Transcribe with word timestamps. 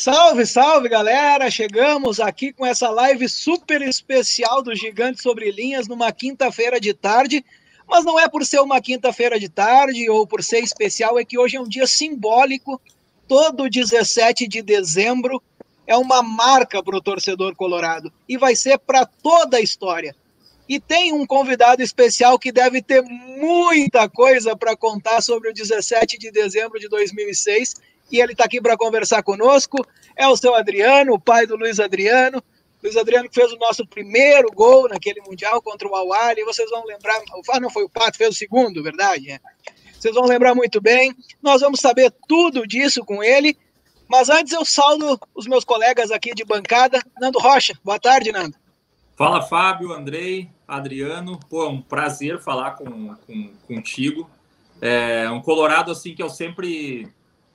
Salve, 0.00 0.46
salve, 0.46 0.88
galera! 0.88 1.50
Chegamos 1.50 2.20
aqui 2.20 2.52
com 2.52 2.64
essa 2.64 2.88
live 2.88 3.28
super 3.28 3.82
especial 3.82 4.62
do 4.62 4.72
Gigante 4.72 5.20
Sobre 5.20 5.50
Linhas 5.50 5.88
numa 5.88 6.12
quinta-feira 6.12 6.78
de 6.78 6.94
tarde. 6.94 7.44
Mas 7.84 8.04
não 8.04 8.16
é 8.16 8.28
por 8.28 8.46
ser 8.46 8.60
uma 8.60 8.80
quinta-feira 8.80 9.40
de 9.40 9.48
tarde 9.48 10.08
ou 10.08 10.24
por 10.24 10.40
ser 10.44 10.60
especial, 10.60 11.18
é 11.18 11.24
que 11.24 11.36
hoje 11.36 11.56
é 11.56 11.60
um 11.60 11.68
dia 11.68 11.84
simbólico. 11.84 12.80
Todo 13.26 13.68
17 13.68 14.46
de 14.46 14.62
dezembro 14.62 15.42
é 15.84 15.96
uma 15.96 16.22
marca 16.22 16.80
para 16.80 16.96
o 16.96 17.02
torcedor 17.02 17.56
colorado 17.56 18.12
e 18.28 18.38
vai 18.38 18.54
ser 18.54 18.78
para 18.78 19.04
toda 19.04 19.56
a 19.56 19.60
história. 19.60 20.14
E 20.68 20.78
tem 20.78 21.12
um 21.12 21.26
convidado 21.26 21.82
especial 21.82 22.38
que 22.38 22.52
deve 22.52 22.80
ter 22.80 23.02
muita 23.02 24.08
coisa 24.08 24.56
para 24.56 24.76
contar 24.76 25.20
sobre 25.22 25.50
o 25.50 25.52
17 25.52 26.16
de 26.18 26.30
dezembro 26.30 26.78
de 26.78 26.88
2006 26.88 27.87
e 28.10 28.20
ele 28.20 28.32
está 28.32 28.44
aqui 28.44 28.60
para 28.60 28.76
conversar 28.76 29.22
conosco. 29.22 29.84
É 30.16 30.26
o 30.26 30.36
seu 30.36 30.54
Adriano, 30.54 31.14
o 31.14 31.20
pai 31.20 31.46
do 31.46 31.56
Luiz 31.56 31.78
Adriano. 31.78 32.42
Luiz 32.82 32.96
Adriano 32.96 33.28
que 33.28 33.34
fez 33.34 33.52
o 33.52 33.58
nosso 33.58 33.86
primeiro 33.86 34.50
gol 34.52 34.88
naquele 34.88 35.20
Mundial 35.20 35.60
contra 35.60 35.88
o 35.88 35.94
Awali. 35.94 36.44
Vocês 36.44 36.70
vão 36.70 36.84
lembrar, 36.84 37.20
ah, 37.50 37.60
não 37.60 37.70
foi 37.70 37.84
o 37.84 37.88
Pato, 37.88 38.16
fez 38.16 38.30
o 38.30 38.38
segundo, 38.38 38.82
verdade? 38.82 39.30
É. 39.30 39.40
Vocês 39.98 40.14
vão 40.14 40.26
lembrar 40.26 40.54
muito 40.54 40.80
bem. 40.80 41.12
Nós 41.42 41.60
vamos 41.60 41.80
saber 41.80 42.12
tudo 42.28 42.66
disso 42.66 43.04
com 43.04 43.22
ele. 43.22 43.56
Mas 44.08 44.30
antes 44.30 44.52
eu 44.52 44.64
saldo 44.64 45.20
os 45.34 45.46
meus 45.46 45.64
colegas 45.64 46.10
aqui 46.10 46.32
de 46.34 46.44
bancada. 46.44 47.02
Nando 47.20 47.38
Rocha, 47.38 47.74
boa 47.84 47.98
tarde, 47.98 48.32
Nando. 48.32 48.56
Fala, 49.16 49.42
Fábio, 49.42 49.92
Andrei, 49.92 50.48
Adriano. 50.66 51.38
Pô, 51.50 51.64
é 51.64 51.68
um 51.68 51.82
prazer 51.82 52.40
falar 52.40 52.72
com, 52.72 53.14
com, 53.26 53.52
contigo. 53.66 54.30
É 54.80 55.28
um 55.28 55.42
colorado 55.42 55.90
assim 55.90 56.14
que 56.14 56.22
eu 56.22 56.30
sempre 56.30 57.08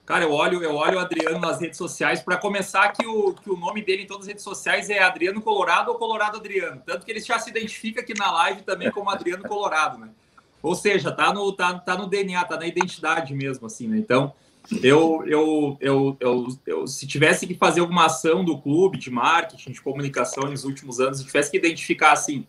Cara, 0.06 0.24
eu 0.24 0.32
olho, 0.32 0.62
eu 0.62 0.74
olho 0.74 0.98
o 0.98 1.00
Adriano 1.00 1.38
nas 1.38 1.60
redes 1.60 1.78
sociais. 1.78 2.20
Para 2.20 2.36
começar, 2.36 2.92
que 2.92 3.06
o, 3.06 3.32
que 3.32 3.50
o 3.50 3.56
nome 3.56 3.82
dele 3.82 4.02
em 4.02 4.06
todas 4.06 4.24
as 4.24 4.28
redes 4.28 4.44
sociais 4.44 4.90
é 4.90 5.02
Adriano 5.02 5.40
Colorado 5.40 5.90
ou 5.90 5.96
Colorado 5.96 6.36
Adriano. 6.36 6.82
Tanto 6.84 7.06
que 7.06 7.10
ele 7.10 7.20
já 7.20 7.38
se 7.38 7.48
identifica 7.48 8.02
aqui 8.02 8.12
na 8.16 8.30
live 8.30 8.62
também 8.62 8.90
como 8.90 9.08
Adriano 9.08 9.42
Colorado, 9.44 9.98
né? 9.98 10.10
Ou 10.62 10.74
seja, 10.74 11.10
tá 11.10 11.32
no, 11.32 11.50
tá, 11.52 11.78
tá 11.78 11.96
no 11.96 12.06
DNA, 12.06 12.44
tá 12.44 12.58
na 12.58 12.66
identidade 12.66 13.34
mesmo, 13.34 13.66
assim, 13.66 13.88
né? 13.88 13.96
Então, 13.96 14.34
eu, 14.82 15.22
eu, 15.26 15.76
eu, 15.80 16.16
eu, 16.20 16.48
eu, 16.66 16.86
se 16.86 17.06
tivesse 17.06 17.46
que 17.46 17.54
fazer 17.54 17.80
alguma 17.80 18.06
ação 18.06 18.44
do 18.44 18.58
clube 18.58 18.98
de 18.98 19.10
marketing, 19.10 19.72
de 19.72 19.80
comunicação 19.80 20.44
nos 20.44 20.64
últimos 20.64 21.00
anos, 21.00 21.18
se 21.18 21.24
tivesse 21.24 21.50
que 21.50 21.56
identificar, 21.56 22.12
assim, 22.12 22.46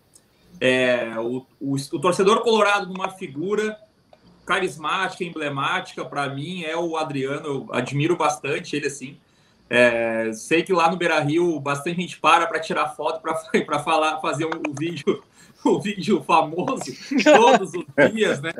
é, 0.59 1.14
o, 1.20 1.45
o, 1.59 1.76
o 1.76 2.00
torcedor 2.00 2.42
colorado 2.42 2.88
numa 2.88 3.09
figura 3.09 3.78
carismática, 4.45 5.23
emblemática 5.23 6.05
para 6.05 6.29
mim 6.29 6.63
é 6.63 6.77
o 6.77 6.95
Adriano. 6.95 7.45
Eu 7.45 7.67
admiro 7.71 8.15
bastante 8.15 8.75
ele 8.75 8.87
assim. 8.87 9.17
É, 9.70 10.31
sei 10.33 10.61
que 10.61 10.71
lá 10.71 10.89
no 10.92 10.97
Beira 10.97 11.20
Rio 11.20 11.59
bastante 11.59 11.99
gente 11.99 12.20
para 12.20 12.45
para 12.45 12.59
tirar 12.59 12.89
foto 12.89 13.20
para 13.20 13.80
falar, 13.80 14.21
fazer 14.21 14.45
um, 14.45 14.61
um, 14.70 14.73
vídeo, 14.77 15.23
um 15.65 15.80
vídeo 15.80 16.23
famoso 16.23 16.83
todos 17.23 17.71
os 17.73 18.14
dias, 18.14 18.39
né? 18.42 18.53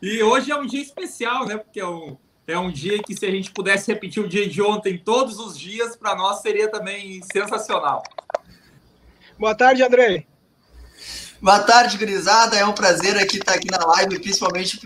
E 0.00 0.22
hoje 0.22 0.50
é 0.50 0.56
um 0.56 0.66
dia 0.66 0.82
especial, 0.82 1.46
né? 1.46 1.56
Porque 1.56 1.80
é 1.80 1.86
um, 1.86 2.16
é 2.46 2.58
um 2.58 2.70
dia 2.70 3.00
que 3.02 3.14
se 3.14 3.24
a 3.24 3.30
gente 3.30 3.50
pudesse 3.50 3.90
repetir 3.90 4.22
o 4.22 4.28
dia 4.28 4.46
de 4.48 4.60
ontem 4.60 4.98
todos 4.98 5.38
os 5.38 5.58
dias, 5.58 5.96
para 5.96 6.14
nós 6.14 6.42
seria 6.42 6.70
também 6.70 7.22
sensacional. 7.32 8.02
Boa 9.38 9.54
tarde, 9.54 9.82
André. 9.82 10.26
Boa 11.40 11.60
tarde, 11.60 11.96
Grisada. 11.96 12.56
É 12.56 12.64
um 12.64 12.72
prazer 12.72 13.16
aqui 13.16 13.38
estar 13.38 13.54
aqui 13.54 13.68
na 13.70 13.84
live, 13.84 14.20
principalmente 14.20 14.78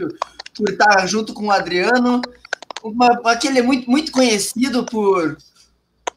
por, 0.56 0.70
estar 0.70 1.06
junto 1.06 1.34
com 1.34 1.46
o 1.46 1.50
Adriano. 1.50 2.20
Uma, 2.82 3.20
aquele 3.24 3.58
é 3.58 3.62
muito, 3.62 3.90
muito 3.90 4.12
conhecido 4.12 4.84
por, 4.86 5.36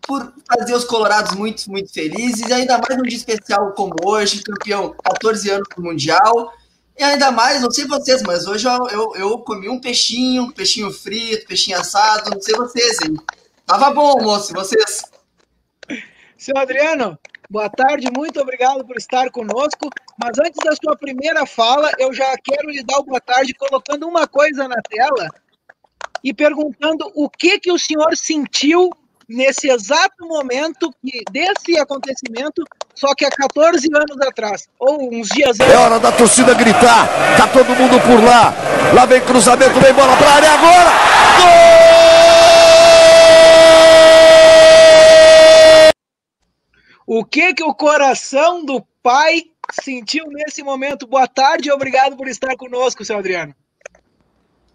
por 0.02 0.34
fazer 0.48 0.74
os 0.74 0.84
colorados 0.84 1.36
muito, 1.36 1.70
muito 1.70 1.92
felizes, 1.92 2.48
e 2.48 2.54
ainda 2.54 2.78
mais 2.78 3.00
um 3.00 3.04
dia 3.04 3.18
especial 3.18 3.72
como 3.74 3.96
hoje, 4.04 4.44
campeão 4.44 4.96
14 5.04 5.50
anos 5.50 5.68
do 5.76 5.82
Mundial. 5.82 6.54
E 6.98 7.04
ainda 7.04 7.32
mais, 7.32 7.62
não 7.62 7.72
sei 7.72 7.88
vocês, 7.88 8.22
mas 8.24 8.46
hoje 8.46 8.68
eu, 8.68 8.88
eu, 8.90 9.16
eu 9.16 9.38
comi 9.40 9.70
um 9.70 9.80
peixinho, 9.80 10.52
peixinho 10.52 10.92
frito, 10.92 11.48
peixinho 11.48 11.80
assado, 11.80 12.30
não 12.30 12.42
sei 12.42 12.56
vocês, 12.56 12.98
hein? 13.02 13.16
Tava 13.66 13.92
bom, 13.92 14.22
moço, 14.22 14.54
vocês? 14.54 15.04
Seu 16.38 16.58
Adriano, 16.58 17.18
Boa 17.52 17.68
tarde, 17.68 18.08
muito 18.16 18.40
obrigado 18.40 18.86
por 18.86 18.96
estar 18.96 19.32
conosco. 19.32 19.90
Mas 20.22 20.38
antes 20.38 20.60
da 20.64 20.72
sua 20.76 20.96
primeira 20.96 21.48
fala, 21.48 21.90
eu 21.98 22.14
já 22.14 22.36
quero 22.44 22.70
lhe 22.70 22.84
dar 22.84 23.00
o 23.00 23.04
boa 23.04 23.20
tarde 23.20 23.56
colocando 23.56 24.08
uma 24.08 24.28
coisa 24.28 24.68
na 24.68 24.76
tela 24.88 25.28
e 26.24 26.32
perguntando 26.32 27.12
o 27.16 27.28
que 27.28 27.60
que 27.60 27.72
o 27.72 27.80
senhor 27.80 28.16
sentiu 28.16 28.92
nesse 29.28 29.68
exato 29.68 30.28
momento 30.28 30.92
que, 31.04 31.24
desse 31.32 31.76
acontecimento, 31.80 32.64
só 32.94 33.16
que 33.16 33.26
há 33.26 33.32
14 33.32 33.88
anos 33.96 34.28
atrás, 34.28 34.68
ou 34.80 35.12
uns 35.12 35.30
dias 35.30 35.60
antes. 35.60 35.74
É 35.74 35.78
hora 35.78 36.00
da 36.00 36.12
torcida 36.12 36.54
gritar, 36.54 37.08
tá 37.36 37.48
todo 37.48 37.76
mundo 37.76 38.00
por 38.02 38.24
lá. 38.24 38.54
Lá 38.94 39.06
vem 39.08 39.22
cruzamento, 39.22 39.80
vem 39.80 39.94
bola 39.94 40.16
para 40.18 40.32
área 40.34 40.52
agora. 40.52 40.92
Gol! 41.38 42.29
O 47.12 47.26
que 47.26 47.56
que 47.56 47.64
o 47.64 47.74
coração 47.74 48.64
do 48.64 48.84
pai 49.02 49.50
sentiu 49.82 50.28
nesse 50.28 50.62
momento? 50.62 51.08
Boa 51.08 51.28
tarde 51.28 51.72
obrigado 51.72 52.16
por 52.16 52.28
estar 52.28 52.56
conosco, 52.56 53.04
seu 53.04 53.18
Adriano. 53.18 53.56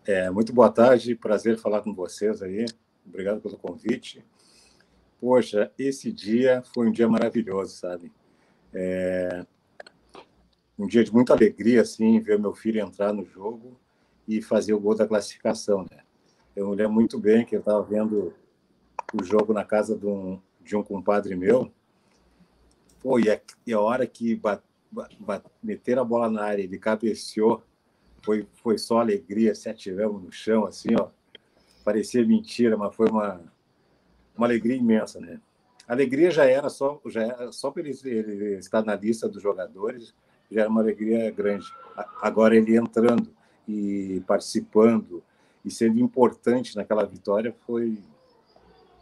É, 0.04 0.28
muito 0.30 0.52
boa 0.52 0.68
tarde, 0.68 1.14
prazer 1.14 1.56
falar 1.56 1.82
com 1.82 1.94
vocês 1.94 2.42
aí. 2.42 2.66
Obrigado 3.06 3.40
pelo 3.40 3.56
convite. 3.56 4.24
Poxa, 5.20 5.70
esse 5.78 6.10
dia 6.10 6.60
foi 6.74 6.88
um 6.88 6.90
dia 6.90 7.08
maravilhoso, 7.08 7.76
sabe? 7.76 8.10
É... 8.74 9.46
Um 10.76 10.88
dia 10.88 11.04
de 11.04 11.12
muita 11.12 11.34
alegria, 11.34 11.82
assim, 11.82 12.18
ver 12.18 12.36
meu 12.36 12.52
filho 12.52 12.80
entrar 12.80 13.12
no 13.12 13.24
jogo 13.24 13.78
e 14.26 14.42
fazer 14.42 14.74
o 14.74 14.80
gol 14.80 14.96
da 14.96 15.06
classificação, 15.06 15.86
né? 15.88 16.02
Eu 16.56 16.68
me 16.68 16.74
lembro 16.74 16.94
muito 16.94 17.16
bem 17.16 17.44
que 17.44 17.54
eu 17.54 17.60
estava 17.60 17.80
vendo 17.84 18.34
o 19.14 19.22
jogo 19.22 19.52
na 19.52 19.64
casa 19.64 19.96
de 19.96 20.04
um, 20.04 20.42
de 20.60 20.74
um 20.74 20.82
compadre 20.82 21.36
meu, 21.36 21.72
Pô, 23.04 23.18
e 23.18 23.30
a, 23.30 23.38
e 23.66 23.72
a 23.74 23.78
hora 23.78 24.06
que 24.06 24.34
bat, 24.34 24.62
bat, 24.90 25.44
meter 25.62 25.98
a 25.98 26.04
bola 26.04 26.30
na 26.30 26.42
área, 26.42 26.62
ele 26.62 26.78
cabeceou, 26.78 27.62
foi, 28.22 28.48
foi 28.54 28.78
só 28.78 28.98
alegria, 28.98 29.54
se 29.54 29.68
atiramos 29.68 30.22
no 30.22 30.32
chão, 30.32 30.64
assim, 30.64 30.88
ó. 30.98 31.10
Parecia 31.84 32.26
mentira, 32.26 32.78
mas 32.78 32.94
foi 32.96 33.10
uma, 33.10 33.42
uma 34.34 34.46
alegria 34.46 34.74
imensa, 34.74 35.20
né? 35.20 35.38
A 35.86 35.92
alegria 35.92 36.30
já 36.30 36.46
era 36.46 36.70
só, 36.70 36.98
já 37.04 37.24
era, 37.24 37.52
só 37.52 37.70
por 37.70 37.84
ele, 37.84 37.94
ele 38.04 38.56
estar 38.56 38.82
na 38.82 38.94
lista 38.94 39.28
dos 39.28 39.42
jogadores, 39.42 40.14
já 40.50 40.62
era 40.62 40.70
uma 40.70 40.80
alegria 40.80 41.30
grande. 41.30 41.70
Agora 42.22 42.56
ele 42.56 42.74
entrando 42.74 43.30
e 43.68 44.22
participando 44.26 45.22
e 45.62 45.70
sendo 45.70 46.00
importante 46.00 46.74
naquela 46.74 47.04
vitória 47.04 47.54
foi 47.66 47.98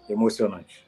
emocionante. 0.08 0.84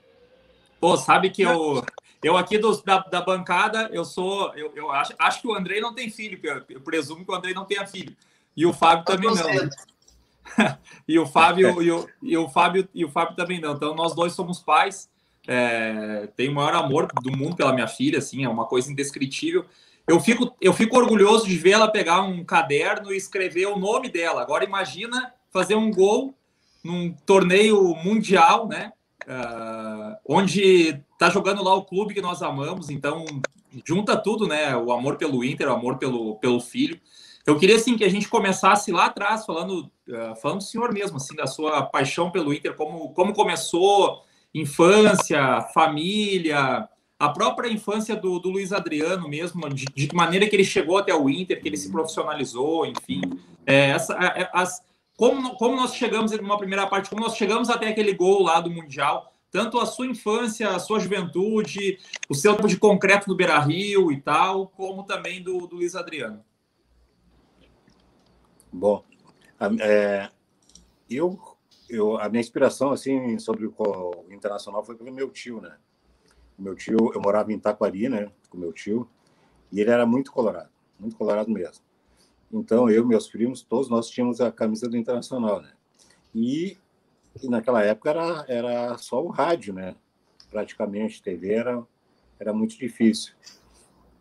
Pô, 0.81 0.97
sabe 0.97 1.31
que 1.31 1.43
eu, 1.43 1.81
eu 2.25 2.37
aqui 2.37 2.57
do, 2.57 2.75
da, 2.83 2.99
da, 3.01 3.21
bancada, 3.21 3.91
eu 3.93 4.05
sou. 4.05 4.53
Eu, 4.55 4.73
eu 4.75 4.91
acho, 4.91 5.13
acho 5.19 5.43
que 5.43 5.47
o 5.47 5.55
Andrei 5.55 5.81
não 5.81 5.95
tem 5.95 6.09
filho, 6.09 6.39
eu, 6.43 6.63
eu 6.71 6.81
presumo 6.81 7.25
que 7.25 7.31
o 7.31 7.35
Andrei 7.35 7.53
não 7.53 7.67
tenha 7.67 7.87
filho. 7.87 8.17
E 8.57 8.65
o 8.65 8.73
Fábio 8.73 9.05
também 9.05 9.31
não. 9.31 9.71
e 11.07 11.19
o 11.19 11.27
Fábio 11.27 11.83
e 11.83 11.91
o, 11.91 12.09
e 12.23 12.37
o 12.37 12.49
Fábio 12.49 12.89
e 12.95 13.05
o 13.05 13.11
Fábio 13.11 13.37
também 13.37 13.61
não. 13.61 13.75
Então 13.75 13.95
nós 13.95 14.15
dois 14.15 14.33
somos 14.33 14.61
pais. 14.61 15.09
É, 15.47 16.27
tenho 16.35 16.53
o 16.53 16.55
maior 16.55 16.75
amor 16.75 17.09
do 17.23 17.31
mundo 17.31 17.55
pela 17.55 17.75
minha 17.75 17.87
filha, 17.87 18.19
assim, 18.19 18.45
é 18.45 18.49
uma 18.49 18.65
coisa 18.65 18.91
indescritível. 18.91 19.67
Eu 20.09 20.19
fico, 20.19 20.57
eu 20.61 20.73
fico 20.73 20.97
orgulhoso 20.97 21.47
de 21.47 21.57
ver 21.57 21.73
ela 21.73 21.89
pegar 21.89 22.23
um 22.23 22.43
caderno 22.43 23.13
e 23.13 23.17
escrever 23.17 23.67
o 23.67 23.79
nome 23.79 24.09
dela. 24.09 24.41
Agora 24.41 24.65
imagina 24.65 25.35
fazer 25.51 25.75
um 25.75 25.91
gol 25.91 26.35
num 26.83 27.13
torneio 27.27 27.95
mundial, 27.97 28.67
né? 28.67 28.93
Uh, 29.27 30.17
onde 30.27 31.01
tá 31.19 31.31
jogando 31.31 31.63
lá 31.63 31.75
o 31.75 31.85
clube 31.85 32.15
que 32.15 32.21
nós 32.21 32.43
amamos, 32.43 32.91
então 32.91 33.25
junta 33.85 34.17
tudo, 34.17 34.47
né? 34.47 34.77
O 34.77 34.93
amor 34.93 35.17
pelo 35.17 35.43
Inter, 35.45 35.69
o 35.69 35.73
amor 35.73 35.97
pelo, 35.97 36.37
pelo 36.37 36.61
filho. 36.61 37.01
Eu 37.47 37.59
queria 37.59 37.77
assim 37.77 37.97
que 37.97 38.05
a 38.05 38.09
gente 38.09 38.29
começasse 38.29 38.91
lá 38.91 39.07
atrás 39.07 39.45
falando, 39.45 39.91
uh, 40.09 40.37
falando 40.41 40.59
do 40.59 40.65
senhor 40.65 40.93
mesmo, 40.93 41.17
assim, 41.17 41.35
da 41.35 41.47
sua 41.47 41.83
paixão 41.83 42.31
pelo 42.31 42.53
Inter, 42.53 42.75
como, 42.75 43.11
como 43.11 43.35
começou, 43.35 44.23
infância, 44.55 45.61
família, 45.75 46.89
a 47.19 47.29
própria 47.29 47.69
infância 47.69 48.17
do, 48.17 48.39
do 48.39 48.51
Luiz 48.51 48.73
Adriano 48.73 49.29
mesmo, 49.29 49.69
de, 49.69 49.85
de 49.85 50.15
maneira 50.15 50.47
que 50.47 50.57
ele 50.57 50.65
chegou 50.65 50.99
até 50.99 51.15
o 51.15 51.29
Inter, 51.29 51.61
que 51.61 51.69
ele 51.69 51.77
se 51.77 51.91
profissionalizou, 51.91 52.87
enfim, 52.87 53.21
é, 53.67 53.91
essa, 53.91 54.15
é, 54.15 54.43
é 54.43 54.51
as, 54.53 54.83
como, 55.17 55.57
como 55.57 55.77
nós 55.77 55.95
chegamos 55.95 56.33
numa 56.33 56.59
primeira 56.59 56.87
parte, 56.87 57.09
como 57.09 57.23
nós 57.23 57.37
chegamos 57.37 57.71
até 57.71 57.89
aquele 57.89 58.15
gol 58.15 58.43
lá 58.43 58.61
do 58.61 58.71
Mundial, 58.71 59.33
tanto 59.51 59.79
a 59.79 59.87
sua 59.87 60.07
infância, 60.07 60.71
a 60.71 60.81
sua 60.81 60.99
juventude, 60.99 61.99
o 62.29 62.35
seu 62.35 62.57
tempo 62.57 62.67
de 62.67 62.77
concreto 62.77 63.29
no 63.29 63.37
Beira 63.37 63.59
Rio 63.61 64.11
e 64.11 64.21
tal, 64.21 64.67
como 64.69 65.05
também 65.05 65.41
do, 65.41 65.67
do 65.69 65.77
Luiz 65.77 65.95
Adriano. 65.95 66.45
Bom, 68.73 69.05
é, 69.81 70.29
eu, 71.09 71.39
eu, 71.89 72.19
a 72.19 72.29
minha 72.29 72.41
inspiração 72.41 72.91
assim 72.91 73.39
sobre 73.39 73.67
o, 73.67 74.25
internacional 74.31 74.85
foi 74.85 74.97
pelo 74.97 75.13
meu 75.13 75.31
tio, 75.31 75.61
né? 75.61 75.77
Meu 76.59 76.75
tio, 76.75 77.13
eu 77.15 77.21
morava 77.21 77.53
em 77.53 77.59
Taquari, 77.59 78.09
né, 78.09 78.31
com 78.49 78.59
meu 78.59 78.73
tio, 78.73 79.09
e 79.71 79.81
ele 79.81 79.91
era 79.91 80.05
muito 80.05 80.33
colorado, 80.33 80.71
muito 80.99 81.17
colorado 81.17 81.51
mesmo. 81.51 81.85
Então 82.55 82.89
eu, 82.89 83.05
meus 83.05 83.27
primos, 83.27 83.63
todos 83.63 83.91
nós 83.91 84.09
tínhamos 84.09 84.41
a 84.41 84.53
camisa 84.53 84.89
do 84.89 84.97
Internacional, 84.97 85.61
né? 85.61 85.73
E, 86.33 86.79
e 87.43 87.49
naquela 87.49 87.83
época 87.83 88.11
era 88.11 88.45
era 88.47 88.97
só 88.97 89.21
o 89.21 89.29
rádio, 89.29 89.75
né? 89.75 89.97
Praticamente 90.51 91.21
TV 91.21 91.53
era 91.53 91.85
era 92.39 92.53
muito 92.53 92.79
difícil. 92.79 93.35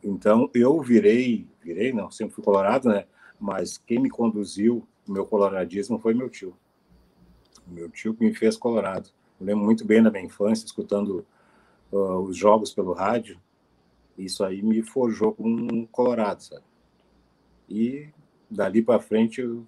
Então 0.04 0.50
eu 0.52 0.82
virei, 0.82 1.48
virei 1.62 1.94
não, 1.94 2.10
sempre 2.10 2.34
fui 2.34 2.44
colorado, 2.44 2.90
né? 2.90 3.06
Mas 3.40 3.78
quem 3.78 4.00
me 4.00 4.10
conduziu 4.10 4.88
o 5.08 5.12
meu 5.12 5.28
coloradismo 5.28 6.00
foi 6.00 6.16
meu 6.16 6.28
tio. 6.28 6.58
Meu 7.68 7.88
tio 7.88 8.16
que 8.16 8.26
me 8.26 8.34
fez 8.34 8.58
colorado. 8.58 9.12
Eu 9.40 9.46
lembro 9.46 9.64
muito 9.64 9.86
bem 9.86 10.02
da 10.02 10.10
minha 10.10 10.26
infância, 10.26 10.66
escutando 10.66 11.24
uh, 11.92 12.18
os 12.22 12.36
jogos 12.36 12.74
pelo 12.74 12.94
rádio. 12.94 13.40
Isso 14.18 14.44
aí 14.44 14.64
me 14.64 14.82
forjou 14.82 15.34
como 15.34 15.72
um 15.72 15.86
colorado, 15.86 16.42
sabe? 16.42 16.64
E 17.70 18.10
dali 18.54 18.82
para 18.82 19.00
frente 19.00 19.42
eu, 19.42 19.66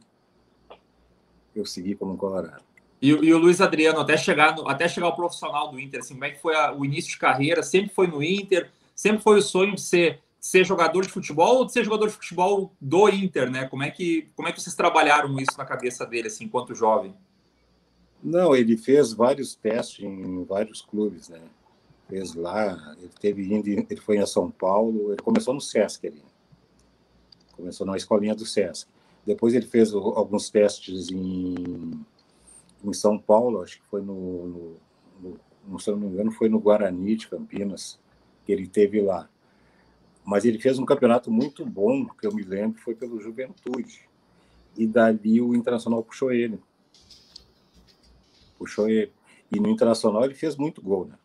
eu 1.55 1.65
segui 1.65 1.95
como 1.95 2.13
um 2.13 2.17
colorado. 2.17 2.63
E, 3.01 3.09
e, 3.09 3.33
o 3.33 3.37
Luiz 3.37 3.61
Adriano, 3.61 3.99
até 3.99 4.17
chegar, 4.17 4.55
no, 4.55 4.67
até 4.67 4.87
chegar 4.87 5.07
ao 5.07 5.15
profissional 5.15 5.69
do 5.69 5.79
Inter, 5.79 5.99
assim, 5.99 6.13
como 6.13 6.25
é 6.25 6.31
que 6.31 6.41
foi 6.41 6.55
a, 6.55 6.73
o 6.73 6.85
início 6.85 7.11
de 7.11 7.17
carreira? 7.17 7.61
Sempre 7.61 7.93
foi 7.93 8.07
no 8.07 8.23
Inter? 8.23 8.71
Sempre 8.95 9.21
foi 9.21 9.39
o 9.39 9.41
sonho 9.41 9.75
de 9.75 9.81
ser 9.81 10.21
ser 10.45 10.63
jogador 10.63 11.01
de 11.01 11.09
futebol 11.09 11.57
ou 11.57 11.65
de 11.65 11.73
ser 11.73 11.83
jogador 11.83 12.05
de 12.05 12.13
futebol 12.13 12.71
do 12.79 13.09
Inter, 13.09 13.49
né? 13.49 13.67
Como 13.67 13.81
é 13.81 13.89
que, 13.89 14.27
como 14.35 14.47
é 14.47 14.51
que 14.51 14.61
vocês 14.61 14.75
trabalharam 14.75 15.39
isso 15.39 15.57
na 15.57 15.65
cabeça 15.65 16.05
dele, 16.05 16.27
assim, 16.27 16.45
enquanto 16.45 16.75
jovem? 16.75 17.15
Não, 18.23 18.55
ele 18.55 18.77
fez 18.77 19.11
vários 19.11 19.55
testes 19.55 20.05
em 20.05 20.43
vários 20.43 20.81
clubes, 20.81 21.29
né? 21.29 21.41
Fez 22.07 22.35
lá, 22.35 22.95
ele 22.99 23.09
teve 23.19 23.51
indo, 23.51 23.67
ele 23.67 23.99
foi 23.99 24.17
em 24.17 24.25
São 24.27 24.51
Paulo, 24.51 25.13
ele 25.13 25.21
começou 25.23 25.51
no 25.51 25.59
Sesc 25.59 26.05
ali. 26.05 26.21
Começou 27.55 27.85
na 27.85 27.95
escolinha 27.95 28.35
do 28.35 28.45
Sesc. 28.45 28.87
Depois 29.25 29.53
ele 29.53 29.65
fez 29.65 29.93
alguns 29.93 30.49
testes 30.49 31.09
em, 31.09 31.55
em 32.83 32.93
São 32.93 33.17
Paulo, 33.17 33.61
acho 33.61 33.79
que 33.81 33.87
foi 33.87 34.01
no, 34.01 34.77
no, 35.19 35.39
no, 35.67 35.79
se 35.79 35.89
não 35.89 35.97
me 35.97 36.07
engano, 36.07 36.31
foi 36.31 36.47
no 36.47 36.59
Guarani 36.59 37.15
de 37.15 37.27
Campinas, 37.27 37.99
que 38.45 38.51
ele 38.51 38.67
teve 38.67 39.01
lá 39.01 39.27
mas 40.25 40.43
ele 40.43 40.57
fez 40.57 40.79
um 40.79 40.85
campeonato 40.85 41.31
muito 41.31 41.63
bom, 41.63 42.07
que 42.07 42.25
eu 42.25 42.33
me 42.33 42.41
lembro, 42.41 42.81
foi 42.81 42.95
pelo 42.95 43.21
Juventude. 43.21 44.09
E 44.75 44.87
dali 44.87 45.39
o 45.39 45.53
Internacional 45.53 46.03
puxou 46.03 46.33
ele. 46.33 46.59
Puxou 48.57 48.89
ele. 48.89 49.11
E 49.51 49.59
no 49.59 49.69
Internacional 49.69 50.25
ele 50.25 50.33
fez 50.33 50.55
muito 50.55 50.81
gol, 50.81 51.05
né? 51.05 51.15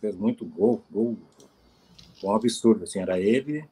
Fez 0.00 0.16
muito 0.16 0.46
gol, 0.46 0.82
gol. 0.90 1.18
Um 2.24 2.32
absurdo, 2.32 2.84
assim, 2.84 3.00
era 3.00 3.20
ele. 3.20 3.68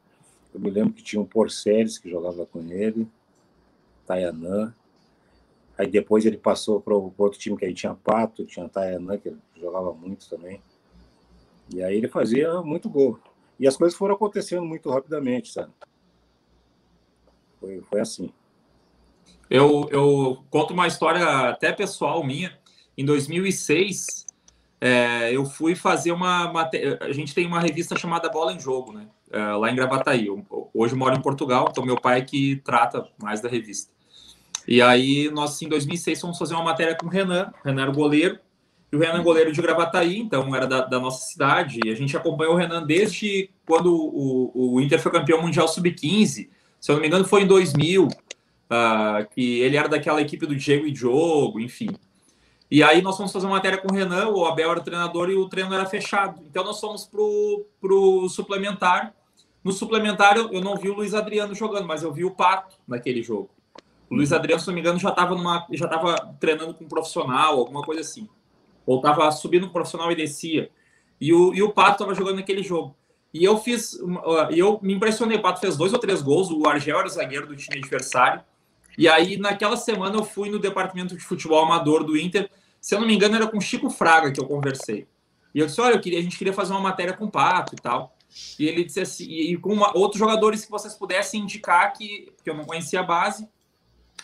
Eu 0.56 0.61
me 0.61 0.70
lembro 0.70 0.94
que 0.94 1.03
tinha 1.03 1.20
um 1.20 1.26
Porceles 1.26 1.99
que 1.99 2.08
jogava 2.08 2.47
com 2.47 2.62
ele, 2.62 3.06
Tayanã. 4.06 4.75
Aí 5.76 5.87
depois 5.87 6.25
ele 6.25 6.38
passou 6.38 6.81
para 6.81 6.94
outro 6.94 7.38
time 7.38 7.58
que 7.58 7.67
aí 7.67 7.75
tinha 7.75 7.94
Pato, 7.94 8.47
tinha 8.47 8.67
Tayanã, 8.67 9.19
que 9.19 9.37
jogava 9.61 9.93
muito 9.93 10.26
também. 10.31 10.62
E 11.69 11.82
aí 11.82 11.99
ele 11.99 12.08
fazia 12.08 12.62
muito 12.62 12.88
gol. 12.88 13.20
E 13.61 13.69
as 13.69 13.76
coisas 13.76 13.99
foram 13.99 14.14
acontecendo 14.14 14.64
muito 14.64 14.88
rapidamente, 14.88 15.53
sabe? 15.53 15.70
Foi, 17.61 17.82
foi 17.82 18.00
assim. 18.00 18.32
Eu, 19.50 19.91
eu 19.91 20.43
conto 20.49 20.73
uma 20.73 20.87
história 20.87 21.50
até 21.50 21.70
pessoal 21.70 22.25
minha. 22.25 22.58
Em 22.97 23.05
2006, 23.05 24.25
é, 24.81 25.37
eu 25.37 25.44
fui 25.44 25.75
fazer 25.75 26.12
uma, 26.12 26.50
A 27.03 27.12
gente 27.12 27.35
tem 27.35 27.47
uma 27.47 27.61
revista 27.61 27.94
chamada 27.94 28.31
Bola 28.31 28.55
em 28.55 28.58
Jogo, 28.58 28.93
né? 28.94 29.06
É, 29.31 29.38
lá 29.38 29.70
em 29.70 29.76
Gravataí. 29.76 30.26
Eu, 30.26 30.44
hoje 30.73 30.94
eu 30.94 30.99
moro 30.99 31.17
em 31.17 31.20
Portugal, 31.20 31.69
então 31.70 31.84
meu 31.84 32.00
pai 32.00 32.23
que 32.25 32.56
trata 32.64 33.06
mais 33.20 33.40
da 33.40 33.49
revista. 33.49 33.93
E 34.67 34.82
aí, 34.82 35.31
nós, 35.31 35.61
em 35.62 35.69
2006, 35.69 36.20
fomos 36.20 36.38
fazer 36.38 36.55
uma 36.55 36.64
matéria 36.64 36.96
com 36.96 37.06
o 37.06 37.08
Renan. 37.08 37.52
O 37.62 37.69
Renan 37.69 37.82
era 37.82 37.90
o 37.90 37.94
goleiro. 37.94 38.38
E 38.93 38.96
o 38.96 38.99
Renan 38.99 39.20
é 39.20 39.23
goleiro 39.23 39.52
de 39.52 39.61
Gravataí, 39.61 40.19
então 40.19 40.55
era 40.55 40.67
da, 40.67 40.82
da, 40.82 41.00
nossa 41.00 41.25
cidade. 41.25 41.81
E 41.84 41.90
a 41.90 41.94
gente 41.94 42.17
acompanhou 42.17 42.55
o 42.55 42.56
Renan 42.56 42.84
desde 42.84 43.50
quando 43.64 43.93
o, 43.93 44.75
o 44.75 44.81
Inter 44.81 45.00
foi 45.00 45.12
campeão 45.12 45.43
mundial 45.43 45.69
sub-15. 45.69 46.49
Se 46.81 46.90
eu 46.90 46.94
não 46.94 47.02
me 47.02 47.08
engano, 47.08 47.25
foi 47.25 47.43
em 47.43 47.46
2000, 47.46 48.05
uh, 48.05 48.08
ah, 48.70 49.26
que 49.34 49.61
ele 49.61 49.76
era 49.76 49.88
daquela 49.88 50.20
equipe 50.20 50.46
do 50.46 50.55
Diego 50.55 50.87
e 50.87 50.93
Diogo, 50.93 51.58
enfim. 51.58 51.88
E 52.70 52.82
aí 52.82 53.00
nós 53.00 53.16
fomos 53.16 53.32
fazer 53.32 53.46
uma 53.46 53.56
matéria 53.56 53.78
com 53.78 53.92
o 53.92 53.94
Renan, 53.94 54.28
o 54.28 54.44
Abel 54.44 54.70
era 54.70 54.80
o 54.80 54.82
treinador 54.82 55.30
e 55.30 55.36
o 55.36 55.48
treino 55.48 55.72
era 55.72 55.86
fechado. 55.86 56.42
Então 56.48 56.64
nós 56.64 56.80
fomos 56.80 57.04
pro, 57.04 57.66
pro 57.80 58.28
suplementar. 58.28 59.14
No 59.62 59.72
suplementar 59.72 60.36
eu, 60.36 60.52
eu 60.52 60.60
não 60.60 60.76
vi 60.76 60.90
o 60.90 60.94
Luiz 60.94 61.14
Adriano 61.14 61.54
jogando, 61.54 61.86
mas 61.86 62.02
eu 62.02 62.12
vi 62.12 62.24
o 62.24 62.30
Pato 62.30 62.76
naquele 62.86 63.22
jogo. 63.22 63.50
O 64.08 64.14
Luiz 64.14 64.32
Adriano, 64.32 64.60
se 64.60 64.66
não 64.66 64.74
me 64.74 64.80
engano, 64.80 64.98
já 64.98 65.10
estava 65.10 65.66
já 65.72 65.88
tava 65.88 66.36
treinando 66.40 66.74
com 66.74 66.84
um 66.84 66.88
profissional, 66.88 67.58
alguma 67.58 67.82
coisa 67.82 68.00
assim 68.00 68.28
ou 68.86 68.98
estava 68.98 69.30
subindo 69.32 69.66
um 69.66 69.70
profissional 69.70 70.10
e 70.12 70.14
descia. 70.14 70.70
E 71.20 71.32
o, 71.32 71.52
e 71.52 71.62
o 71.62 71.72
Pato 71.72 71.92
estava 71.92 72.14
jogando 72.14 72.36
naquele 72.36 72.62
jogo. 72.62 72.94
E 73.34 73.44
eu 73.44 73.58
fiz, 73.58 73.98
e 74.50 74.58
eu 74.58 74.78
me 74.80 74.94
impressionei. 74.94 75.36
O 75.36 75.42
Pato 75.42 75.60
fez 75.60 75.76
dois 75.76 75.92
ou 75.92 75.98
três 75.98 76.22
gols. 76.22 76.50
O 76.50 76.67
Argel 76.67 76.98
era 76.98 77.06
o 77.06 77.10
zagueiro 77.10 77.46
do 77.46 77.56
time 77.56 77.79
adversário. 77.79 78.43
E 78.96 79.08
aí, 79.08 79.36
naquela 79.36 79.76
semana, 79.76 80.17
eu 80.17 80.24
fui 80.24 80.50
no 80.50 80.58
departamento 80.58 81.17
de 81.17 81.22
futebol 81.22 81.65
amador 81.65 82.05
do 82.05 82.17
Inter. 82.17 82.50
Se 82.81 82.94
eu 82.94 83.00
não 83.00 83.06
me 83.06 83.15
engano, 83.15 83.36
era 83.36 83.46
com 83.46 83.60
Chico 83.60 83.91
Fraga 83.91 84.32
que 84.32 84.41
eu 84.41 84.46
conversei. 84.46 85.06
E 85.55 85.60
eu 85.60 85.67
disse: 85.67 85.81
Olha, 85.81 85.94
eu 85.94 86.00
queria, 86.00 86.19
a 86.19 86.22
gente 86.22 86.38
queria 86.38 86.53
fazer 86.53 86.72
uma 86.72 86.81
matéria 86.81 87.12
com 87.12 87.26
o 87.26 87.31
Pato 87.31 87.74
e 87.74 87.79
tal. 87.79 88.17
E 88.58 88.67
ele 88.67 88.84
disse 88.84 89.00
assim: 89.00 89.24
e 89.24 89.56
com 89.56 89.72
uma, 89.72 89.96
outros 89.96 90.19
jogadores 90.19 90.65
que 90.65 90.70
vocês 90.70 90.94
pudessem 90.94 91.43
indicar 91.43 91.93
que, 91.93 92.32
que 92.43 92.50
eu 92.50 92.55
não 92.55 92.65
conhecia 92.65 93.00
a 93.00 93.03
base, 93.03 93.48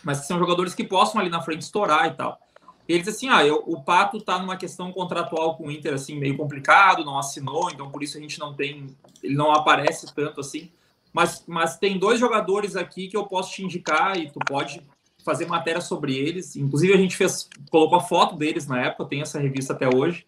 mas 0.03 0.21
que 0.21 0.27
são 0.27 0.37
jogadores 0.37 0.73
que 0.75 0.83
possam 0.83 1.19
ali 1.19 1.29
na 1.29 1.41
frente 1.41 1.61
estourar 1.61 2.07
e 2.07 2.11
tal. 2.11 2.39
E 2.87 2.93
ele 2.93 3.03
diz 3.03 3.15
assim: 3.15 3.29
ah, 3.29 3.45
eu, 3.45 3.63
o 3.65 3.81
Pato 3.81 4.17
está 4.17 4.37
numa 4.39 4.57
questão 4.57 4.91
contratual 4.91 5.55
com 5.55 5.67
o 5.67 5.71
Inter, 5.71 5.93
assim, 5.93 6.15
meio 6.15 6.37
complicado, 6.37 7.05
não 7.05 7.17
assinou, 7.17 7.71
então 7.71 7.89
por 7.89 8.03
isso 8.03 8.17
a 8.17 8.21
gente 8.21 8.39
não 8.39 8.53
tem. 8.53 8.95
Ele 9.21 9.35
não 9.35 9.51
aparece 9.51 10.13
tanto 10.13 10.41
assim. 10.41 10.71
Mas, 11.13 11.43
mas 11.47 11.77
tem 11.77 11.99
dois 11.99 12.19
jogadores 12.19 12.75
aqui 12.75 13.07
que 13.07 13.15
eu 13.15 13.25
posso 13.25 13.53
te 13.53 13.63
indicar 13.63 14.17
e 14.17 14.31
tu 14.31 14.39
pode 14.39 14.81
fazer 15.23 15.45
matéria 15.45 15.79
sobre 15.79 16.15
eles. 16.17 16.55
Inclusive, 16.55 16.93
a 16.93 16.97
gente 16.97 17.15
fez, 17.15 17.47
colocou 17.69 17.99
a 17.99 18.01
foto 18.01 18.35
deles 18.35 18.67
na 18.67 18.81
época, 18.81 19.05
tem 19.05 19.21
essa 19.21 19.39
revista 19.39 19.73
até 19.73 19.87
hoje. 19.87 20.25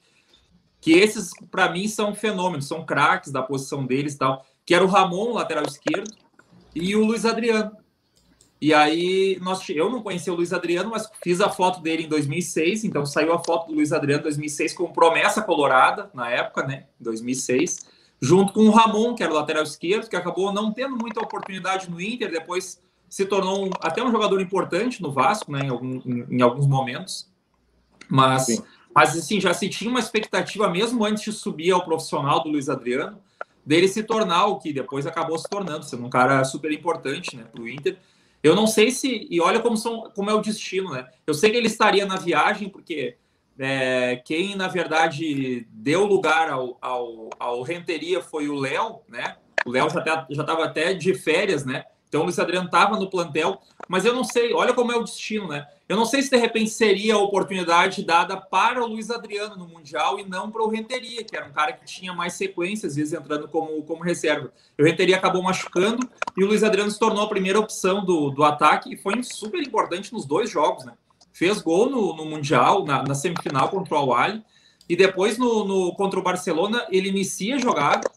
Que 0.79 0.93
esses, 0.93 1.31
para 1.49 1.71
mim, 1.71 1.87
são 1.87 2.13
fenômenos, 2.13 2.67
são 2.67 2.85
craques 2.85 3.31
da 3.31 3.41
posição 3.41 3.85
deles 3.85 4.13
e 4.13 4.17
tal. 4.19 4.45
Que 4.63 4.75
era 4.75 4.85
o 4.85 4.87
Ramon, 4.87 5.33
lateral 5.33 5.65
esquerdo, 5.65 6.13
e 6.73 6.95
o 6.95 7.03
Luiz 7.03 7.25
Adriano. 7.25 7.75
E 8.61 8.73
aí, 8.73 9.37
nós, 9.41 9.67
eu 9.69 9.89
não 9.89 10.01
conhecia 10.01 10.31
o 10.31 10.35
Luiz 10.35 10.53
Adriano, 10.53 10.91
mas 10.91 11.09
fiz 11.21 11.41
a 11.41 11.49
foto 11.49 11.81
dele 11.81 12.03
em 12.03 12.07
2006. 12.07 12.83
Então, 12.83 13.05
saiu 13.05 13.33
a 13.33 13.43
foto 13.43 13.67
do 13.67 13.73
Luiz 13.73 13.91
Adriano 13.91 14.21
em 14.21 14.23
2006 14.23 14.73
com 14.73 14.93
promessa 14.93 15.41
colorada, 15.41 16.09
na 16.13 16.29
época, 16.29 16.63
né? 16.63 16.85
Em 16.99 17.03
2006. 17.03 17.94
Junto 18.25 18.53
com 18.53 18.67
o 18.67 18.71
Ramon, 18.71 19.13
que 19.13 19.23
era 19.23 19.31
o 19.31 19.35
lateral 19.35 19.63
esquerdo, 19.63 20.09
que 20.09 20.15
acabou 20.15 20.51
não 20.51 20.71
tendo 20.71 20.97
muita 20.97 21.21
oportunidade 21.21 21.89
no 21.89 22.01
Inter. 22.01 22.31
Depois 22.31 22.81
se 23.09 23.25
tornou 23.25 23.67
um, 23.67 23.69
até 23.81 24.03
um 24.03 24.11
jogador 24.11 24.41
importante 24.41 25.01
no 25.01 25.11
Vasco, 25.11 25.51
né? 25.51 25.65
Em, 25.65 25.69
algum, 25.69 26.01
em, 26.05 26.25
em 26.29 26.41
alguns 26.41 26.67
momentos. 26.67 27.29
Mas, 28.09 28.63
mas, 28.93 29.17
assim, 29.17 29.39
já 29.39 29.53
se 29.53 29.69
tinha 29.69 29.89
uma 29.89 29.99
expectativa, 29.99 30.69
mesmo 30.69 31.05
antes 31.05 31.23
de 31.23 31.31
subir 31.33 31.71
ao 31.71 31.85
profissional 31.85 32.41
do 32.41 32.49
Luiz 32.49 32.69
Adriano, 32.69 33.19
dele 33.65 33.87
se 33.87 34.03
tornar 34.03 34.45
o 34.47 34.59
que 34.59 34.73
depois 34.73 35.05
acabou 35.05 35.37
se 35.37 35.49
tornando, 35.49 35.85
sendo 35.85 36.05
um 36.05 36.09
cara 36.09 36.43
super 36.43 36.71
importante, 36.71 37.35
né? 37.35 37.43
Para 37.51 37.61
o 37.61 37.67
Inter 37.67 37.97
eu 38.45 38.55
não 38.55 38.67
sei 38.67 38.91
se. 38.91 39.27
E 39.27 39.41
olha 39.41 39.59
como, 39.59 39.75
são, 39.75 40.11
como 40.15 40.29
é 40.29 40.33
o 40.35 40.39
destino, 40.39 40.91
né? 40.91 41.07
Eu 41.25 41.33
sei 41.33 41.49
que 41.49 41.57
ele 41.57 41.65
estaria 41.65 42.05
na 42.05 42.15
viagem, 42.15 42.69
porque 42.69 43.17
é, 43.57 44.17
quem, 44.25 44.55
na 44.55 44.67
verdade, 44.67 45.67
deu 45.71 46.05
lugar 46.05 46.49
ao, 46.49 46.77
ao, 46.81 47.29
ao 47.39 47.61
Renteria 47.61 48.21
foi 48.21 48.47
o 48.47 48.55
Léo, 48.55 49.01
né? 49.07 49.37
O 49.65 49.71
Léo 49.71 49.89
já 49.89 50.25
estava 50.29 50.65
até 50.65 50.93
de 50.93 51.13
férias, 51.13 51.65
né? 51.65 51.85
Então 52.07 52.21
o 52.21 52.23
Luiz 52.25 52.39
Adriano 52.39 52.67
estava 52.67 52.97
no 52.97 53.09
plantel, 53.09 53.59
mas 53.89 54.05
eu 54.05 54.13
não 54.13 54.23
sei, 54.23 54.53
olha 54.53 54.73
como 54.73 54.91
é 54.91 54.95
o 54.95 55.03
destino, 55.03 55.47
né? 55.47 55.67
Eu 55.87 55.97
não 55.97 56.05
sei 56.05 56.21
se 56.21 56.29
de 56.29 56.37
repente 56.37 56.69
seria 56.69 57.15
a 57.15 57.19
oportunidade 57.19 58.03
dada 58.03 58.37
para 58.37 58.81
o 58.81 58.87
Luiz 58.87 59.11
Adriano 59.11 59.55
no 59.55 59.67
Mundial 59.67 60.19
e 60.19 60.23
não 60.23 60.49
para 60.49 60.63
o 60.63 60.69
Renteria, 60.69 61.23
que 61.23 61.35
era 61.35 61.45
um 61.45 61.51
cara 61.51 61.73
que 61.73 61.85
tinha 61.85 62.13
mais 62.13 62.33
sequência, 62.33 62.87
às 62.87 62.95
vezes 62.95 63.13
entrando 63.13 63.47
como, 63.47 63.83
como 63.83 64.03
reserva. 64.03 64.51
O 64.79 64.83
Renteria 64.83 65.17
acabou 65.17 65.43
machucando 65.43 66.09
e 66.37 66.43
o 66.43 66.47
Luiz 66.47 66.63
Adriano 66.63 66.89
se 66.89 66.97
tornou 66.97 67.23
a 67.23 67.29
primeira 67.29 67.59
opção 67.59 68.03
do, 68.03 68.29
do 68.29 68.43
ataque 68.43 68.93
e 68.93 68.97
foi 68.97 69.21
super 69.21 69.61
importante 69.61 70.13
nos 70.13 70.25
dois 70.25 70.49
jogos, 70.49 70.85
né? 70.85 70.93
Fez 71.37 71.61
gol 71.61 71.89
no, 71.89 72.15
no 72.15 72.25
Mundial, 72.25 72.85
na, 72.85 73.03
na 73.03 73.13
semifinal 73.13 73.69
contra 73.69 73.99
o 73.99 74.13
Al 74.13 74.39
e 74.87 74.95
depois 74.95 75.37
no, 75.37 75.65
no, 75.65 75.95
contra 75.95 76.19
o 76.19 76.23
Barcelona 76.23 76.85
ele 76.89 77.09
inicia 77.09 77.55
a 77.55 77.59
jogada 77.59 78.09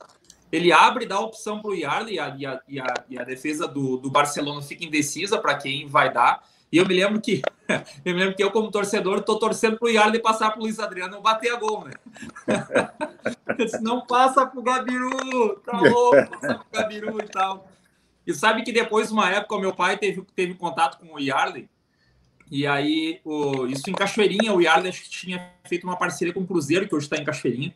ele 0.51 0.73
abre 0.73 1.05
e 1.05 1.09
dá 1.09 1.21
opção 1.21 1.61
para 1.61 1.71
o 1.71 1.75
Yarley 1.75 2.15
e 2.15 2.19
a, 2.19 2.37
e, 2.37 2.47
a, 2.47 2.61
e, 2.69 2.81
a, 2.81 2.95
e 3.11 3.19
a 3.19 3.25
defesa 3.25 3.69
do, 3.69 3.99
do 3.99 4.11
Barcelona 4.11 4.63
fica 4.63 4.85
indecisa 4.85 5.39
para 5.39 5.57
quem 5.57 5.87
vai 5.87 6.13
dar. 6.13 6.43
E 6.73 6.79
eu 6.79 6.87
me 6.87 6.95
lembro 6.95 7.21
que 7.21 7.43
eu 8.05 8.15
me 8.15 8.21
lembro 8.21 8.35
que 8.35 8.43
eu, 8.43 8.51
como 8.51 8.71
torcedor, 8.71 9.19
estou 9.19 9.39
torcendo 9.39 9.79
para 9.79 9.87
o 9.87 9.91
Yarley 9.91 10.21
passar 10.21 10.51
para 10.51 10.61
o 10.61 10.63
Luiz 10.63 10.79
Adriano 10.79 11.21
bater 11.21 11.53
a 11.53 11.57
gol, 11.57 11.85
né? 11.85 11.93
Não 13.81 14.07
passa 14.07 14.47
para 14.47 14.59
o 14.59 14.63
Gabiru, 14.63 15.61
tá 15.61 15.79
louco, 15.79 16.31
passa 16.31 16.55
para 16.55 16.63
o 16.63 16.83
Gabiru 16.83 17.19
e 17.21 17.29
tal. 17.29 17.69
E 18.27 18.35
sabe 18.35 18.63
que 18.63 18.73
depois, 18.73 19.11
uma 19.11 19.31
época, 19.31 19.59
meu 19.59 19.75
pai 19.75 19.97
teve, 19.97 20.23
teve 20.35 20.55
contato 20.55 20.99
com 20.99 21.15
o 21.15 21.19
Yarley, 21.19 21.69
e 22.51 22.67
aí, 22.67 23.21
o, 23.25 23.67
isso 23.67 23.89
em 23.89 23.93
Cachoeirinha, 23.93 24.53
o 24.53 24.61
Yarley 24.61 24.93
tinha 24.93 25.53
feito 25.65 25.85
uma 25.85 25.97
parceria 25.97 26.33
com 26.33 26.41
o 26.41 26.47
Cruzeiro, 26.47 26.89
que 26.89 26.95
hoje 26.95 27.07
está 27.07 27.17
em 27.17 27.25
Cachoeirinha. 27.25 27.75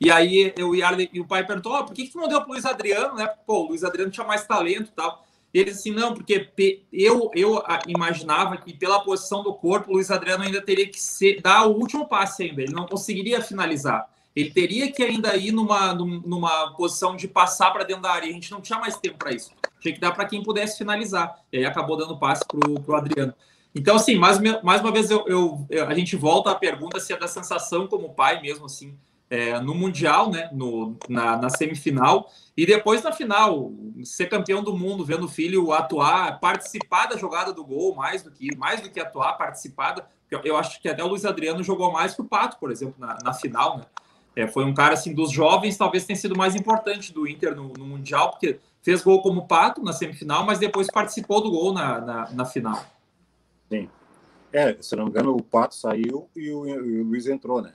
E 0.00 0.10
aí 0.10 0.54
o 0.60 0.74
Yarley, 0.74 1.10
e 1.12 1.20
o 1.20 1.26
pai 1.26 1.44
perguntou: 1.44 1.74
oh, 1.74 1.84
por 1.84 1.94
que, 1.94 2.06
que 2.06 2.12
tu 2.12 2.18
não 2.18 2.28
deu 2.28 2.40
para 2.40 2.48
o 2.48 2.52
Luiz 2.52 2.64
Adriano, 2.64 3.16
né? 3.16 3.26
Pô, 3.46 3.64
o 3.64 3.68
Luiz 3.68 3.82
Adriano 3.82 4.10
tinha 4.10 4.26
mais 4.26 4.46
talento 4.46 4.88
e 4.88 4.92
tal. 4.92 5.26
E 5.52 5.58
ele 5.58 5.70
disse 5.70 5.88
assim: 5.88 5.98
não, 5.98 6.14
porque 6.14 6.48
eu, 6.92 7.30
eu 7.34 7.62
imaginava 7.88 8.56
que 8.56 8.72
pela 8.72 9.00
posição 9.00 9.42
do 9.42 9.52
corpo, 9.54 9.90
o 9.90 9.94
Luiz 9.94 10.10
Adriano 10.10 10.44
ainda 10.44 10.62
teria 10.62 10.86
que 10.86 11.00
ser, 11.00 11.40
dar 11.40 11.66
o 11.66 11.72
último 11.72 12.06
passe 12.06 12.44
ainda, 12.44 12.62
ele 12.62 12.72
não 12.72 12.86
conseguiria 12.86 13.42
finalizar. 13.42 14.08
Ele 14.36 14.50
teria 14.50 14.92
que 14.92 15.02
ainda 15.02 15.36
ir 15.36 15.50
numa, 15.50 15.92
numa 15.92 16.72
posição 16.76 17.16
de 17.16 17.26
passar 17.26 17.72
para 17.72 17.82
dentro 17.82 18.02
da 18.02 18.12
área. 18.12 18.28
A 18.28 18.32
gente 18.32 18.52
não 18.52 18.60
tinha 18.60 18.78
mais 18.78 18.96
tempo 18.96 19.18
para 19.18 19.32
isso. 19.32 19.50
Tinha 19.80 19.92
que 19.92 19.98
dar 19.98 20.12
para 20.12 20.26
quem 20.26 20.44
pudesse 20.44 20.78
finalizar. 20.78 21.40
E 21.52 21.58
aí 21.58 21.64
acabou 21.64 21.96
dando 21.96 22.16
passe 22.16 22.44
para 22.46 22.70
o 22.70 22.94
Adriano. 22.94 23.34
Então, 23.78 23.94
assim, 23.94 24.16
mais, 24.16 24.40
mais 24.60 24.80
uma 24.80 24.90
vez 24.90 25.08
eu, 25.08 25.24
eu, 25.28 25.86
a 25.86 25.94
gente 25.94 26.16
volta 26.16 26.50
à 26.50 26.54
pergunta 26.56 26.98
se 26.98 27.12
é 27.12 27.16
da 27.16 27.28
sensação 27.28 27.86
como 27.86 28.12
pai 28.12 28.42
mesmo, 28.42 28.66
assim, 28.66 28.98
é, 29.30 29.60
no 29.60 29.72
Mundial, 29.72 30.28
né, 30.32 30.50
no, 30.52 30.96
na, 31.08 31.36
na, 31.36 31.48
semifinal, 31.48 32.28
e 32.56 32.66
depois 32.66 33.04
na 33.04 33.12
final, 33.12 33.70
ser 34.02 34.26
campeão 34.26 34.64
do 34.64 34.76
mundo, 34.76 35.04
vendo 35.04 35.26
o 35.26 35.28
filho 35.28 35.72
atuar, 35.72 36.40
participar 36.40 37.06
da 37.06 37.16
jogada 37.16 37.52
do 37.52 37.64
gol, 37.64 37.94
mais 37.94 38.20
do 38.20 38.32
que 38.32 38.56
mais 38.56 38.80
do 38.80 38.90
que 38.90 38.98
atuar, 38.98 39.34
participar. 39.34 40.08
eu, 40.28 40.40
eu 40.42 40.56
acho 40.56 40.82
que 40.82 40.88
até 40.88 41.04
o 41.04 41.06
Luiz 41.06 41.24
Adriano 41.24 41.62
jogou 41.62 41.92
mais 41.92 42.16
que 42.16 42.20
o 42.20 42.24
Pato, 42.24 42.58
por 42.58 42.72
exemplo, 42.72 42.96
na, 42.98 43.16
na 43.22 43.32
final, 43.32 43.78
né? 43.78 43.84
É, 44.34 44.48
foi 44.48 44.64
um 44.64 44.74
cara 44.74 44.94
assim 44.94 45.14
dos 45.14 45.30
jovens, 45.30 45.76
talvez 45.76 46.04
tenha 46.04 46.16
sido 46.16 46.36
mais 46.36 46.56
importante 46.56 47.12
do 47.12 47.28
Inter 47.28 47.54
no, 47.54 47.72
no, 47.78 47.84
Mundial, 47.84 48.30
porque 48.30 48.58
fez 48.82 49.02
gol 49.02 49.22
como 49.22 49.46
Pato 49.46 49.84
na 49.84 49.92
semifinal, 49.92 50.44
mas 50.44 50.58
depois 50.58 50.88
participou 50.88 51.40
do 51.40 51.50
gol 51.50 51.72
na, 51.72 52.00
na, 52.00 52.30
na 52.30 52.44
final. 52.44 52.97
Sim. 53.68 53.88
É, 54.52 54.80
se 54.80 54.96
não 54.96 55.04
me 55.04 55.10
engano, 55.10 55.36
o 55.36 55.42
Pato 55.42 55.74
saiu 55.74 56.28
e 56.34 56.50
o, 56.50 56.66
e 56.66 57.00
o 57.00 57.04
Luiz 57.04 57.26
entrou, 57.26 57.60
né? 57.60 57.74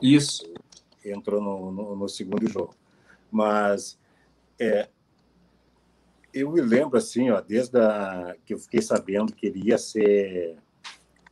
Isso 0.00 0.52
entrou 1.04 1.40
no, 1.40 1.70
no, 1.70 1.96
no 1.96 2.08
segundo 2.08 2.48
jogo. 2.48 2.74
Mas 3.30 3.98
é, 4.58 4.88
eu 6.32 6.50
me 6.50 6.60
lembro 6.60 6.96
assim, 6.96 7.30
ó, 7.30 7.40
desde 7.40 7.78
a, 7.78 8.34
que 8.44 8.54
eu 8.54 8.58
fiquei 8.58 8.80
sabendo 8.80 9.32
que 9.32 9.46
ele 9.46 9.68
ia 9.68 9.78
ser, 9.78 10.56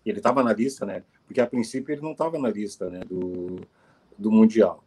ele 0.04 0.19
estava 0.19 0.42
na 0.42 0.52
lista, 0.52 0.85
né? 0.85 1.02
Porque 1.26 1.40
a 1.40 1.47
princípio 1.47 1.92
ele 1.92 2.02
não 2.02 2.12
estava 2.12 2.38
na 2.38 2.50
lista, 2.50 2.90
né, 2.90 3.00
do, 3.00 3.61
do 4.19 4.31
mundial. 4.31 4.85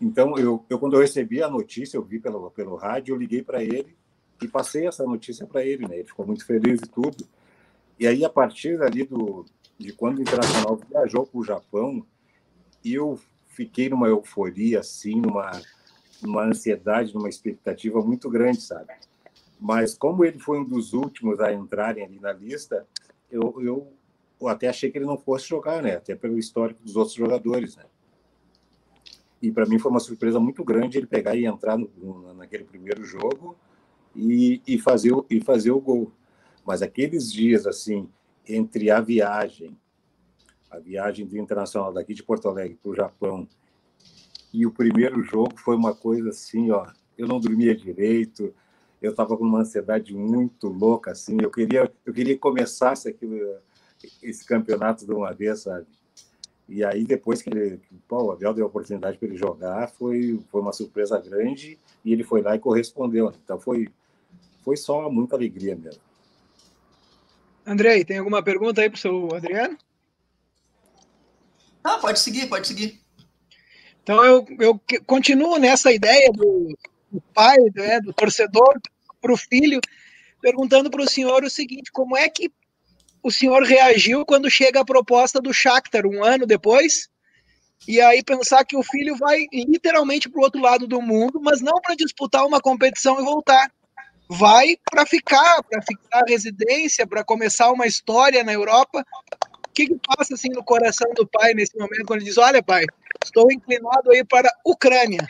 Então 0.00 0.38
eu, 0.38 0.64
eu 0.68 0.78
quando 0.78 0.94
eu 0.94 1.00
recebi 1.00 1.42
a 1.42 1.50
notícia, 1.50 1.96
eu 1.96 2.02
vi 2.02 2.18
pelo 2.18 2.50
pelo 2.50 2.74
rádio, 2.74 3.12
eu 3.14 3.18
liguei 3.18 3.42
para 3.42 3.62
ele 3.62 3.94
e 4.42 4.48
passei 4.48 4.86
essa 4.86 5.04
notícia 5.04 5.46
para 5.46 5.64
ele, 5.64 5.86
né? 5.86 5.96
Ele 5.96 6.08
ficou 6.08 6.26
muito 6.26 6.44
feliz 6.46 6.80
e 6.80 6.88
tudo. 6.88 7.28
E 8.00 8.06
aí 8.06 8.24
a 8.24 8.30
partir 8.30 8.82
ali 8.82 9.04
do 9.04 9.44
de 9.78 9.92
quando 9.92 10.18
o 10.18 10.22
Internacional 10.22 10.76
viajou 10.88 11.26
para 11.26 11.38
o 11.38 11.44
Japão, 11.44 12.04
eu 12.84 13.18
fiquei 13.48 13.88
numa 13.88 14.08
euforia, 14.08 14.80
assim, 14.80 15.20
numa, 15.20 15.50
numa 16.22 16.44
ansiedade, 16.44 17.14
numa 17.14 17.28
expectativa 17.28 18.00
muito 18.02 18.28
grande, 18.28 18.60
sabe? 18.60 18.92
Mas 19.58 19.94
como 19.94 20.24
ele 20.24 20.38
foi 20.38 20.58
um 20.58 20.64
dos 20.64 20.92
últimos 20.92 21.40
a 21.40 21.52
entrarem 21.52 22.04
ali 22.04 22.18
na 22.18 22.32
lista, 22.32 22.86
eu, 23.30 23.54
eu, 23.62 23.92
eu 24.40 24.48
até 24.48 24.68
achei 24.68 24.90
que 24.90 24.98
ele 24.98 25.06
não 25.06 25.18
fosse 25.18 25.48
jogar, 25.48 25.82
né? 25.82 25.96
Até 25.96 26.14
pelo 26.14 26.38
histórico 26.38 26.82
dos 26.82 26.96
outros 26.96 27.14
jogadores, 27.14 27.76
né? 27.76 27.84
E 29.42 29.50
para 29.50 29.66
mim 29.66 29.78
foi 29.78 29.90
uma 29.90 30.00
surpresa 30.00 30.38
muito 30.38 30.62
grande 30.64 30.98
ele 30.98 31.06
pegar 31.06 31.36
e 31.36 31.46
entrar 31.46 31.76
no, 31.76 32.34
naquele 32.34 32.64
primeiro 32.64 33.04
jogo 33.04 33.56
e, 34.14 34.60
e, 34.66 34.78
fazer, 34.78 35.12
e 35.30 35.40
fazer 35.40 35.70
o 35.70 35.80
gol. 35.80 36.12
Mas 36.70 36.82
aqueles 36.82 37.32
dias, 37.32 37.66
assim, 37.66 38.08
entre 38.48 38.92
a 38.92 39.00
viagem 39.00 39.76
a 40.70 40.78
viagem 40.78 41.26
do 41.26 41.36
Internacional 41.36 41.92
daqui 41.92 42.14
de 42.14 42.22
Porto 42.22 42.48
Alegre 42.48 42.78
para 42.80 42.92
o 42.92 42.94
Japão. 42.94 43.48
E 44.54 44.64
o 44.64 44.70
primeiro 44.70 45.20
jogo 45.20 45.58
foi 45.58 45.74
uma 45.74 45.92
coisa 45.92 46.28
assim, 46.28 46.70
ó, 46.70 46.86
eu 47.18 47.26
não 47.26 47.40
dormia 47.40 47.74
direito, 47.74 48.54
eu 49.02 49.10
estava 49.10 49.36
com 49.36 49.42
uma 49.42 49.62
ansiedade 49.62 50.14
muito 50.14 50.68
louca, 50.68 51.10
assim, 51.10 51.38
eu 51.42 51.50
queria, 51.50 51.90
eu 52.06 52.12
queria 52.12 52.34
que 52.34 52.40
começasse 52.40 53.08
aquilo, 53.08 53.36
esse 54.22 54.44
campeonato 54.44 55.04
de 55.04 55.12
uma 55.12 55.32
vez, 55.32 55.62
sabe? 55.62 55.86
E 56.68 56.84
aí, 56.84 57.04
depois 57.04 57.42
que 57.42 57.50
ele, 57.50 57.80
pô, 58.06 58.22
o 58.22 58.30
Abel 58.30 58.54
deu 58.54 58.64
a 58.64 58.68
oportunidade 58.68 59.18
para 59.18 59.26
ele 59.26 59.36
jogar, 59.36 59.90
foi, 59.90 60.40
foi 60.52 60.60
uma 60.60 60.72
surpresa 60.72 61.20
grande 61.20 61.76
e 62.04 62.12
ele 62.12 62.22
foi 62.22 62.42
lá 62.42 62.54
e 62.54 62.60
correspondeu. 62.60 63.32
Então, 63.42 63.58
foi, 63.58 63.88
foi 64.62 64.76
só 64.76 65.10
muita 65.10 65.34
alegria 65.34 65.74
mesmo. 65.74 66.09
Andrei, 67.70 68.04
tem 68.04 68.18
alguma 68.18 68.42
pergunta 68.42 68.80
aí 68.80 68.90
para 68.90 68.96
o 68.96 69.00
seu 69.00 69.32
Adriano? 69.32 69.78
Ah, 71.84 71.98
pode 71.98 72.18
seguir, 72.18 72.48
pode 72.48 72.66
seguir. 72.66 73.00
Então 74.02 74.24
eu, 74.24 74.44
eu 74.58 74.80
continuo 75.06 75.56
nessa 75.56 75.92
ideia 75.92 76.32
do, 76.32 76.76
do 77.12 77.20
pai, 77.32 77.58
né, 77.76 78.00
do 78.00 78.12
torcedor 78.12 78.80
para 79.20 79.32
o 79.32 79.36
filho, 79.36 79.80
perguntando 80.42 80.90
para 80.90 81.00
o 81.00 81.08
senhor 81.08 81.44
o 81.44 81.48
seguinte: 81.48 81.92
como 81.92 82.16
é 82.16 82.28
que 82.28 82.50
o 83.22 83.30
senhor 83.30 83.62
reagiu 83.62 84.26
quando 84.26 84.50
chega 84.50 84.80
a 84.80 84.84
proposta 84.84 85.40
do 85.40 85.54
Shakhtar 85.54 86.04
um 86.06 86.24
ano 86.24 86.46
depois? 86.46 87.08
E 87.86 88.00
aí 88.00 88.20
pensar 88.24 88.64
que 88.64 88.76
o 88.76 88.82
filho 88.82 89.14
vai 89.14 89.46
literalmente 89.52 90.28
para 90.28 90.40
o 90.40 90.42
outro 90.42 90.60
lado 90.60 90.88
do 90.88 91.00
mundo, 91.00 91.40
mas 91.40 91.60
não 91.60 91.80
para 91.80 91.94
disputar 91.94 92.44
uma 92.44 92.60
competição 92.60 93.20
e 93.20 93.24
voltar. 93.24 93.70
Vai 94.30 94.76
para 94.88 95.04
ficar, 95.04 95.62
para 95.64 95.82
ficar 95.82 96.22
residência, 96.26 97.06
para 97.06 97.24
começar 97.24 97.72
uma 97.72 97.86
história 97.86 98.44
na 98.44 98.52
Europa 98.52 99.04
o 99.70 99.72
que, 99.72 99.86
que 99.86 100.00
passa 100.04 100.34
assim 100.34 100.48
no 100.50 100.64
coração 100.64 101.12
do 101.14 101.26
pai 101.26 101.54
nesse 101.54 101.78
momento 101.78 102.04
quando 102.04 102.18
ele 102.20 102.28
diz: 102.28 102.38
Olha, 102.38 102.60
pai, 102.60 102.84
estou 103.24 103.50
inclinado 103.52 104.10
aí 104.10 104.24
para 104.24 104.48
a 104.48 104.52
Ucrânia? 104.64 105.28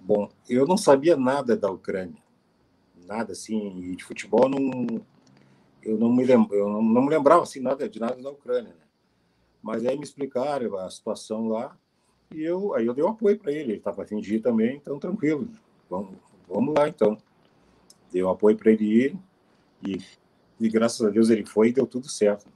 Bom, 0.00 0.28
eu 0.48 0.64
não 0.64 0.76
sabia 0.76 1.16
nada 1.16 1.56
da 1.56 1.68
Ucrânia, 1.68 2.22
nada 3.06 3.32
assim, 3.32 3.80
e 3.80 3.96
de 3.96 4.04
futebol 4.04 4.48
não, 4.48 5.00
eu 5.82 5.98
não 5.98 6.12
me 6.12 6.24
lembro, 6.24 6.54
eu 6.54 6.68
não, 6.68 6.82
me 6.82 7.08
lembrava 7.08 7.42
assim 7.42 7.58
nada 7.58 7.88
de 7.88 7.98
nada 7.98 8.22
da 8.22 8.30
Ucrânia, 8.30 8.70
né? 8.70 8.86
Mas 9.60 9.84
aí 9.84 9.96
me 9.96 10.04
explicaram 10.04 10.76
a 10.76 10.88
situação 10.90 11.48
lá 11.48 11.76
e 12.32 12.42
eu 12.42 12.74
aí 12.74 12.86
eu 12.86 12.94
dei 12.94 13.02
um 13.02 13.08
apoio 13.08 13.38
para 13.38 13.50
ele, 13.50 13.72
ele 13.72 13.78
estava 13.78 14.02
a 14.02 14.06
fingir 14.06 14.40
também, 14.40 14.76
então 14.76 14.98
tranquilo, 14.98 15.48
vamos, 15.90 16.18
vamos 16.48 16.74
lá 16.74 16.88
então. 16.88 17.16
Dei 18.12 18.22
um 18.22 18.30
apoio 18.30 18.56
para 18.56 18.70
ele 18.70 18.84
ir 18.84 19.16
e 19.86 19.98
e 20.58 20.68
graças 20.68 21.04
a 21.04 21.10
Deus 21.10 21.30
ele 21.30 21.44
foi 21.44 21.68
e 21.68 21.72
deu 21.72 21.86
tudo 21.86 22.08
certo. 22.08 22.46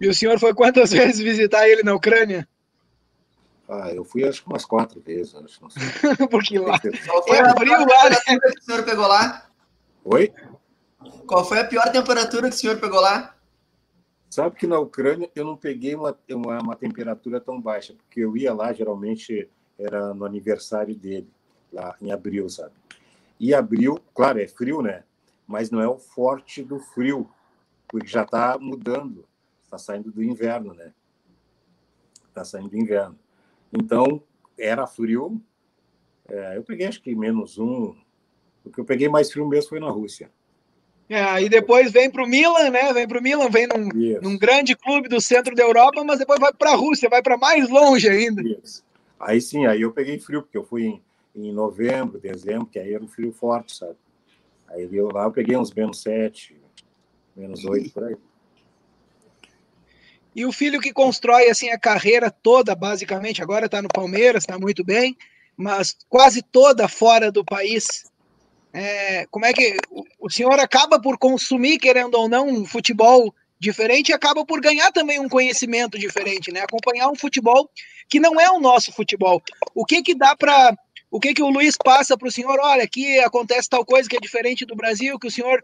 E 0.00 0.08
o 0.08 0.14
senhor 0.14 0.38
foi 0.38 0.54
quantas 0.54 0.90
vezes 0.92 1.20
visitar 1.20 1.68
ele 1.68 1.82
na 1.82 1.94
Ucrânia? 1.94 2.48
Ah, 3.68 3.90
eu 3.94 4.04
fui 4.04 4.24
acho 4.24 4.42
que 4.42 4.48
umas 4.48 4.64
quatro 4.64 5.00
vezes, 5.00 5.34
acho, 5.34 5.62
não 5.62 5.70
sei. 5.70 5.82
Porque 6.28 6.58
lá. 6.58 6.78
Qual 7.06 7.22
foi 7.24 7.38
a 7.38 7.54
pior 7.54 8.08
temperatura 8.08 8.52
que 8.52 8.58
o 8.58 8.62
senhor 8.64 8.84
pegou 8.84 9.06
lá? 9.06 9.50
Oi? 10.04 10.32
Qual 11.26 11.44
foi 11.44 11.60
a 11.60 11.64
pior 11.64 11.90
temperatura 11.92 12.48
que 12.48 12.56
o 12.56 12.58
senhor 12.58 12.78
pegou 12.78 13.00
lá? 13.00 13.36
Sabe 14.28 14.56
que 14.56 14.66
na 14.66 14.78
Ucrânia 14.78 15.30
eu 15.34 15.44
não 15.44 15.56
peguei 15.56 15.94
uma, 15.94 16.18
uma, 16.30 16.58
uma 16.58 16.76
temperatura 16.76 17.40
tão 17.40 17.60
baixa, 17.60 17.94
porque 17.94 18.20
eu 18.20 18.36
ia 18.36 18.52
lá, 18.52 18.72
geralmente 18.72 19.48
era 19.78 20.14
no 20.14 20.24
aniversário 20.24 20.94
dele, 20.94 21.28
lá 21.72 21.96
em 22.00 22.12
abril, 22.12 22.48
sabe? 22.48 22.74
E 23.40 23.54
abril, 23.54 23.98
claro, 24.14 24.40
é 24.40 24.46
frio, 24.46 24.82
né? 24.82 25.02
mas 25.52 25.70
não 25.70 25.82
é 25.82 25.86
o 25.86 25.98
forte 25.98 26.62
do 26.62 26.78
frio, 26.78 27.28
porque 27.86 28.06
já 28.06 28.22
está 28.22 28.56
mudando, 28.58 29.26
está 29.62 29.76
saindo 29.76 30.10
do 30.10 30.22
inverno, 30.22 30.72
né? 30.72 30.92
Está 32.28 32.42
saindo 32.42 32.70
do 32.70 32.78
inverno. 32.78 33.18
Então, 33.70 34.22
era 34.58 34.86
frio, 34.86 35.38
é, 36.26 36.56
eu 36.56 36.62
peguei 36.62 36.86
acho 36.86 37.02
que 37.02 37.14
menos 37.14 37.58
um, 37.58 37.94
o 38.64 38.70
que 38.70 38.80
eu 38.80 38.84
peguei 38.84 39.10
mais 39.10 39.30
frio 39.30 39.46
mesmo 39.46 39.68
foi 39.68 39.80
na 39.80 39.90
Rússia. 39.90 40.30
É, 41.08 41.42
e 41.42 41.48
depois 41.50 41.92
vem 41.92 42.10
para 42.10 42.24
o 42.24 42.26
Milan, 42.26 42.70
né? 42.70 42.90
Vem 42.94 43.06
para 43.06 43.18
o 43.18 43.22
Milan, 43.22 43.50
vem 43.50 43.66
num, 43.66 43.88
num, 44.22 44.38
grande 44.38 44.74
clube 44.74 45.08
do 45.08 45.20
centro 45.20 45.54
da 45.54 45.62
Europa, 45.62 46.02
mas 46.02 46.18
depois 46.18 46.40
vai 46.40 46.54
para 46.54 46.70
a 46.70 46.76
Rússia, 46.76 47.10
vai 47.10 47.22
para 47.22 47.36
mais 47.36 47.68
longe 47.68 48.08
ainda. 48.08 48.40
Isso. 48.42 48.82
Aí 49.20 49.38
sim, 49.38 49.66
aí 49.66 49.82
eu 49.82 49.92
peguei 49.92 50.18
frio, 50.18 50.40
porque 50.40 50.56
eu 50.56 50.64
fui 50.64 50.84
em, 50.84 51.02
em 51.34 51.52
novembro, 51.52 52.20
dezembro, 52.20 52.66
que 52.66 52.78
aí 52.78 52.94
era 52.94 53.02
um 53.02 53.08
frio 53.08 53.32
forte, 53.32 53.76
sabe? 53.76 53.96
Aí 54.68 54.88
eu 54.92 55.08
lá, 55.08 55.24
eu 55.24 55.32
peguei 55.32 55.56
uns 55.56 55.72
menos 55.72 56.00
7, 56.02 56.56
menos 57.36 57.64
8 57.64 57.90
por 57.90 58.04
aí. 58.04 58.16
E 60.34 60.46
o 60.46 60.52
filho 60.52 60.80
que 60.80 60.92
constrói 60.92 61.50
assim 61.50 61.70
a 61.70 61.78
carreira 61.78 62.30
toda, 62.30 62.74
basicamente, 62.74 63.42
agora 63.42 63.66
está 63.66 63.82
no 63.82 63.88
Palmeiras, 63.88 64.44
está 64.44 64.58
muito 64.58 64.82
bem, 64.82 65.16
mas 65.56 65.96
quase 66.08 66.42
toda 66.42 66.88
fora 66.88 67.30
do 67.30 67.44
país. 67.44 68.04
é, 68.72 69.26
como 69.26 69.44
é 69.44 69.52
que 69.52 69.76
o, 70.18 70.30
senhor 70.30 70.58
acaba 70.58 70.98
por 70.98 71.18
consumir, 71.18 71.78
querendo 71.78 72.14
ou 72.14 72.28
não, 72.28 72.48
um 72.48 72.64
futebol 72.64 73.34
diferente 73.60 74.08
e 74.08 74.14
acaba 74.14 74.44
por 74.44 74.60
ganhar 74.60 74.90
também 74.90 75.20
um 75.20 75.28
conhecimento 75.28 75.98
diferente, 75.98 76.50
né? 76.50 76.60
Acompanhar 76.60 77.08
um 77.08 77.14
futebol 77.14 77.70
que 78.08 78.18
não 78.18 78.40
é 78.40 78.50
o 78.50 78.58
nosso 78.58 78.90
futebol. 78.90 79.42
O 79.74 79.84
que 79.84 80.02
que 80.02 80.14
dá 80.14 80.34
para 80.34 80.76
o 81.12 81.20
que 81.20 81.34
que 81.34 81.42
o 81.42 81.50
Luiz 81.50 81.76
passa 81.76 82.16
para 82.16 82.26
o 82.26 82.32
senhor? 82.32 82.58
Olha, 82.58 82.84
aqui 82.84 83.18
acontece 83.18 83.68
tal 83.68 83.84
coisa 83.84 84.08
que 84.08 84.16
é 84.16 84.20
diferente 84.20 84.64
do 84.64 84.74
Brasil, 84.74 85.18
que 85.18 85.26
o 85.26 85.30
senhor 85.30 85.62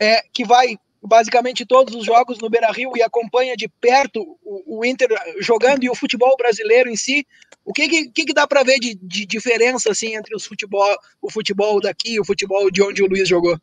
é, 0.00 0.22
que 0.32 0.44
vai 0.44 0.78
basicamente 1.02 1.66
todos 1.66 1.96
os 1.96 2.06
jogos 2.06 2.38
no 2.38 2.48
Beira 2.48 2.70
Rio 2.70 2.92
e 2.96 3.02
acompanha 3.02 3.56
de 3.56 3.68
perto 3.68 4.38
o, 4.40 4.78
o 4.78 4.84
Inter 4.84 5.08
jogando 5.40 5.82
e 5.82 5.90
o 5.90 5.96
futebol 5.96 6.36
brasileiro 6.36 6.88
em 6.88 6.94
si. 6.94 7.26
O 7.64 7.72
que, 7.72 7.88
que, 7.88 8.24
que 8.24 8.32
dá 8.32 8.46
para 8.46 8.62
ver 8.62 8.78
de, 8.78 8.94
de, 8.94 9.26
diferença 9.26 9.90
assim 9.90 10.14
entre 10.14 10.34
os 10.34 10.46
futebol, 10.46 10.96
o 11.20 11.28
futebol 11.28 11.80
daqui 11.80 12.14
e 12.14 12.20
o 12.20 12.24
futebol 12.24 12.70
de 12.70 12.80
onde 12.80 13.02
o 13.02 13.08
Luiz 13.08 13.28
jogou? 13.28 13.58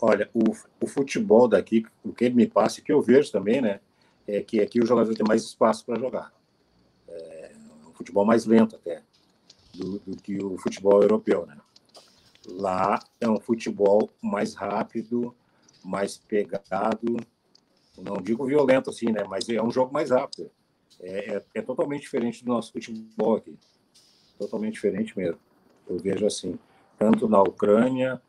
Olha, 0.00 0.28
o, 0.34 0.50
o 0.80 0.88
futebol 0.88 1.46
daqui, 1.46 1.86
o 2.02 2.12
que 2.12 2.24
ele 2.24 2.34
me 2.34 2.48
passa, 2.48 2.82
que 2.82 2.92
eu 2.92 3.00
vejo 3.00 3.30
também, 3.30 3.60
né, 3.60 3.78
é 4.26 4.42
que 4.42 4.60
aqui 4.60 4.80
o 4.80 4.86
jogador 4.86 5.14
tem 5.14 5.26
mais 5.26 5.44
espaço 5.44 5.86
para 5.86 6.00
jogar. 6.00 6.32
É 7.08 7.52
um 7.88 7.94
futebol 7.94 8.26
mais 8.26 8.44
lento 8.44 8.74
até 8.74 9.02
do, 9.76 9.98
do 9.98 10.16
que 10.16 10.42
o 10.42 10.56
futebol 10.58 11.02
europeu, 11.02 11.46
né? 11.46 11.56
Lá 12.48 13.00
é 13.20 13.28
um 13.28 13.40
futebol 13.40 14.08
mais 14.22 14.54
rápido, 14.54 15.34
mais 15.84 16.16
pegado, 16.16 17.16
não 17.98 18.20
digo 18.20 18.46
violento 18.46 18.90
assim, 18.90 19.10
né? 19.10 19.24
Mas 19.28 19.48
é 19.48 19.62
um 19.62 19.70
jogo 19.70 19.92
mais 19.92 20.10
rápido. 20.10 20.50
É, 21.00 21.36
é, 21.36 21.44
é, 21.54 21.62
totalmente 21.62 22.02
diferente 22.02 22.44
do 22.44 22.52
nosso 22.52 22.72
futebol 22.72 23.36
aqui. 23.36 23.58
Totalmente 24.38 24.74
diferente 24.74 25.16
mesmo. 25.16 25.40
Eu 25.88 25.98
vejo 25.98 26.26
assim, 26.26 26.58
tanto 26.98 27.28
na 27.28 27.40
Ucrânia, 27.42 28.20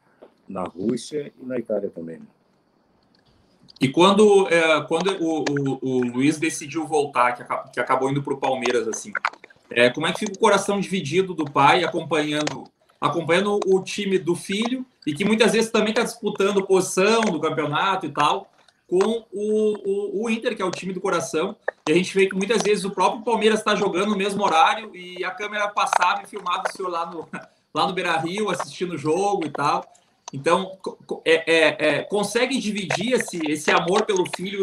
na 0.48 0.63
Rússia 0.63 1.32
e 1.39 1.46
na 1.46 1.58
Itália 1.58 1.89
também. 1.89 2.20
Né? 2.20 2.27
E 3.80 3.89
quando, 3.89 4.48
é, 4.48 4.82
quando 4.88 5.12
o, 5.24 5.44
o, 5.44 5.80
o, 5.82 6.01
Luiz 6.01 6.39
decidiu 6.39 6.88
voltar, 6.88 7.34
que, 7.34 7.72
que 7.74 7.80
acabou 7.80 8.10
indo 8.10 8.24
para 8.24 8.34
o 8.34 8.39
Palmeiras, 8.39 8.88
assim, 8.88 9.12
é, 9.72 9.90
como 9.90 10.08
é 10.08 10.14
que 10.14 10.20
fica 10.20 10.34
o 10.34 10.40
coração 10.40 10.80
dividido 10.80 11.34
do 11.34 11.46
pai 11.46 11.84
acompanhando 11.84 12.66
acompanhando 13.00 13.60
o 13.66 13.84
time 13.84 14.18
do 14.18 14.36
filho 14.36 14.84
e 15.06 15.14
que 15.14 15.24
muitas 15.24 15.52
vezes 15.52 15.70
também 15.70 15.90
está 15.90 16.02
disputando 16.02 16.66
posição 16.66 17.22
do 17.22 17.40
campeonato 17.40 18.08
e 18.08 18.10
tal 18.10 18.52
com 18.88 19.26
o, 19.32 20.22
o, 20.24 20.24
o, 20.24 20.30
Inter, 20.30 20.56
que 20.56 20.62
é 20.62 20.66
o 20.66 20.72
time 20.72 20.94
do 20.94 21.02
coração. 21.02 21.56
E 21.88 21.92
a 21.92 21.96
gente 21.96 22.14
vê 22.16 22.26
que 22.26 22.36
muitas 22.36 22.64
vezes 22.64 22.86
o 22.86 22.92
próprio 22.92 23.22
Palmeiras 23.22 23.60
está 23.60 23.76
jogando 23.76 24.12
no 24.12 24.18
mesmo 24.18 24.44
horário 24.44 24.96
e 24.96 25.24
a 25.26 25.32
câmera 25.32 25.68
passava 25.68 26.24
e 26.24 26.28
filmava 26.28 26.64
o 26.68 26.72
senhor 26.72 26.90
lá 26.90 27.06
no, 27.06 27.28
lá 27.74 27.86
no 27.86 27.94
Beira 27.94 28.18
Rio 28.18 28.50
assistindo 28.50 28.94
o 28.94 28.98
jogo 28.98 29.46
e 29.46 29.50
tal. 29.50 29.86
Então, 30.34 30.78
é, 31.24 31.54
é, 31.54 31.76
é, 31.80 32.04
consegue 32.04 32.58
dividir 32.60 33.13
esse, 33.13 33.39
esse 33.50 33.72
amor 33.72 34.06
pelo 34.06 34.26
filho 34.36 34.62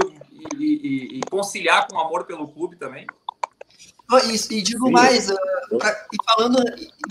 e, 0.59 0.65
e, 0.65 1.19
e 1.19 1.21
conciliar 1.31 1.87
com 1.87 1.97
o 1.97 2.01
amor 2.01 2.25
pelo 2.25 2.49
clube 2.49 2.77
também? 2.77 3.07
Isso, 4.19 4.53
e 4.53 4.63
digo 4.63 4.87
Sim. 4.87 4.93
mais, 4.93 5.29
uh, 5.31 5.37
e 6.13 6.17
falando, 6.25 6.59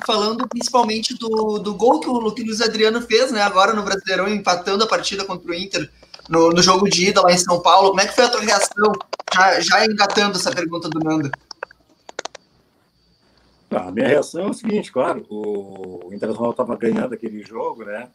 falando 0.06 0.48
principalmente 0.48 1.18
do, 1.18 1.60
do 1.60 1.74
gol 1.74 2.00
que 2.00 2.10
o, 2.10 2.32
que 2.32 2.42
o 2.42 2.46
Luiz 2.46 2.62
Adriano 2.62 3.02
fez, 3.02 3.32
né, 3.32 3.42
agora 3.42 3.74
no 3.74 3.84
Brasileirão, 3.84 4.28
empatando 4.28 4.84
a 4.84 4.88
partida 4.88 5.26
contra 5.26 5.52
o 5.52 5.54
Inter 5.54 5.90
no, 6.30 6.50
no 6.50 6.62
jogo 6.62 6.90
de 6.90 7.10
ida 7.10 7.22
lá 7.22 7.32
em 7.32 7.38
São 7.38 7.62
Paulo. 7.62 7.90
Como 7.90 8.02
é 8.02 8.08
que 8.08 8.16
foi 8.16 8.26
a 8.26 8.30
tua 8.30 8.42
reação, 8.42 8.92
já, 9.34 9.60
já 9.60 9.86
engatando 9.86 10.38
essa 10.38 10.52
pergunta 10.52 10.90
do 10.90 11.00
Nanda? 11.00 11.32
a 13.76 13.92
minha 13.92 14.08
reação 14.08 14.48
é 14.48 14.50
o 14.50 14.54
seguinte, 14.54 14.92
claro, 14.92 15.26
o 15.30 16.10
Internacional 16.14 16.52
estava 16.52 16.76
ganhando 16.76 17.14
aquele 17.14 17.42
jogo, 17.42 17.84
né? 17.84 18.08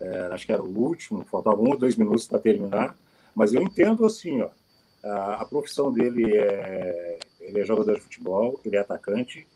É, 0.00 0.30
acho 0.32 0.46
que 0.46 0.52
era 0.52 0.62
o 0.62 0.78
último, 0.78 1.24
faltavam 1.30 1.64
um 1.64 1.70
ou 1.70 1.78
dois 1.78 1.94
minutos 1.96 2.26
para 2.26 2.38
terminar, 2.38 2.96
mas 3.34 3.52
eu 3.52 3.62
entendo 3.62 4.04
assim, 4.04 4.40
ó, 4.40 4.48
a, 5.02 5.44
profissão 5.44 5.92
dele 5.92 6.36
é 6.36 7.18
ele 7.50 7.60
é 7.60 7.64
jogador 7.64 7.94
de 7.94 8.02
futebol, 8.02 8.60
ele 8.64 8.76
é 8.76 8.80
atacante, 8.80 9.46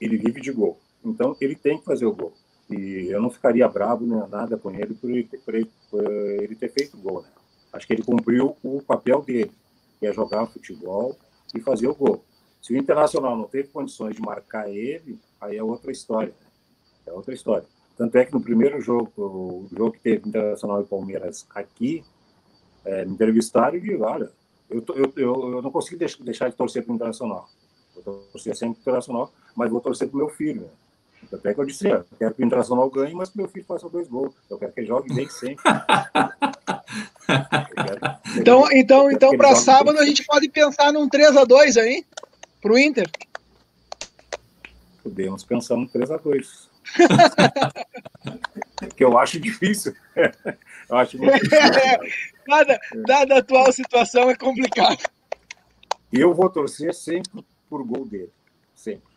ele 0.00 0.16
vive 0.16 0.40
de 0.40 0.50
gol. 0.50 0.78
Então, 1.04 1.36
ele 1.40 1.54
tem 1.54 1.78
que 1.78 1.84
fazer 1.84 2.06
o 2.06 2.14
gol. 2.14 2.32
E 2.70 3.08
eu 3.10 3.20
não 3.20 3.30
ficaria 3.30 3.68
bravo 3.68 4.06
nem 4.06 4.28
nada 4.28 4.56
com 4.56 4.70
ele 4.70 4.94
por 4.94 5.10
ele, 5.10 5.24
ter, 5.24 5.38
por 5.38 5.54
ele, 5.54 5.70
por 5.90 6.04
ele 6.10 6.54
ter 6.54 6.70
feito 6.70 6.96
o 6.96 7.00
gol. 7.00 7.22
Né? 7.22 7.28
Acho 7.72 7.86
que 7.86 7.92
ele 7.92 8.02
cumpriu 8.02 8.56
o 8.62 8.82
papel 8.82 9.22
dele, 9.22 9.52
que 9.98 10.06
é 10.06 10.12
jogar 10.12 10.46
futebol 10.46 11.16
e 11.54 11.60
fazer 11.60 11.88
o 11.88 11.94
gol. 11.94 12.24
Se 12.62 12.72
o 12.72 12.76
Internacional 12.76 13.36
não 13.36 13.44
teve 13.44 13.68
condições 13.68 14.14
de 14.14 14.22
marcar 14.22 14.68
ele, 14.70 15.18
aí 15.40 15.56
é 15.56 15.62
outra 15.62 15.90
história. 15.90 16.34
Né? 16.40 16.46
É 17.06 17.12
outra 17.12 17.34
história. 17.34 17.66
Tanto 17.96 18.16
é 18.16 18.24
que 18.24 18.32
no 18.32 18.40
primeiro 18.40 18.80
jogo, 18.80 19.12
o 19.16 19.68
jogo 19.76 19.92
que 19.92 20.00
teve 20.00 20.28
Internacional 20.28 20.82
e 20.82 20.84
Palmeiras 20.84 21.46
aqui, 21.50 22.04
é, 22.84 23.04
me 23.04 23.12
entrevistaram 23.12 23.76
e 23.76 23.80
digo, 23.80 24.04
olha, 24.04 24.30
eu, 24.70 24.84
eu, 24.94 25.12
eu, 25.16 25.52
eu 25.52 25.62
não 25.62 25.70
consigo 25.70 25.98
deixar 26.20 26.48
de 26.48 26.56
torcer 26.56 26.84
para 26.84 26.92
o 26.92 26.94
Internacional. 26.94 27.48
Vou 28.04 28.28
torcer 28.32 28.56
sempre 28.56 28.76
para 28.76 28.80
o 28.80 28.82
Internacional, 28.82 29.32
mas 29.56 29.70
vou 29.70 29.80
torcer 29.80 30.08
para 30.08 30.14
o 30.14 30.18
meu 30.18 30.28
filho. 30.28 30.62
Né? 30.62 30.68
Até 31.32 31.52
que 31.52 31.60
eu 31.60 31.64
disse, 31.64 31.88
eu 31.88 32.04
quero 32.18 32.34
que 32.34 32.42
o 32.42 32.46
Internacional 32.46 32.88
ganhe, 32.90 33.14
mas 33.14 33.30
que 33.30 33.38
meu 33.38 33.48
filho 33.48 33.64
faça 33.64 33.88
dois 33.88 34.08
gols. 34.08 34.34
Eu 34.48 34.58
quero 34.58 34.72
que 34.72 34.80
ele 34.80 34.86
jogue 34.86 35.14
bem 35.14 35.28
sempre. 35.28 35.64
então, 38.38 38.70
então, 38.72 39.10
então 39.10 39.36
para 39.36 39.56
sábado 39.56 39.98
a 39.98 40.04
gente 40.04 40.24
pode 40.24 40.48
pensar 40.48 40.92
num 40.92 41.08
3x2 41.08 41.80
aí, 41.80 42.04
para 42.60 42.72
o 42.72 42.78
Inter. 42.78 43.10
Podemos 45.02 45.44
pensar 45.44 45.76
num 45.76 45.88
3x2. 45.88 46.68
que 48.96 49.04
eu 49.04 49.18
acho 49.18 49.40
difícil. 49.40 49.94
eu 50.16 50.96
acho 50.96 51.18
muito 51.18 51.32
difícil. 51.42 52.30
Dada, 52.46 52.80
dada 53.06 53.34
a 53.34 53.38
atual 53.38 53.72
situação, 53.72 54.30
é 54.30 54.36
complicado. 54.36 55.02
Eu 56.12 56.32
vou 56.34 56.48
torcer 56.48 56.94
sempre 56.94 57.44
por 57.68 57.84
gol 57.84 58.06
dele. 58.06 58.32
Sempre. 58.74 59.12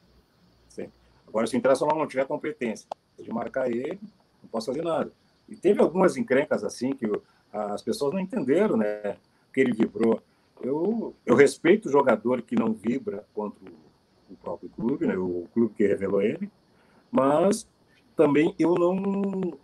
sempre. 0.68 0.94
Agora, 1.28 1.48
se 1.48 1.56
o 1.56 1.58
Internacional 1.58 1.98
não 1.98 2.08
tiver 2.08 2.26
competência 2.26 2.88
de 3.18 3.32
marcar 3.32 3.70
ele, 3.70 4.00
não 4.42 4.50
posso 4.50 4.68
fazer 4.68 4.84
nada. 4.84 5.12
E 5.48 5.56
teve 5.56 5.82
algumas 5.82 6.18
encrencas 6.18 6.64
assim 6.64 6.94
que 6.94 7.06
as 7.52 7.82
pessoas 7.82 8.14
não 8.14 8.20
entenderam, 8.20 8.78
né? 8.78 9.18
Que 9.54 9.62
ele 9.62 9.74
vibrou. 9.74 10.22
Eu, 10.62 11.16
eu 11.26 11.36
respeito 11.36 11.88
o 11.88 11.92
jogador 11.92 12.42
que 12.42 12.56
não 12.56 12.74
vibra 12.74 13.26
contra 13.34 13.60
o 14.30 14.36
próprio 14.36 14.70
clube, 14.70 15.08
né? 15.08 15.18
O 15.18 15.48
clube 15.54 15.74
que 15.76 15.86
revelou 15.86 16.22
ele, 16.22 16.50
mas 17.12 17.68
também 18.22 18.54
eu 18.60 18.76
não 18.76 19.58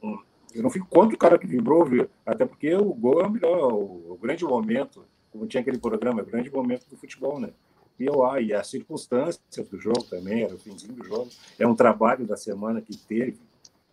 eu 0.56 0.64
não 0.64 0.70
fico 0.72 0.88
contra 0.88 1.14
o 1.14 1.20
cara 1.20 1.38
que 1.38 1.46
vibrou, 1.46 1.86
viu? 1.86 2.10
até 2.26 2.44
porque 2.44 2.74
o 2.74 2.92
gol 2.92 3.22
é 3.22 3.28
o 3.28 3.30
melhor, 3.30 3.72
o, 3.72 4.18
grande 4.20 4.44
momento, 4.44 5.06
como 5.32 5.46
tinha 5.46 5.62
aquele 5.62 5.78
programa, 5.78 6.22
é 6.22 6.24
o 6.24 6.26
grande 6.26 6.52
momento 6.52 6.90
do 6.90 6.98
futebol, 6.98 7.40
né? 7.40 7.52
E 8.00 8.06
eu, 8.06 8.26
ah, 8.26 8.38
as 8.60 8.68
circunstâncias 8.68 9.70
do 9.70 9.80
jogo 9.80 10.02
também, 10.04 10.42
era 10.42 10.56
o 10.56 10.58
finzinho 10.58 10.94
do 10.94 11.04
jogo, 11.04 11.30
é 11.60 11.68
um 11.68 11.76
trabalho 11.76 12.26
da 12.26 12.36
semana 12.36 12.82
que 12.82 12.98
teve 12.98 13.38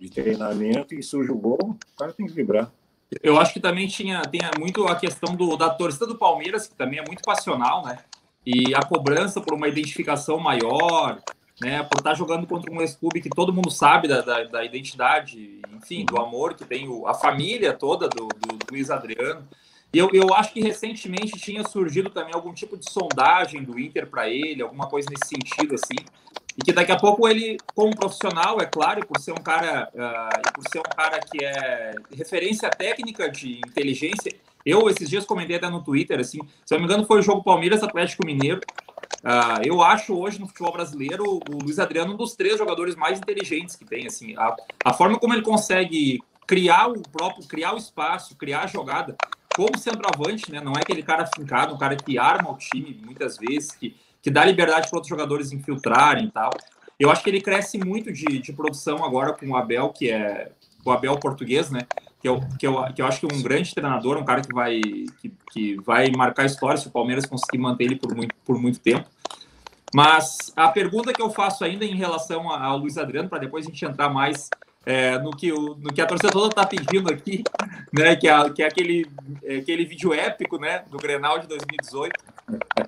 de 0.01 0.09
treinamento 0.09 0.95
e 0.95 1.03
surge 1.03 1.31
o 1.31 1.37
gol, 1.37 1.59
o 1.61 1.99
cara 1.99 2.15
tem 2.15 2.27
que 2.27 2.33
vibrar. 2.33 2.73
Eu 3.23 3.39
acho 3.39 3.53
que 3.53 3.61
também 3.61 3.87
tinha, 3.87 4.23
tinha 4.23 4.51
muito 4.59 4.87
a 4.87 4.97
questão 4.97 5.37
do, 5.37 5.57
da 5.59 5.69
torcida 5.69 6.07
do 6.07 6.17
Palmeiras, 6.17 6.67
que 6.67 6.75
também 6.75 6.99
é 6.99 7.05
muito 7.05 7.23
passional, 7.23 7.85
né? 7.85 7.99
E 8.47 8.75
a 8.75 8.83
cobrança 8.83 9.43
por 9.43 9.55
uma 9.55 9.69
identificação 9.69 10.39
maior, 10.39 11.21
né, 11.61 11.83
por 11.83 11.99
estar 11.99 12.15
jogando 12.15 12.47
contra 12.47 12.73
um 12.73 12.81
ex-clube 12.81 13.21
que 13.21 13.31
todo 13.31 13.53
mundo 13.53 13.71
sabe 13.71 14.09
da, 14.09 14.21
da, 14.21 14.45
da, 14.45 14.65
identidade, 14.65 15.61
enfim, 15.73 16.05
do 16.05 16.21
amor 16.21 16.55
que 16.55 16.65
tem 16.65 16.89
o, 16.89 17.07
a 17.07 17.15
família 17.15 17.73
toda 17.73 18.09
do, 18.09 18.29
do, 18.29 18.57
do 18.57 18.67
Luiz 18.71 18.91
Adriano. 18.91 19.47
E 19.93 19.99
eu, 19.99 20.11
eu 20.13 20.35
acho 20.35 20.53
que 20.53 20.61
recentemente 20.61 21.39
tinha 21.39 21.63
surgido 21.63 22.11
também 22.11 22.35
algum 22.35 22.53
tipo 22.53 22.77
de 22.77 22.91
sondagem 22.91 23.63
do 23.63 23.79
Inter 23.79 24.09
para 24.09 24.29
ele, 24.29 24.61
alguma 24.61 24.89
coisa 24.89 25.09
nesse 25.09 25.29
sentido, 25.29 25.77
assim. 25.77 26.05
E 26.59 26.63
que 26.63 26.73
daqui 26.73 26.91
a 26.91 26.97
pouco 26.97 27.29
ele, 27.29 27.57
como 27.75 27.95
profissional, 27.95 28.61
é 28.61 28.67
claro, 28.67 29.07
por 29.07 29.21
ser 29.21 29.31
um 29.31 29.43
cara, 29.43 29.89
uh, 29.95 30.53
por 30.53 30.65
ser 30.69 30.81
um 30.81 30.97
cara 30.97 31.21
que 31.21 31.45
é 31.45 31.95
referência 32.13 32.69
técnica 32.71 33.31
de 33.31 33.59
inteligência, 33.59 34.33
eu 34.67 34.89
esses 34.89 35.09
dias 35.09 35.25
comentei 35.25 35.57
até 35.57 35.69
no 35.69 35.83
Twitter, 35.83 36.19
assim, 36.19 36.39
se 36.65 36.75
eu 36.75 36.79
não 36.79 36.87
me 36.87 36.93
engano 36.93 37.07
foi 37.07 37.21
o 37.21 37.23
jogo 37.23 37.45
Palmeiras 37.45 37.83
Atlético 37.83 38.27
Mineiro, 38.27 38.61
Uh, 39.25 39.65
eu 39.65 39.83
acho 39.83 40.15
hoje 40.15 40.39
no 40.39 40.47
futebol 40.47 40.71
brasileiro 40.71 41.25
o 41.25 41.63
Luiz 41.63 41.79
Adriano 41.79 42.13
um 42.13 42.17
dos 42.17 42.37
três 42.37 42.59
jogadores 42.59 42.95
mais 42.95 43.19
inteligentes 43.19 43.75
que 43.75 43.85
tem. 43.85 44.07
Assim, 44.07 44.37
a, 44.37 44.55
a 44.85 44.93
forma 44.93 45.19
como 45.19 45.33
ele 45.33 45.43
consegue 45.43 46.23
criar 46.47 46.89
o 46.89 47.01
próprio, 47.01 47.49
criar 47.49 47.73
o 47.73 47.79
espaço, 47.79 48.37
criar 48.37 48.65
a 48.65 48.67
jogada, 48.67 49.17
como 49.57 49.79
centroavante, 49.79 50.53
né? 50.53 50.61
Não 50.61 50.73
é 50.73 50.81
aquele 50.81 51.03
cara 51.03 51.27
fincado, 51.27 51.75
um 51.75 51.79
cara 51.79 51.97
que 51.97 52.19
arma 52.19 52.51
o 52.51 52.59
time 52.59 53.01
muitas 53.03 53.39
vezes, 53.39 53.73
que, 53.73 53.97
que 54.21 54.31
dá 54.31 54.45
liberdade 54.45 54.89
para 54.91 54.97
outros 54.99 55.09
jogadores 55.09 55.53
infiltrarem 55.53 56.27
e 56.27 56.31
tal. 56.31 56.51
Eu 56.99 57.11
acho 57.11 57.23
que 57.25 57.31
ele 57.31 57.41
cresce 57.41 57.79
muito 57.79 58.13
de, 58.13 58.39
de 58.39 58.53
produção 58.53 59.03
agora 59.03 59.33
com 59.33 59.49
o 59.49 59.57
Abel, 59.57 59.89
que 59.91 60.11
é 60.11 60.53
o 60.85 60.91
Abel 60.91 61.19
português, 61.19 61.71
né? 61.71 61.81
Que 62.21 62.29
eu, 62.29 62.41
que, 62.59 62.67
eu, 62.67 62.85
que 62.95 63.03
eu 63.03 63.07
acho 63.07 63.21
que 63.21 63.27
é 63.27 63.35
um 63.35 63.43
grande 63.43 63.75
treinador, 63.75 64.19
um 64.19 64.25
cara 64.25 64.43
que 64.43 64.53
vai, 64.53 64.81
que, 65.21 65.33
que 65.51 65.77
vai 65.83 66.11
marcar 66.11 66.45
história 66.45 66.77
se 66.77 66.89
o 66.89 66.91
Palmeiras 66.91 67.27
conseguir 67.27 67.59
manter 67.59 67.85
ele 67.85 67.97
por 67.97 68.15
muito, 68.15 68.35
por 68.45 68.59
muito 68.59 68.81
tempo. 68.81 69.09
Mas 69.95 70.53
a 70.57 70.69
pergunta 70.69 71.13
que 71.13 71.23
eu 71.23 71.31
faço 71.31 71.65
ainda 71.65 71.85
em 71.85 71.95
relação 71.95 72.51
ao 72.51 72.77
Luiz 72.77 72.99
Adriano, 72.99 73.29
para 73.29 73.39
depois 73.39 73.65
a 73.65 73.71
gente 73.71 73.85
entrar 73.85 74.09
mais 74.09 74.51
é, 74.85 75.17
no, 75.21 75.31
que 75.31 75.53
o, 75.53 75.77
no 75.77 75.93
que 75.93 76.01
a 76.01 76.07
torcida 76.07 76.33
toda 76.33 76.49
está 76.49 76.67
pedindo 76.67 77.13
aqui, 77.13 77.45
né? 77.95 78.17
Que 78.17 78.29
é, 78.29 78.51
que 78.51 78.63
é 78.65 78.67
aquele, 78.67 79.07
é 79.45 79.57
aquele 79.59 79.85
vídeo 79.85 80.13
épico, 80.13 80.59
né? 80.59 80.85
Do 80.91 80.99
Grenal 80.99 81.39
de 81.39 81.47
2018. 81.47 82.13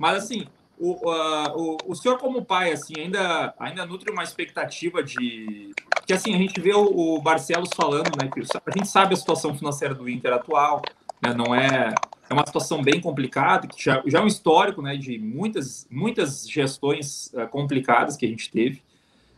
Mas 0.00 0.24
assim, 0.24 0.48
o, 0.76 1.08
uh, 1.08 1.76
o, 1.86 1.92
o 1.92 1.94
senhor 1.94 2.18
como 2.18 2.44
pai, 2.44 2.72
assim, 2.72 2.94
ainda, 2.98 3.54
ainda 3.56 3.86
nutre 3.86 4.10
uma 4.10 4.24
expectativa 4.24 5.00
de... 5.00 5.70
Que 6.04 6.12
assim, 6.12 6.34
a 6.34 6.38
gente 6.38 6.60
vê 6.60 6.74
o, 6.74 7.16
o 7.16 7.22
Barcelos 7.22 7.70
falando, 7.72 8.10
né? 8.20 8.28
Que 8.34 8.40
a 8.40 8.76
gente 8.76 8.88
sabe 8.88 9.14
a 9.14 9.16
situação 9.16 9.56
financeira 9.56 9.94
do 9.94 10.08
Inter 10.08 10.32
atual, 10.32 10.82
né, 11.22 11.34
não 11.34 11.54
é... 11.54 11.94
É 12.28 12.34
uma 12.34 12.44
situação 12.44 12.82
bem 12.82 13.00
complicada, 13.00 13.68
que 13.68 13.80
já, 13.80 14.02
já 14.04 14.18
é 14.18 14.20
um 14.20 14.26
histórico, 14.26 14.82
né? 14.82 14.96
De 14.96 15.16
muitas, 15.16 15.86
muitas 15.88 16.44
gestões 16.48 17.32
uh, 17.32 17.46
complicadas 17.46 18.16
que 18.16 18.26
a 18.26 18.28
gente 18.28 18.50
teve. 18.50 18.82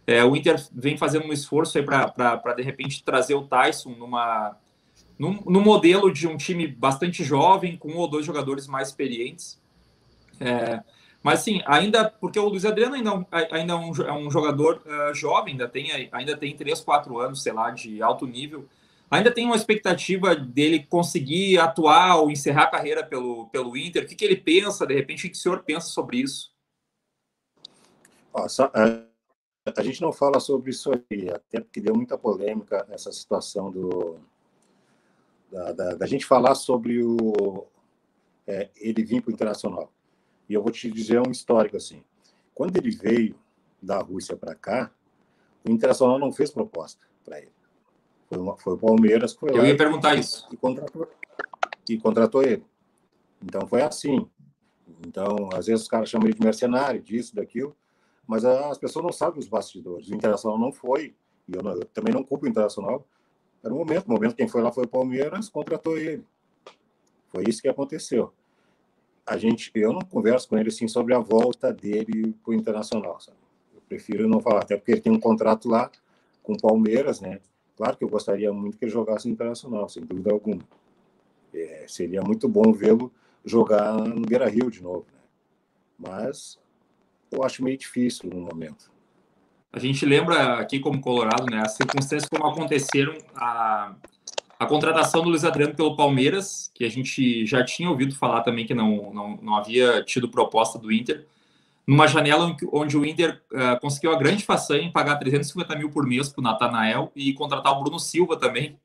É, 0.09 0.25
o 0.25 0.35
Inter 0.35 0.57
vem 0.73 0.97
fazendo 0.97 1.27
um 1.27 1.33
esforço 1.35 1.79
para, 1.85 2.55
de 2.57 2.63
repente, 2.63 3.05
trazer 3.05 3.35
o 3.35 3.47
Tyson 3.47 3.91
numa, 3.91 4.57
num, 5.19 5.39
num, 5.45 5.61
modelo 5.61 6.11
de 6.11 6.27
um 6.27 6.35
time 6.35 6.67
bastante 6.67 7.23
jovem, 7.23 7.77
com 7.77 7.91
um 7.91 7.99
ou 7.99 8.09
dois 8.09 8.25
jogadores 8.25 8.67
mais 8.67 8.89
experientes. 8.89 9.61
É, 10.41 10.83
mas, 11.23 11.41
sim, 11.41 11.61
ainda, 11.67 12.09
porque 12.09 12.39
o 12.39 12.49
Luiz 12.49 12.65
Adriano 12.65 12.95
ainda, 12.95 13.27
ainda 13.53 13.75
é, 13.75 13.77
um, 13.77 13.93
é 14.03 14.13
um 14.15 14.31
jogador 14.31 14.81
uh, 14.87 15.15
jovem, 15.15 15.53
ainda 15.53 15.69
tem, 15.69 16.09
ainda 16.11 16.35
tem 16.35 16.57
3, 16.57 16.81
4 16.81 17.19
anos, 17.19 17.43
sei 17.43 17.53
lá, 17.53 17.71
de 17.71 18.01
alto 18.03 18.27
nível. 18.27 18.67
Ainda 19.11 19.33
tem 19.33 19.47
uma 19.47 19.57
expectativa 19.57 20.37
dele 20.37 20.85
conseguir 20.87 21.59
atuar 21.59 22.17
ou 22.17 22.31
encerrar 22.31 22.65
a 22.65 22.71
carreira 22.71 23.05
pelo, 23.05 23.49
pelo 23.49 23.77
Inter. 23.77 24.05
O 24.05 24.07
que, 24.07 24.15
que 24.15 24.25
ele 24.25 24.37
pensa, 24.37 24.87
de 24.87 24.95
repente, 24.95 25.27
o 25.27 25.31
que 25.31 25.37
o 25.37 25.41
senhor 25.41 25.63
pensa 25.63 25.89
sobre 25.89 26.19
isso? 26.19 26.53
Nossa, 28.35 28.71
é, 28.75 29.73
a 29.77 29.83
gente 29.83 30.03
não 30.03 30.13
fala 30.13 30.39
sobre 30.41 30.71
isso 30.71 30.91
aí, 30.93 31.31
até 31.31 31.61
porque 31.61 31.81
deu 31.81 31.95
muita 31.95 32.19
polêmica 32.19 32.87
essa 32.91 33.11
situação 33.11 33.71
do 33.71 34.19
da, 35.51 35.73
da, 35.73 35.95
da 35.95 36.07
gente 36.07 36.27
falar 36.27 36.55
sobre 36.55 37.03
o 37.03 37.67
é, 38.47 38.71
ele 38.77 39.03
vir 39.03 39.23
para 39.23 39.31
o 39.31 39.33
internacional. 39.33 39.91
E 40.49 40.55
eu 40.55 40.63
vou 40.63 40.71
te 40.71 40.91
dizer 40.91 41.21
um 41.27 41.31
histórico 41.31 41.77
assim. 41.77 42.03
Quando 42.55 42.77
ele 42.77 42.91
veio 42.91 43.39
da 43.81 43.99
Rússia 44.01 44.37
para 44.37 44.55
cá, 44.55 44.91
o 45.67 45.71
Internacional 45.71 46.19
não 46.19 46.33
fez 46.33 46.51
proposta 46.51 47.07
para 47.25 47.39
ele. 47.39 47.53
Foi, 48.29 48.39
uma, 48.39 48.57
foi 48.57 48.75
o 48.75 48.79
Palmeiras 48.79 49.33
que 49.33 49.41
foi 49.41 49.51
Eu 49.51 49.65
ia 49.65 49.77
perguntar 49.77 50.15
isso. 50.15 50.47
E 50.53 50.57
contratou, 50.57 51.09
e 51.89 51.99
contratou 51.99 52.43
ele. 52.43 52.65
Então 53.43 53.67
foi 53.67 53.83
assim. 53.83 54.29
Então, 55.07 55.49
às 55.53 55.67
vezes 55.67 55.83
os 55.83 55.89
caras 55.89 56.09
chamam 56.09 56.27
ele 56.27 56.37
de 56.37 56.45
mercenário, 56.45 57.01
disso, 57.01 57.35
daquilo 57.35 57.77
mas 58.29 58.45
as 58.45 58.77
pessoas 58.77 59.03
não 59.03 59.11
sabem 59.11 59.41
os 59.41 59.49
bastidores. 59.49 60.11
O 60.11 60.15
Internacional 60.15 60.59
não 60.59 60.71
foi, 60.71 61.15
e 61.49 61.57
eu, 61.57 61.63
não, 61.63 61.73
eu 61.73 61.87
também 61.87 62.13
não 62.13 62.23
culpo 62.23 62.45
o 62.45 62.49
Internacional. 62.49 63.07
Era 63.65 63.73
o 63.73 63.79
momento, 63.79 64.07
o 64.07 64.11
momento 64.11 64.37
quem 64.37 64.47
foi 64.47 64.61
lá 64.61 64.71
foi 64.71 64.85
o 64.85 64.89
Palmeiras, 64.89 65.49
contratou 65.49 65.97
ele. 65.97 66.23
Foi 67.29 67.45
isso 67.49 67.63
que 67.63 67.69
aconteceu. 67.69 68.31
A 69.27 69.39
gente, 69.39 69.73
eu 69.75 69.95
não 69.95 70.03
converso 70.03 70.47
com 70.47 70.59
ele 70.59 70.69
assim 70.69 70.87
sobre 70.87 71.15
a 71.15 71.19
volta 71.19 71.73
dele 71.73 72.35
para 72.45 72.51
o 72.51 72.55
Internacional, 72.55 73.19
sabe? 73.19 73.39
Eu 73.75 73.81
prefiro 73.89 74.29
não 74.29 74.41
falar, 74.41 74.61
até 74.61 74.77
porque 74.77 74.93
ele 74.93 75.01
tem 75.01 75.13
um 75.13 75.21
contrato 75.21 75.67
lá 75.67 75.91
com 76.43 76.53
o 76.53 76.61
Palmeiras, 76.61 77.23
né? 77.23 77.41
Claro 77.79 77.97
que 77.97 78.03
eu 78.03 78.09
gostaria 78.09 78.53
muito 78.53 78.77
que 78.77 78.85
ele 78.85 78.91
jogasse 78.91 79.29
no 79.29 79.35
Internacional, 79.35 79.89
sem 79.89 80.05
dúvida 80.05 80.33
alguma. 80.33 80.61
É, 81.55 81.85
seria 81.87 82.21
muito 82.21 82.49
bom 82.49 82.73
vê-lo 82.73 83.13
jogar 83.45 83.95
no 83.95 84.23
Beira 84.23 84.49
Rio 84.49 84.69
de 84.69 84.83
novo, 84.83 85.07
né? 85.13 85.21
Mas 85.97 86.59
eu 87.31 87.45
acho 87.45 87.63
meio 87.63 87.79
difícil 87.79 88.29
no 88.31 88.41
momento. 88.41 88.91
A 89.73 89.79
gente 89.79 90.05
lembra 90.05 90.59
aqui 90.59 90.81
como 90.81 91.01
Colorado, 91.01 91.47
né, 91.47 91.61
as 91.61 91.77
circunstâncias 91.77 92.29
como 92.29 92.47
aconteceram 92.51 93.17
a, 93.37 93.95
a 94.59 94.67
contratação 94.67 95.23
do 95.23 95.29
Luiz 95.29 95.45
Adriano 95.45 95.77
pelo 95.77 95.95
Palmeiras, 95.95 96.73
que 96.75 96.85
a 96.85 96.89
gente 96.89 97.47
já 97.47 97.65
tinha 97.65 97.89
ouvido 97.89 98.13
falar 98.13 98.43
também 98.43 98.67
que 98.67 98.75
não, 98.75 99.13
não, 99.13 99.37
não 99.41 99.57
havia 99.57 100.03
tido 100.03 100.29
proposta 100.29 100.81
do 100.81 100.91
Inter, 100.91 101.27
numa 101.89 102.07
janela 102.07 102.55
onde 102.71 102.99
o 102.99 103.07
Inter 103.07 103.41
uh, 103.51 103.81
conseguiu 103.81 104.13
a 104.13 104.19
grande 104.19 104.45
façanha 104.45 104.83
em 104.83 104.93
pagar 104.93 105.17
350 105.17 105.75
mil 105.75 105.89
por 105.89 106.07
mês 106.07 106.29
para 106.29 106.41
o 106.41 106.45
Natanael 106.45 107.11
e 107.17 107.33
contratar 107.33 107.73
o 107.73 107.83
Bruno 107.83 107.99
Silva 107.99 108.37
também, 108.37 108.79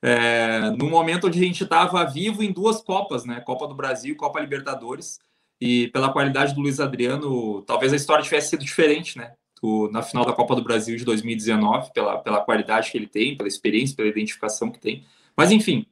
é, 0.00 0.70
no 0.70 0.88
momento 0.88 1.26
onde 1.26 1.36
a 1.36 1.42
gente 1.42 1.64
estava 1.64 2.04
vivo 2.04 2.40
em 2.44 2.52
duas 2.52 2.80
Copas, 2.80 3.24
né? 3.24 3.40
Copa 3.40 3.66
do 3.66 3.74
Brasil 3.74 4.12
e 4.12 4.16
Copa 4.16 4.38
Libertadores, 4.38 5.18
e 5.60 5.88
pela 5.88 6.12
qualidade 6.12 6.54
do 6.54 6.60
Luiz 6.60 6.78
Adriano, 6.78 7.62
talvez 7.62 7.92
a 7.92 7.96
história 7.96 8.22
tivesse 8.22 8.50
sido 8.50 8.64
diferente, 8.64 9.18
né? 9.18 9.32
Na 9.90 10.02
final 10.02 10.24
da 10.24 10.32
Copa 10.32 10.54
do 10.54 10.62
Brasil 10.62 10.96
de 10.96 11.04
2019, 11.04 11.92
pela, 11.92 12.18
pela 12.18 12.40
qualidade 12.42 12.92
que 12.92 12.96
ele 12.96 13.08
tem, 13.08 13.36
pela 13.36 13.48
experiência, 13.48 13.96
pela 13.96 14.08
identificação 14.08 14.70
que 14.70 14.78
tem. 14.78 15.04
Mas, 15.36 15.50
enfim, 15.50 15.84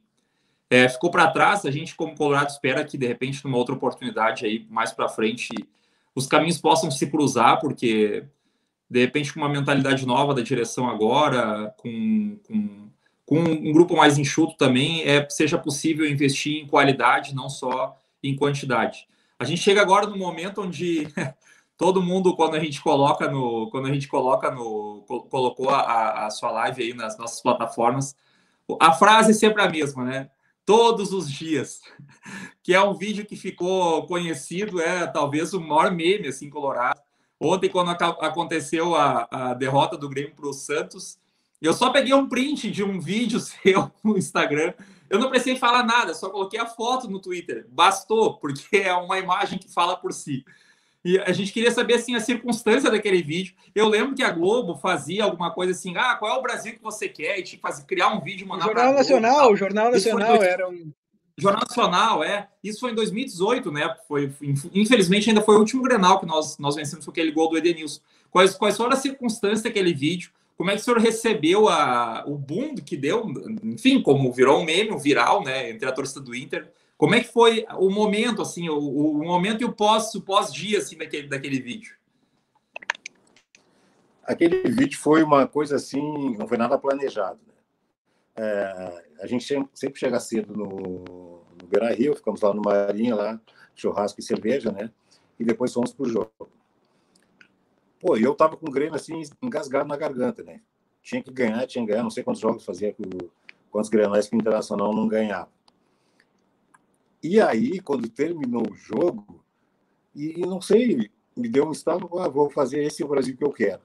é, 0.69 0.87
ficou 0.87 1.11
para 1.11 1.29
trás. 1.29 1.65
A 1.65 1.71
gente, 1.71 1.93
como 1.93 2.15
Colorado, 2.15 2.49
espera 2.49 2.85
que, 2.85 2.97
de 2.97 3.05
repente, 3.05 3.43
numa 3.43 3.57
outra 3.57 3.75
oportunidade 3.75 4.45
aí, 4.45 4.65
mais 4.69 4.93
para 4.93 5.09
frente, 5.09 5.49
os 6.17 6.25
caminhos 6.25 6.57
possam 6.57 6.89
se 6.89 7.05
cruzar, 7.05 7.59
porque, 7.59 8.25
de 8.89 8.99
repente, 8.99 9.31
com 9.31 9.39
uma 9.39 9.47
mentalidade 9.47 10.03
nova 10.03 10.33
da 10.33 10.41
direção 10.41 10.89
agora, 10.89 11.71
com, 11.77 12.39
com, 12.47 12.89
com 13.23 13.39
um 13.39 13.71
grupo 13.71 13.95
mais 13.95 14.17
enxuto 14.17 14.57
também, 14.57 15.03
é, 15.03 15.29
seja 15.29 15.59
possível 15.59 16.09
investir 16.09 16.59
em 16.59 16.65
qualidade, 16.65 17.35
não 17.35 17.47
só 17.47 17.95
em 18.23 18.35
quantidade. 18.35 19.07
A 19.37 19.45
gente 19.45 19.61
chega 19.61 19.79
agora 19.79 20.07
no 20.07 20.17
momento 20.17 20.63
onde 20.63 21.07
todo 21.77 22.01
mundo, 22.01 22.35
quando 22.35 22.55
a 22.55 22.59
gente 22.59 22.81
coloca 22.81 23.29
no. 23.29 23.69
Quando 23.69 23.87
a 23.87 23.93
gente 23.93 24.07
coloca 24.07 24.49
no. 24.49 25.05
colocou 25.29 25.69
a, 25.69 26.25
a 26.25 26.31
sua 26.31 26.49
live 26.49 26.81
aí 26.81 26.93
nas 26.95 27.15
nossas 27.15 27.39
plataformas, 27.41 28.15
a 28.81 28.91
frase 28.91 29.29
é 29.29 29.35
sempre 29.35 29.61
a 29.61 29.69
mesma, 29.69 30.03
né? 30.03 30.31
Todos 30.65 31.13
os 31.13 31.31
dias. 31.31 31.79
Que 32.67 32.73
é 32.73 32.81
um 32.81 32.93
vídeo 32.93 33.25
que 33.25 33.37
ficou 33.37 34.05
conhecido, 34.07 34.81
é 34.81 35.07
talvez 35.07 35.53
o 35.53 35.61
maior 35.61 35.89
meme 35.89 36.27
assim, 36.27 36.49
colorado. 36.49 36.99
Ontem, 37.39 37.69
quando 37.69 37.91
aconteceu 37.91 38.93
a, 38.93 39.25
a 39.31 39.53
derrota 39.53 39.97
do 39.97 40.09
Grêmio 40.09 40.35
para 40.35 40.49
o 40.49 40.51
Santos, 40.51 41.17
eu 41.61 41.71
só 41.71 41.91
peguei 41.91 42.13
um 42.13 42.27
print 42.27 42.69
de 42.69 42.83
um 42.83 42.99
vídeo 42.99 43.39
seu 43.39 43.89
no 44.03 44.17
Instagram 44.17 44.73
eu 45.09 45.19
não 45.19 45.29
precisei 45.29 45.55
falar 45.55 45.83
nada, 45.83 46.13
só 46.13 46.29
coloquei 46.29 46.59
a 46.59 46.65
foto 46.65 47.09
no 47.09 47.19
Twitter. 47.19 47.65
Bastou, 47.69 48.37
porque 48.39 48.77
é 48.77 48.93
uma 48.93 49.17
imagem 49.17 49.57
que 49.57 49.71
fala 49.71 49.95
por 49.95 50.11
si. 50.11 50.43
E 51.05 51.17
a 51.19 51.31
gente 51.31 51.53
queria 51.53 51.71
saber 51.71 51.93
assim 51.93 52.15
a 52.15 52.19
circunstância 52.19 52.91
daquele 52.91 53.21
vídeo. 53.21 53.55
Eu 53.73 53.87
lembro 53.87 54.15
que 54.15 54.23
a 54.23 54.31
Globo 54.31 54.75
fazia 54.75 55.23
alguma 55.23 55.51
coisa 55.51 55.71
assim: 55.71 55.95
ah, 55.95 56.15
qual 56.15 56.35
é 56.35 56.37
o 56.37 56.41
Brasil 56.41 56.73
que 56.73 56.83
você 56.83 57.07
quer? 57.07 57.39
E 57.39 57.57
fazer, 57.57 57.85
criar 57.85 58.09
um 58.09 58.19
vídeo, 58.19 58.45
mandar 58.45 58.65
o 58.65 58.67
Jornal 58.67 58.93
Nacional, 58.93 59.51
o 59.53 59.55
Jornal 59.55 59.91
Nacional 59.91 60.43
era 60.43 60.67
um. 60.67 60.91
Jornal 61.37 61.61
Nacional, 61.67 62.23
é. 62.23 62.49
Isso 62.63 62.79
foi 62.79 62.91
em 62.91 62.95
2018, 62.95 63.71
né? 63.71 63.95
Foi, 64.07 64.33
infelizmente, 64.73 65.29
ainda 65.29 65.41
foi 65.41 65.55
o 65.55 65.59
último 65.59 65.83
Grenal 65.83 66.19
que 66.19 66.25
nós, 66.25 66.57
nós 66.57 66.75
vencemos 66.75 67.05
com 67.05 67.11
aquele 67.11 67.31
gol 67.31 67.49
do 67.49 67.57
Edenilson. 67.57 68.01
Quais, 68.31 68.55
quais 68.55 68.75
foram 68.75 68.93
as 68.93 68.99
circunstâncias 68.99 69.61
daquele 69.61 69.93
vídeo? 69.93 70.31
Como 70.57 70.71
é 70.71 70.73
que 70.73 70.81
o 70.81 70.83
senhor 70.83 70.99
recebeu 70.99 71.69
a, 71.69 72.23
o 72.25 72.35
boom 72.35 72.73
que 72.75 72.97
deu, 72.97 73.31
enfim, 73.63 74.01
como 74.01 74.33
virou 74.33 74.59
um 74.59 74.65
meme, 74.65 74.91
um 74.91 74.97
viral, 74.97 75.43
né, 75.43 75.69
entre 75.69 75.87
a 75.87 75.91
torcida 75.91 76.19
do 76.19 76.33
Inter? 76.33 76.71
Como 76.97 77.13
é 77.13 77.19
que 77.19 77.31
foi 77.31 77.63
o 77.77 77.91
momento, 77.91 78.41
assim, 78.41 78.67
o, 78.67 78.79
o 78.79 79.23
momento 79.23 79.61
e 79.61 79.65
o 79.65 79.71
pós, 79.71 80.11
pós-dia, 80.25 80.79
assim, 80.79 80.97
daquele, 80.97 81.27
daquele 81.27 81.61
vídeo? 81.61 81.95
Aquele 84.23 84.63
vídeo 84.71 84.97
foi 84.97 85.21
uma 85.21 85.47
coisa 85.47 85.75
assim, 85.75 86.35
não 86.35 86.47
foi 86.47 86.57
nada 86.57 86.77
planejado. 86.79 87.39
Né? 87.47 87.53
É, 88.35 89.06
a 89.19 89.27
gente 89.27 89.45
sempre 89.73 89.99
chega 89.99 90.19
cedo 90.19 90.53
no, 90.55 91.43
no 91.61 91.67
Beira 91.67 91.93
Rio, 91.93 92.15
ficamos 92.15 92.41
lá 92.41 92.53
no 92.53 92.61
Marinha, 92.61 93.15
lá, 93.15 93.41
churrasco 93.75 94.19
e 94.19 94.23
cerveja, 94.23 94.71
né? 94.71 94.91
E 95.39 95.45
depois 95.45 95.73
fomos 95.73 95.93
pro 95.93 96.09
jogo. 96.09 96.31
Pô, 97.99 98.15
eu 98.15 98.33
tava 98.35 98.55
com 98.57 98.67
o 98.67 98.71
Grêmio 98.71 98.95
assim, 98.95 99.21
engasgado 99.41 99.87
na 99.87 99.97
garganta, 99.97 100.43
né? 100.43 100.61
Tinha 101.01 101.21
que 101.21 101.31
ganhar, 101.31 101.65
tinha 101.67 101.83
que 101.85 101.91
ganhar, 101.91 102.03
não 102.03 102.09
sei 102.09 102.23
quantos 102.23 102.41
jogos 102.41 102.65
fazia, 102.65 102.95
quantos 103.71 103.89
grenais 103.89 104.27
que 104.27 104.35
o 104.35 104.39
Internacional 104.39 104.93
não 104.93 105.07
ganhava. 105.07 105.49
E 107.23 107.41
aí, 107.41 107.79
quando 107.79 108.07
terminou 108.09 108.63
o 108.69 108.75
jogo, 108.75 109.43
e 110.15 110.39
não 110.41 110.61
sei, 110.61 111.09
me 111.35 111.49
deu 111.49 111.67
um 111.67 111.71
estado, 111.71 112.07
ah, 112.19 112.27
vou 112.27 112.49
fazer 112.49 112.83
esse 112.83 113.03
o 113.03 113.07
Brasil 113.07 113.35
que 113.35 113.43
eu 113.43 113.51
quero. 113.51 113.81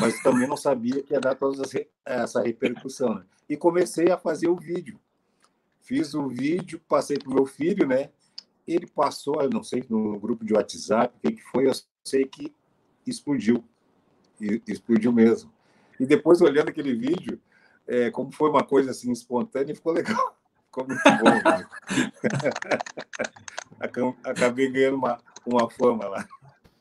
Mas 0.00 0.22
também 0.22 0.46
não 0.46 0.56
sabia 0.56 1.02
que 1.02 1.12
ia 1.12 1.20
dar 1.20 1.34
toda 1.34 1.62
essa 2.04 2.42
repercussão. 2.42 3.14
Né? 3.14 3.24
E 3.48 3.56
comecei 3.56 4.10
a 4.10 4.18
fazer 4.18 4.48
o 4.48 4.56
vídeo. 4.56 4.98
Fiz 5.80 6.14
o 6.14 6.28
vídeo, 6.28 6.80
passei 6.88 7.18
para 7.18 7.30
o 7.30 7.34
meu 7.34 7.46
filho, 7.46 7.86
né? 7.86 8.10
Ele 8.66 8.86
passou, 8.86 9.42
eu 9.42 9.50
não 9.50 9.62
sei, 9.62 9.84
no 9.90 10.18
grupo 10.18 10.44
de 10.44 10.54
WhatsApp, 10.54 11.14
o 11.16 11.20
que, 11.20 11.32
que 11.36 11.42
foi, 11.42 11.66
eu 11.66 11.72
sei 12.04 12.24
que 12.24 12.54
explodiu. 13.06 13.64
E, 14.40 14.62
explodiu 14.66 15.12
mesmo. 15.12 15.52
E 15.98 16.06
depois, 16.06 16.40
olhando 16.40 16.68
aquele 16.68 16.94
vídeo, 16.94 17.40
é, 17.86 18.10
como 18.10 18.32
foi 18.32 18.48
uma 18.48 18.64
coisa 18.64 18.92
assim 18.92 19.10
espontânea, 19.10 19.74
ficou 19.74 19.92
legal. 19.92 20.36
Ficou 20.72 20.86
muito 20.86 21.02
bom. 21.02 21.50
Né? 21.50 21.68
Acabei 24.24 24.70
ganhando 24.70 24.96
uma, 24.96 25.20
uma 25.44 25.68
fama 25.68 26.08
lá. 26.08 26.26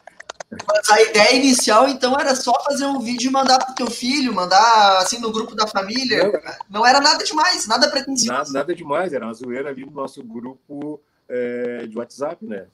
Mas 0.68 0.90
a 0.90 1.00
ideia 1.00 1.34
inicial, 1.34 1.88
então, 1.88 2.18
era 2.18 2.34
só 2.34 2.52
fazer 2.64 2.84
um 2.84 3.00
vídeo 3.00 3.28
e 3.28 3.32
mandar 3.32 3.64
pro 3.64 3.74
teu 3.74 3.90
filho, 3.90 4.34
mandar 4.34 4.98
assim 4.98 5.18
no 5.18 5.32
grupo 5.32 5.54
da 5.54 5.66
família. 5.66 6.30
Não, 6.68 6.80
não 6.80 6.86
era 6.86 7.00
nada 7.00 7.24
demais, 7.24 7.66
nada 7.66 7.90
pretensioso. 7.90 8.30
Nada, 8.30 8.50
nada 8.50 8.74
demais, 8.74 9.12
era 9.12 9.24
uma 9.24 9.32
zoeira 9.32 9.70
ali 9.70 9.86
no 9.86 9.92
nosso 9.92 10.22
grupo 10.22 11.00
é, 11.28 11.86
de 11.86 11.96
WhatsApp, 11.96 12.44
né? 12.44 12.66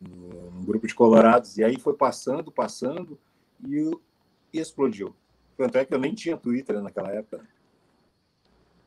Um 0.00 0.64
grupo 0.64 0.86
de 0.86 0.94
colorados. 0.94 1.56
E 1.58 1.64
aí 1.64 1.78
foi 1.78 1.94
passando, 1.94 2.52
passando 2.52 3.18
e, 3.66 3.90
e 4.52 4.60
explodiu. 4.60 5.14
Tanto 5.56 5.76
é 5.76 5.84
que 5.84 5.92
eu 5.92 5.98
nem 5.98 6.14
tinha 6.14 6.36
Twitter 6.36 6.80
naquela 6.80 7.10
época. 7.10 7.44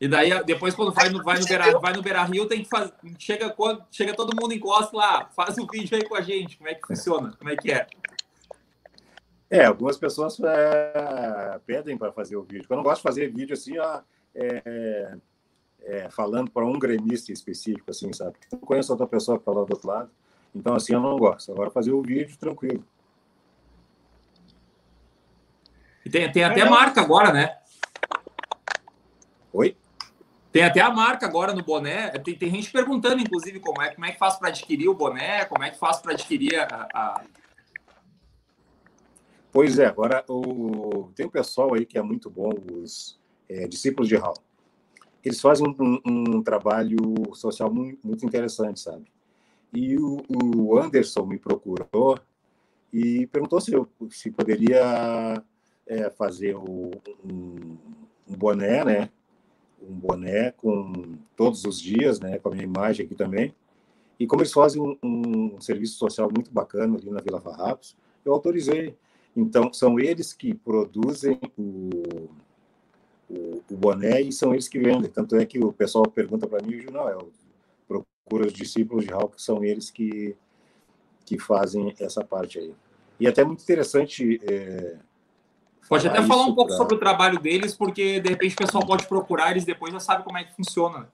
E 0.02 0.08
daí, 0.08 0.44
depois, 0.44 0.74
quando 0.74 0.92
vai 0.92 1.10
no, 1.10 1.24
vai 1.24 1.40
no, 1.40 1.46
Beira, 1.46 1.78
vai 1.78 1.94
no 1.94 2.02
Beira 2.02 2.24
Rio, 2.24 2.48
tem 2.48 2.64
que 2.64 2.70
fazer. 2.70 2.92
Chega, 3.20 3.52
quando, 3.52 3.86
chega 3.92 4.16
todo 4.16 4.36
mundo 4.36 4.52
encosta 4.52 4.98
lá, 4.98 5.30
faz 5.36 5.60
um 5.60 5.68
vídeo 5.68 5.96
aí 5.96 6.04
com 6.04 6.16
a 6.16 6.22
gente. 6.22 6.58
Como 6.58 6.68
é 6.68 6.74
que 6.74 6.88
funciona? 6.88 7.32
Como 7.38 7.52
é 7.52 7.56
que 7.56 7.72
é? 7.72 7.86
É, 9.48 9.66
algumas 9.66 9.98
pessoas 9.98 10.40
é, 10.40 11.60
pedem 11.68 11.96
para 12.00 12.12
fazer 12.12 12.36
o 12.36 12.42
vídeo. 12.42 12.66
Eu 12.68 12.78
não 12.78 12.84
gosto 12.84 12.98
de 12.98 13.04
fazer 13.04 13.32
vídeo 13.32 13.54
assim, 13.54 13.78
ó, 13.78 14.02
é, 14.34 15.18
é, 15.84 16.10
falando 16.10 16.50
para 16.50 16.66
um 16.66 16.80
gremista 16.80 17.32
específico, 17.32 17.92
assim, 17.92 18.12
sabe? 18.12 18.38
Eu 18.52 18.58
não 18.58 18.66
conheço 18.66 18.92
outra 18.92 19.06
pessoa 19.06 19.38
que 19.38 19.46
fala 19.46 19.64
do 19.64 19.72
outro 19.72 19.88
lado. 19.88 20.10
Então, 20.56 20.74
assim, 20.74 20.94
eu 20.94 21.00
não 21.00 21.16
gosto. 21.16 21.52
Agora, 21.52 21.70
fazer 21.70 21.92
o 21.92 22.02
vídeo, 22.02 22.36
tranquilo. 22.40 22.84
E 26.04 26.10
tem, 26.10 26.32
tem 26.32 26.44
até 26.44 26.68
marca 26.68 27.02
agora, 27.02 27.32
né? 27.32 27.56
Oi? 29.54 29.78
Tem 30.52 30.64
até 30.64 30.82
a 30.82 30.92
marca 30.92 31.26
agora 31.26 31.54
no 31.54 31.64
boné. 31.64 32.10
Tem, 32.20 32.36
tem 32.36 32.52
gente 32.52 32.72
perguntando, 32.72 33.22
inclusive, 33.22 33.60
como 33.60 33.82
é, 33.82 33.94
como 33.94 34.06
é 34.06 34.12
que 34.12 34.20
faz 34.20 34.38
para 34.38 34.50
adquirir 34.50 34.90
o 34.90 34.94
boné, 34.94 35.46
como 35.46 35.64
é 35.64 35.70
que 35.70 35.78
faz 35.78 36.00
para 36.00 36.12
adquirir 36.12 36.60
a, 36.60 36.88
a, 36.94 37.22
Pois 39.52 39.78
é, 39.78 39.86
agora 39.86 40.24
o... 40.30 41.12
tem 41.14 41.26
um 41.26 41.30
pessoal 41.30 41.74
aí 41.74 41.86
que 41.86 41.98
é 41.98 42.02
muito 42.02 42.30
bom, 42.30 42.52
os 42.74 43.20
é, 43.50 43.68
discípulos 43.68 44.08
de 44.08 44.16
Hall. 44.16 44.38
Eles 45.24 45.42
fazem 45.42 45.68
um, 45.68 46.00
um 46.06 46.42
trabalho 46.42 46.98
social 47.34 47.72
muito, 47.72 48.00
muito, 48.02 48.26
interessante, 48.26 48.80
sabe? 48.80 49.12
E 49.74 49.98
o, 49.98 50.24
o, 50.30 50.80
Anderson 50.80 51.26
me 51.26 51.38
procurou 51.38 52.18
e 52.92 53.28
perguntou 53.28 53.60
se 53.60 53.74
eu 53.74 53.88
se 54.10 54.32
poderia 54.32 55.44
é, 55.86 56.10
fazer 56.12 56.56
o, 56.56 56.92
um, 57.24 57.78
um 58.28 58.36
boné, 58.38 58.84
né? 58.86 59.10
Um 59.82 59.94
boné 59.94 60.52
com 60.52 61.18
todos 61.36 61.66
os 61.66 61.80
dias, 61.80 62.20
né, 62.20 62.38
com 62.40 62.50
a 62.50 62.52
minha 62.52 62.64
imagem 62.64 63.06
aqui 63.06 63.16
também. 63.16 63.54
E 64.20 64.28
como 64.28 64.42
eles 64.42 64.54
fazem 64.54 64.82
um, 64.82 64.98
um 65.04 65.62
serviço 65.62 65.98
social 65.98 66.30
muito 66.32 66.52
bacana 66.52 66.96
ali 66.96 67.10
na 67.10 67.22
Vila 67.22 67.42
Farrapos, 67.42 67.98
eu 68.24 68.34
autorizei. 68.34 68.96
Então, 69.36 69.74
são 69.74 70.00
eles 70.00 70.34
que 70.34 70.54
produzem 70.54 71.40
o, 71.58 72.30
o, 73.30 73.64
o, 73.70 73.78
boné 73.78 74.22
e 74.22 74.32
são 74.32 74.54
eles 74.54 74.68
que 74.68 74.78
vendem. 74.78 75.10
Tanto 75.10 75.36
é 75.36 75.46
que 75.46 75.58
o 75.58 75.72
pessoal 75.74 76.06
pergunta 76.06 76.46
para 76.48 76.64
mim, 76.64 76.86
não, 76.92 77.10
é, 77.10 77.14
eu 77.14 77.32
procuro 77.88 78.46
os 78.46 78.54
discípulos 78.54 79.06
de 79.06 79.14
Hawk, 79.14 79.42
são 79.42 79.64
eles 79.64 79.90
que, 79.90 80.36
que 81.26 81.40
fazem 81.40 81.96
essa 82.00 82.24
parte 82.24 82.60
aí. 82.60 82.76
E 83.20 83.28
até 83.28 83.44
muito 83.44 83.64
interessante 83.64 84.40
é, 84.44 84.98
Pode 85.92 86.08
até 86.08 86.24
falar 86.24 86.44
um 86.44 86.56
pouco 86.56 86.70
pra... 86.70 86.78
sobre 86.78 86.96
o 86.96 86.98
trabalho 86.98 87.38
deles, 87.38 87.76
porque 87.76 88.22
de 88.22 88.30
repente 88.30 88.54
o 88.54 88.60
pessoal 88.60 88.86
pode 88.86 89.06
procurar, 89.10 89.52
eles 89.52 89.66
depois 89.66 89.92
já 89.92 90.00
sabem 90.00 90.24
como 90.24 90.38
é 90.38 90.46
que 90.46 90.56
funciona. 90.56 91.12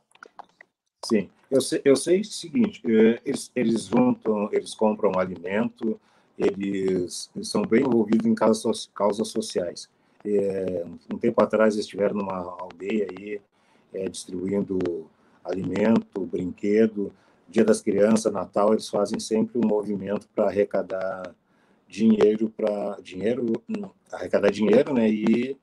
Sim, 1.03 1.31
eu 1.49 1.61
sei, 1.61 1.81
eu 1.83 1.95
sei 1.95 2.21
o 2.21 2.25
seguinte: 2.25 2.83
é, 2.85 3.19
eles, 3.25 3.51
eles 3.55 3.85
juntam, 3.85 4.47
eles 4.51 4.75
compram 4.75 5.17
alimento, 5.17 5.99
eles, 6.37 7.27
eles 7.35 7.47
são 7.47 7.63
bem 7.63 7.81
envolvidos 7.81 8.27
em 8.27 8.35
causas, 8.35 8.87
causas 8.93 9.29
sociais. 9.29 9.89
É, 10.23 10.85
um 11.11 11.17
tempo 11.17 11.41
atrás 11.41 11.73
eles 11.73 11.85
estiveram 11.85 12.13
numa 12.13 12.37
aldeia 12.37 13.07
aí, 13.09 13.41
é, 13.91 14.07
distribuindo 14.07 15.09
alimento, 15.43 16.23
brinquedo. 16.27 17.11
Dia 17.49 17.65
das 17.65 17.81
Crianças, 17.81 18.31
Natal, 18.31 18.73
eles 18.73 18.87
fazem 18.87 19.19
sempre 19.19 19.57
um 19.57 19.67
movimento 19.67 20.29
para 20.35 20.45
arrecadar 20.45 21.33
dinheiro 21.87 22.49
para 22.49 22.97
dinheiro 23.01 23.63
arrecadar 24.11 24.51
dinheiro 24.51 24.93
né 24.93 25.09
e, 25.09 25.57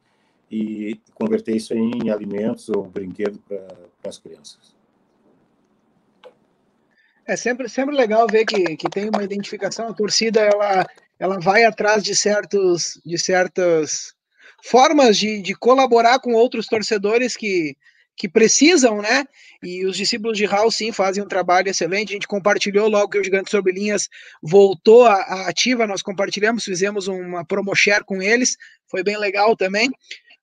e 0.50 1.00
converter 1.14 1.54
isso 1.54 1.74
em 1.74 2.10
alimentos 2.10 2.68
ou 2.68 2.84
brinquedo 2.84 3.38
para 3.48 4.08
as 4.08 4.18
crianças. 4.18 4.74
É 7.26 7.36
sempre 7.36 7.68
sempre 7.68 7.94
legal 7.94 8.26
ver 8.30 8.44
que, 8.44 8.76
que 8.76 8.88
tem 8.88 9.08
uma 9.08 9.24
identificação 9.24 9.88
a 9.88 9.94
torcida 9.94 10.40
ela 10.40 10.86
ela 11.18 11.38
vai 11.38 11.64
atrás 11.64 12.02
de 12.02 12.14
certos 12.14 13.00
de 13.04 13.18
certas 13.18 14.14
formas 14.62 15.16
de, 15.16 15.40
de 15.40 15.54
colaborar 15.54 16.18
com 16.20 16.32
outros 16.32 16.66
torcedores 16.66 17.36
que 17.36 17.76
que 18.16 18.28
precisam, 18.28 19.00
né? 19.02 19.24
E 19.62 19.84
os 19.84 19.96
discípulos 19.96 20.36
de 20.38 20.44
Hall, 20.44 20.70
sim, 20.70 20.92
fazem 20.92 21.22
um 21.22 21.28
trabalho 21.28 21.68
excelente. 21.68 22.10
A 22.10 22.12
gente 22.12 22.28
compartilhou 22.28 22.88
logo 22.88 23.10
que 23.10 23.18
o 23.18 23.24
Gigante 23.24 23.50
Sobre 23.50 23.72
Linhas 23.72 24.08
voltou 24.42 25.04
à 25.06 25.48
ativa, 25.48 25.86
nós 25.86 26.02
compartilhamos, 26.02 26.64
fizemos 26.64 27.08
uma 27.08 27.44
promo 27.44 27.74
share 27.74 28.04
com 28.04 28.22
eles, 28.22 28.56
foi 28.86 29.02
bem 29.02 29.18
legal 29.18 29.56
também. 29.56 29.90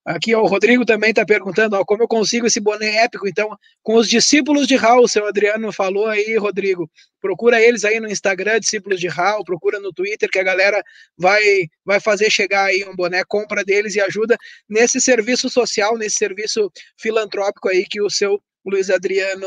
Aqui 0.04 0.34
ó, 0.34 0.42
o 0.42 0.46
Rodrigo 0.46 0.84
também 0.84 1.10
está 1.10 1.24
perguntando 1.24 1.76
ó, 1.76 1.84
como 1.84 2.02
eu 2.02 2.08
consigo 2.08 2.46
esse 2.46 2.58
boné 2.58 3.04
épico. 3.04 3.28
Então, 3.28 3.56
com 3.82 3.94
os 3.94 4.08
discípulos 4.08 4.66
de 4.66 4.74
Raul, 4.74 5.06
seu 5.06 5.26
Adriano 5.26 5.72
falou 5.72 6.08
aí, 6.08 6.36
Rodrigo. 6.36 6.90
Procura 7.20 7.60
eles 7.60 7.84
aí 7.84 8.00
no 8.00 8.08
Instagram, 8.08 8.58
discípulos 8.58 8.98
de 8.98 9.06
Raul, 9.06 9.44
procura 9.44 9.78
no 9.78 9.92
Twitter, 9.92 10.28
que 10.28 10.40
a 10.40 10.42
galera 10.42 10.82
vai, 11.16 11.42
vai 11.84 12.00
fazer 12.00 12.30
chegar 12.30 12.64
aí 12.64 12.84
um 12.84 12.96
boné, 12.96 13.22
compra 13.24 13.64
deles 13.64 13.94
e 13.94 14.00
ajuda 14.00 14.36
nesse 14.68 15.00
serviço 15.00 15.48
social, 15.48 15.96
nesse 15.96 16.16
serviço 16.16 16.70
filantrópico 16.98 17.68
aí 17.68 17.84
que 17.88 18.02
o 18.02 18.10
seu 18.10 18.42
Luiz 18.66 18.90
Adriano, 18.90 19.46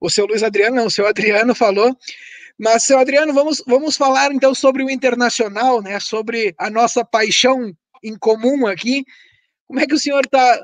o 0.00 0.08
seu 0.08 0.26
Luiz 0.26 0.44
Adriano, 0.44 0.76
não, 0.76 0.86
o 0.86 0.90
seu 0.90 1.08
Adriano 1.08 1.56
falou. 1.56 1.96
Mas, 2.56 2.84
seu 2.84 2.98
Adriano, 2.98 3.32
vamos, 3.32 3.62
vamos 3.66 3.96
falar 3.96 4.32
então 4.32 4.54
sobre 4.54 4.84
o 4.84 4.90
internacional, 4.90 5.80
né? 5.80 5.98
Sobre 6.00 6.54
a 6.58 6.68
nossa 6.68 7.04
paixão 7.04 7.72
em 8.02 8.16
comum 8.16 8.66
aqui 8.66 9.04
como 9.68 9.80
é 9.80 9.86
que 9.86 9.94
o 9.94 9.98
senhor 9.98 10.24
está 10.24 10.60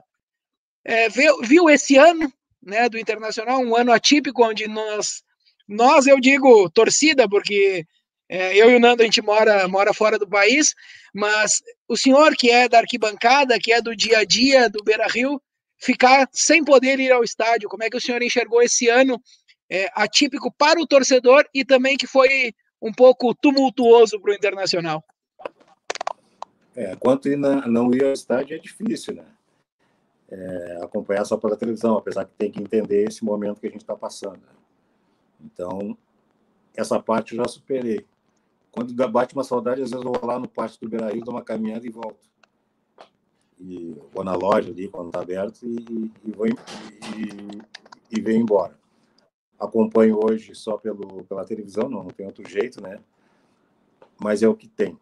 é, 0.85 1.09
viu, 1.09 1.41
viu, 1.43 1.71
esse 1.71 1.97
ano 1.97 2.33
né, 2.63 2.89
do 2.89 2.99
Internacional, 2.99 3.61
um 3.61 3.77
ano 3.77 3.93
atípico, 3.93 4.45
onde 4.45 4.67
nós, 4.67 5.23
nós 5.69 6.07
eu 6.07 6.21
digo 6.21 6.69
torcida, 6.71 7.29
porque 7.29 7.87
é, 8.29 8.57
eu 8.57 8.71
e 8.71 8.77
o 8.77 8.81
Nando 8.81 9.03
a 9.03 9.05
gente 9.05 9.23
mora, 9.23 9.67
mora 9.69 9.95
fora 9.95 10.19
do 10.19 10.29
país, 10.29 10.75
mas 11.15 11.63
o 11.89 11.97
senhor 11.97 12.35
que 12.37 12.51
é 12.51 12.69
da 12.69 12.79
arquibancada, 12.79 13.59
que 13.59 13.73
é 13.73 13.81
do 13.81 13.95
dia 13.95 14.19
a 14.19 14.25
dia 14.25 14.69
do 14.69 14.83
Beira 14.83 15.07
Rio, 15.07 15.41
ficar 15.79 16.29
sem 16.33 16.65
poder 16.65 16.99
ir 17.01 17.13
ao 17.13 17.25
estádio, 17.25 17.69
como 17.69 17.83
é 17.83 17.91
que 17.91 17.97
o 17.97 18.01
senhor 18.01 18.23
enxergou 18.23 18.63
esse 18.63 18.89
ano 18.89 19.21
é, 19.71 19.89
atípico 19.95 20.53
para 20.57 20.81
o 20.81 20.87
torcedor 20.87 21.47
e 21.55 21.65
também 21.65 21.97
que 21.97 22.07
foi 22.07 22.53
um 22.81 22.93
pouco 22.93 23.35
tumultuoso 23.35 24.21
para 24.21 24.33
o 24.33 24.35
Internacional? 24.35 25.03
É, 26.77 26.97
quanto 26.97 27.29
ir 27.29 27.37
na, 27.37 27.67
não 27.69 27.93
ir 27.95 28.05
ao 28.05 28.13
estádio 28.13 28.57
é 28.57 28.59
difícil, 28.59 29.15
né? 29.15 29.27
É, 30.29 30.79
acompanhar 30.83 31.25
só 31.25 31.37
pela 31.37 31.57
televisão, 31.57 31.97
apesar 31.97 32.25
que 32.25 32.33
tem 32.37 32.51
que 32.51 32.61
entender 32.61 33.07
esse 33.07 33.25
momento 33.25 33.61
que 33.61 33.67
a 33.67 33.71
gente 33.71 33.83
está 33.83 33.95
passando. 33.95 34.39
Né? 34.39 34.53
Então, 35.45 35.97
essa 36.75 37.01
parte 37.01 37.33
eu 37.33 37.45
já 37.45 37.49
superei. 37.49 38.05
Quando 38.73 38.93
bate 39.09 39.35
uma 39.35 39.45
saudade, 39.45 39.83
às 39.83 39.91
vezes 39.91 40.05
eu 40.05 40.13
vou 40.13 40.27
lá 40.27 40.39
no 40.39 40.49
pátio 40.49 40.81
do 40.81 40.89
Beira-Rio, 40.89 41.25
dou 41.25 41.35
uma 41.35 41.45
caminhada 41.45 41.87
e 41.87 41.91
volto. 41.91 42.29
E 43.61 43.95
vou 44.13 44.25
na 44.25 44.35
loja 44.35 44.71
ali, 44.71 44.89
quando 44.89 45.09
está 45.09 45.21
aberto, 45.21 45.65
e, 45.65 46.11
e, 46.25 46.33
vou, 46.33 46.49
e, 46.49 46.55
e 48.11 48.21
venho 48.21 48.43
embora. 48.43 48.77
Acompanho 49.59 50.19
hoje 50.21 50.55
só 50.57 50.77
pelo, 50.77 51.25
pela 51.25 51.45
televisão, 51.45 51.89
não, 51.89 52.03
não 52.03 52.11
tem 52.11 52.27
outro 52.27 52.49
jeito, 52.49 52.83
né? 52.83 52.99
Mas 54.21 54.43
é 54.43 54.49
o 54.49 54.57
que 54.57 54.67
tem. 54.67 54.99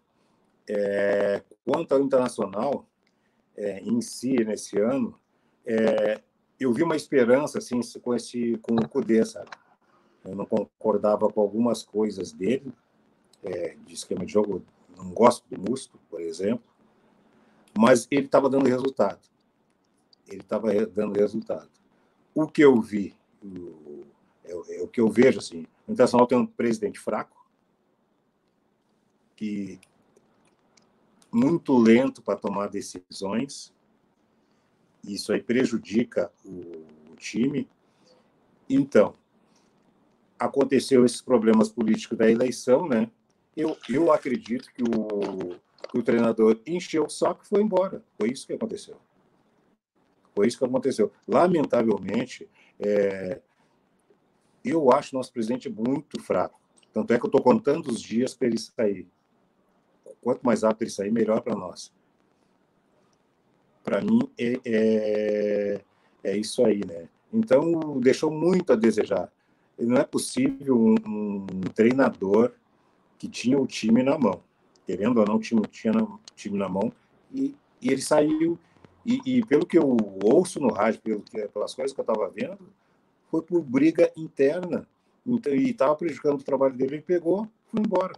É, 0.68 1.42
quanto 1.64 1.92
ao 1.92 2.00
internacional 2.00 2.86
é, 3.56 3.80
em 3.80 4.00
si, 4.00 4.44
nesse 4.44 4.78
ano, 4.78 5.18
é, 5.66 6.20
eu 6.58 6.72
vi 6.72 6.82
uma 6.82 6.96
esperança 6.96 7.58
assim, 7.58 7.80
com, 8.00 8.14
esse, 8.14 8.56
com 8.58 8.74
o 8.74 8.88
Cudê, 8.88 9.24
sabe? 9.24 9.50
Eu 10.24 10.36
não 10.36 10.46
concordava 10.46 11.28
com 11.28 11.40
algumas 11.40 11.82
coisas 11.82 12.32
dele, 12.32 12.72
é, 13.42 13.76
de 13.84 13.94
esquema 13.94 14.24
de 14.24 14.32
jogo, 14.32 14.64
não 14.96 15.10
gosto 15.10 15.44
do 15.48 15.60
Musto, 15.60 15.98
por 16.08 16.20
exemplo, 16.20 16.64
mas 17.76 18.06
ele 18.10 18.26
estava 18.26 18.48
dando 18.48 18.68
resultado. 18.68 19.20
Ele 20.28 20.40
estava 20.40 20.72
dando 20.86 21.18
resultado. 21.18 21.68
O 22.34 22.46
que 22.46 22.62
eu 22.62 22.80
vi, 22.80 23.14
o, 23.42 24.04
é, 24.44 24.52
é, 24.52 24.82
o 24.82 24.88
que 24.88 25.00
eu 25.00 25.08
vejo, 25.08 25.38
assim, 25.38 25.66
o 25.86 25.92
Internacional 25.92 26.26
tem 26.26 26.38
um 26.38 26.46
presidente 26.46 26.98
fraco, 26.98 27.44
que 29.34 29.80
muito 31.32 31.76
lento 31.76 32.22
para 32.22 32.38
tomar 32.38 32.68
decisões. 32.68 33.72
Isso 35.02 35.32
aí 35.32 35.42
prejudica 35.42 36.30
o, 36.44 36.84
o 37.10 37.16
time. 37.16 37.68
Então, 38.68 39.14
aconteceu 40.38 41.04
esses 41.04 41.20
problemas 41.20 41.70
políticos 41.70 42.18
da 42.18 42.30
eleição, 42.30 42.86
né? 42.86 43.10
Eu, 43.56 43.76
eu 43.88 44.12
acredito 44.12 44.72
que 44.72 44.82
o, 44.82 45.56
que 45.90 45.98
o 45.98 46.02
treinador 46.02 46.60
encheu 46.66 47.04
o 47.04 47.10
saco 47.10 47.42
e 47.44 47.48
foi 47.48 47.62
embora. 47.62 48.02
Foi 48.18 48.30
isso 48.30 48.46
que 48.46 48.52
aconteceu. 48.52 48.96
Foi 50.34 50.46
isso 50.46 50.58
que 50.58 50.64
aconteceu. 50.64 51.12
Lamentavelmente, 51.28 52.48
é, 52.78 53.40
eu 54.64 54.90
acho 54.90 55.14
nosso 55.14 55.32
presidente 55.32 55.68
muito 55.68 56.20
fraco. 56.20 56.60
Tanto 56.92 57.12
é 57.12 57.18
que 57.18 57.24
eu 57.24 57.28
estou 57.28 57.42
contando 57.42 57.88
os 57.88 58.00
dias 58.00 58.34
para 58.34 58.46
ele 58.46 58.58
sair. 58.58 59.06
Quanto 60.22 60.42
mais 60.42 60.62
rápido 60.62 60.82
ele 60.82 60.90
sair, 60.90 61.10
melhor 61.10 61.42
para 61.42 61.56
nós. 61.56 61.92
Para 63.82 64.00
mim, 64.00 64.20
é, 64.38 64.60
é, 64.64 65.80
é, 66.22 66.36
isso 66.36 66.64
aí, 66.64 66.80
né? 66.86 67.08
Então, 67.32 67.98
deixou 67.98 68.30
muito 68.30 68.72
a 68.72 68.76
desejar. 68.76 69.30
Não 69.76 69.96
é 69.96 70.04
possível 70.04 70.78
um, 70.78 70.94
um 71.04 71.60
treinador 71.74 72.52
que 73.18 73.26
tinha 73.28 73.58
o 73.58 73.66
time 73.66 74.02
na 74.02 74.16
mão, 74.16 74.42
querendo 74.86 75.18
ou 75.18 75.26
não, 75.26 75.40
tinha, 75.40 75.60
tinha 75.62 75.92
o 75.92 76.20
time 76.36 76.56
na 76.56 76.68
mão, 76.68 76.92
e, 77.32 77.56
e 77.80 77.90
ele 77.90 78.02
saiu. 78.02 78.56
E, 79.04 79.20
e, 79.26 79.44
pelo 79.44 79.66
que 79.66 79.76
eu 79.76 79.96
ouço 80.22 80.60
no 80.60 80.72
rádio, 80.72 81.00
pelo 81.00 81.22
que, 81.22 81.48
pelas 81.48 81.74
coisas 81.74 81.92
que 81.92 82.00
eu 82.00 82.04
estava 82.04 82.28
vendo, 82.30 82.58
foi 83.28 83.42
por 83.42 83.60
briga 83.62 84.12
interna. 84.16 84.86
Então, 85.26 85.52
e 85.52 85.70
estava 85.70 85.96
prejudicando 85.96 86.40
o 86.40 86.44
trabalho 86.44 86.74
dele, 86.74 86.96
ele 86.96 87.02
pegou, 87.02 87.48
foi 87.66 87.80
embora. 87.80 88.12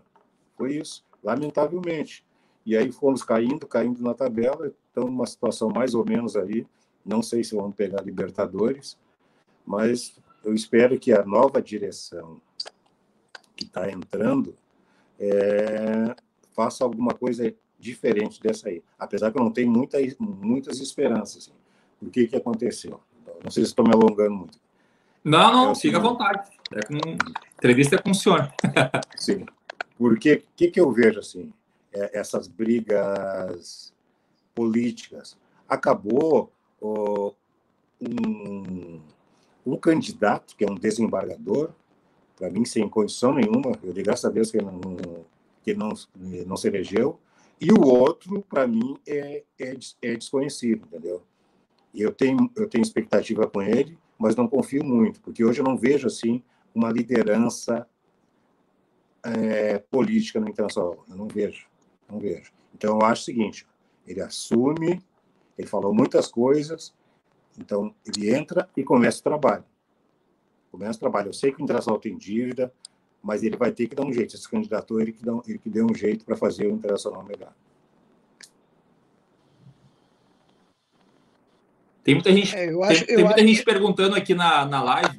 Foi 0.56 0.74
isso, 0.74 1.02
lamentavelmente. 1.24 2.24
E 2.66 2.76
aí 2.76 2.92
fomos 2.92 3.22
caindo, 3.22 3.66
caindo 3.66 4.02
na 4.02 4.14
tabela, 4.14 4.72
estamos 4.88 5.10
numa 5.10 5.26
situação 5.26 5.70
mais 5.70 5.94
ou 5.94 6.04
menos 6.04 6.36
aí. 6.36 6.66
Não 7.04 7.22
sei 7.22 7.42
se 7.42 7.54
vamos 7.54 7.74
pegar 7.74 8.02
Libertadores, 8.02 8.96
mas 9.66 10.16
eu 10.44 10.54
espero 10.54 10.98
que 10.98 11.12
a 11.12 11.24
nova 11.24 11.60
direção 11.60 12.40
que 13.56 13.64
está 13.64 13.90
entrando 13.90 14.54
é, 15.18 16.14
faça 16.54 16.84
alguma 16.84 17.14
coisa 17.14 17.54
diferente 17.78 18.40
dessa 18.40 18.68
aí. 18.68 18.82
Apesar 18.98 19.30
que 19.30 19.38
eu 19.38 19.42
não 19.42 19.50
tenho 19.50 19.70
muita, 19.70 19.98
muitas 20.18 20.80
esperanças. 20.80 21.44
Assim. 21.44 21.52
O 22.00 22.10
que, 22.10 22.26
que 22.26 22.36
aconteceu? 22.36 23.00
Não 23.42 23.50
sei 23.50 23.64
se 23.64 23.70
estou 23.70 23.84
me 23.84 23.92
alongando 23.94 24.34
muito. 24.34 24.58
Não, 25.22 25.52
não, 25.52 25.72
é 25.72 25.74
fica 25.74 25.96
à 25.96 26.00
vontade. 26.00 26.50
É 26.72 26.80
com... 26.86 27.16
Entrevista 27.56 27.96
é 27.96 27.98
com 27.98 28.10
o 28.10 28.14
senhor. 28.14 28.52
Sim. 29.16 29.46
Porque 29.96 30.34
o 30.34 30.42
que, 30.56 30.70
que 30.70 30.80
eu 30.80 30.90
vejo 30.90 31.20
assim? 31.20 31.52
É, 31.92 32.18
essas 32.18 32.48
brigas 32.48 33.92
políticas. 34.54 35.36
Acabou 35.68 36.52
um, 38.00 39.00
um 39.64 39.76
candidato, 39.76 40.56
que 40.56 40.64
é 40.64 40.70
um 40.70 40.74
desembargador, 40.74 41.70
para 42.36 42.50
mim, 42.50 42.64
sem 42.64 42.88
condição 42.88 43.34
nenhuma, 43.34 43.72
eu 43.82 43.92
digo 43.92 44.06
graças 44.06 44.24
a 44.24 44.30
Deus 44.30 44.50
que 44.50 44.58
ele 44.58 44.66
não, 44.66 45.24
que 45.62 45.74
não, 45.74 45.92
não 46.46 46.56
se 46.56 46.68
elegeu, 46.68 47.18
e 47.60 47.72
o 47.72 47.80
outro, 47.80 48.42
para 48.42 48.66
mim, 48.66 48.96
é, 49.06 49.44
é, 49.58 49.76
é 50.02 50.16
desconhecido, 50.16 50.86
entendeu? 50.86 51.22
E 51.92 52.02
eu 52.02 52.12
tenho, 52.12 52.50
eu 52.56 52.68
tenho 52.68 52.82
expectativa 52.82 53.46
com 53.46 53.62
ele, 53.62 53.96
mas 54.18 54.34
não 54.34 54.48
confio 54.48 54.84
muito, 54.84 55.20
porque 55.20 55.44
hoje 55.44 55.60
eu 55.60 55.64
não 55.64 55.76
vejo 55.76 56.06
assim 56.06 56.42
uma 56.74 56.90
liderança 56.90 57.86
é, 59.24 59.78
política 59.78 60.38
no 60.38 60.48
internacional. 60.48 61.04
Eu 61.08 61.16
não 61.16 61.26
vejo, 61.26 61.66
não 62.10 62.18
vejo. 62.18 62.52
Então 62.74 62.98
eu 62.98 63.06
acho 63.06 63.22
o 63.22 63.24
seguinte: 63.24 63.66
ele 64.06 64.20
assume, 64.20 65.02
ele 65.56 65.68
falou 65.68 65.94
muitas 65.94 66.26
coisas, 66.28 66.94
então 67.58 67.94
ele 68.04 68.34
entra 68.34 68.68
e 68.76 68.84
começa 68.84 69.20
o 69.20 69.22
trabalho. 69.22 69.64
Começa 70.70 70.96
o 70.96 71.00
trabalho. 71.00 71.28
Eu 71.28 71.32
sei 71.32 71.52
que 71.52 71.60
o 71.60 71.64
internacional 71.64 72.00
tem 72.00 72.16
dívida, 72.16 72.72
mas 73.22 73.42
ele 73.42 73.56
vai 73.56 73.72
ter 73.72 73.86
que 73.86 73.94
dar 73.94 74.04
um 74.04 74.12
jeito. 74.12 74.34
Esse 74.34 74.48
candidato 74.48 75.00
ele 75.00 75.12
que 75.12 75.24
dá, 75.24 75.32
ele 75.46 75.58
que 75.58 75.70
deu 75.70 75.86
um 75.86 75.94
jeito 75.94 76.24
para 76.24 76.36
fazer 76.36 76.66
o 76.66 76.72
internacional 76.72 77.22
melhor. 77.24 77.52
Tem 82.02 82.14
muita 82.14 82.30
gente, 82.32 82.54
é, 82.54 82.68
acho, 82.84 83.06
tem, 83.06 83.16
tem 83.16 83.24
muita 83.24 83.40
gente 83.40 83.58
que... 83.60 83.64
perguntando 83.64 84.14
aqui 84.14 84.34
na, 84.34 84.66
na 84.66 84.82
live. 84.82 85.18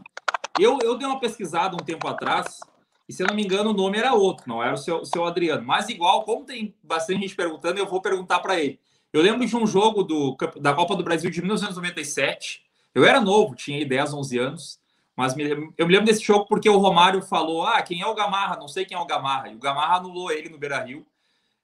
Eu, 0.59 0.77
eu 0.83 0.95
dei 0.95 1.07
uma 1.07 1.19
pesquisada 1.19 1.75
um 1.75 1.83
tempo 1.83 2.07
atrás, 2.07 2.59
e 3.07 3.13
se 3.13 3.21
eu 3.21 3.27
não 3.27 3.35
me 3.35 3.43
engano, 3.43 3.69
o 3.69 3.73
nome 3.73 3.97
era 3.97 4.13
outro, 4.13 4.45
não 4.47 4.63
era 4.63 4.73
o 4.73 4.77
seu, 4.77 5.01
o 5.01 5.05
seu 5.05 5.25
Adriano. 5.25 5.63
Mas 5.63 5.89
igual, 5.89 6.23
como 6.23 6.43
tem 6.43 6.73
bastante 6.83 7.21
gente 7.21 7.35
perguntando, 7.35 7.79
eu 7.79 7.85
vou 7.85 8.01
perguntar 8.01 8.39
para 8.39 8.59
ele. 8.59 8.79
Eu 9.13 9.21
lembro 9.21 9.45
de 9.45 9.55
um 9.55 9.65
jogo 9.65 10.03
do, 10.03 10.35
da 10.59 10.73
Copa 10.73 10.95
do 10.95 11.03
Brasil 11.03 11.29
de 11.29 11.39
1997. 11.39 12.63
Eu 12.93 13.05
era 13.05 13.21
novo, 13.21 13.55
tinha 13.55 13.85
10, 13.85 14.13
11 14.13 14.37
anos. 14.39 14.79
Mas 15.15 15.35
me, 15.35 15.43
eu 15.77 15.87
me 15.87 15.93
lembro 15.93 16.05
desse 16.05 16.23
jogo 16.23 16.45
porque 16.47 16.69
o 16.69 16.77
Romário 16.77 17.21
falou: 17.21 17.65
ah, 17.65 17.81
quem 17.81 18.01
é 18.01 18.05
o 18.07 18.15
Gamarra? 18.15 18.57
Não 18.57 18.67
sei 18.67 18.83
quem 18.85 18.97
é 18.97 18.99
o 18.99 19.05
Gamarra. 19.05 19.49
E 19.49 19.55
o 19.55 19.59
Gamarra 19.59 19.97
anulou 19.97 20.31
ele 20.31 20.49
no 20.49 20.57
Beira 20.57 20.83
Rio. 20.83 21.05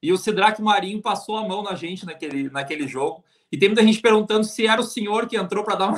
E 0.01 0.11
o 0.11 0.17
Sidraque 0.17 0.61
Marinho 0.61 1.01
passou 1.01 1.37
a 1.37 1.47
mão 1.47 1.61
na 1.61 1.75
gente 1.75 2.05
naquele, 2.05 2.49
naquele 2.49 2.87
jogo. 2.87 3.23
E 3.51 3.57
tem 3.57 3.67
muita 3.67 3.83
gente 3.83 3.99
perguntando 3.99 4.45
se 4.45 4.65
era 4.65 4.79
o 4.79 4.85
senhor 4.85 5.27
que 5.27 5.35
entrou 5.35 5.63
para 5.63 5.75
dar 5.75 5.91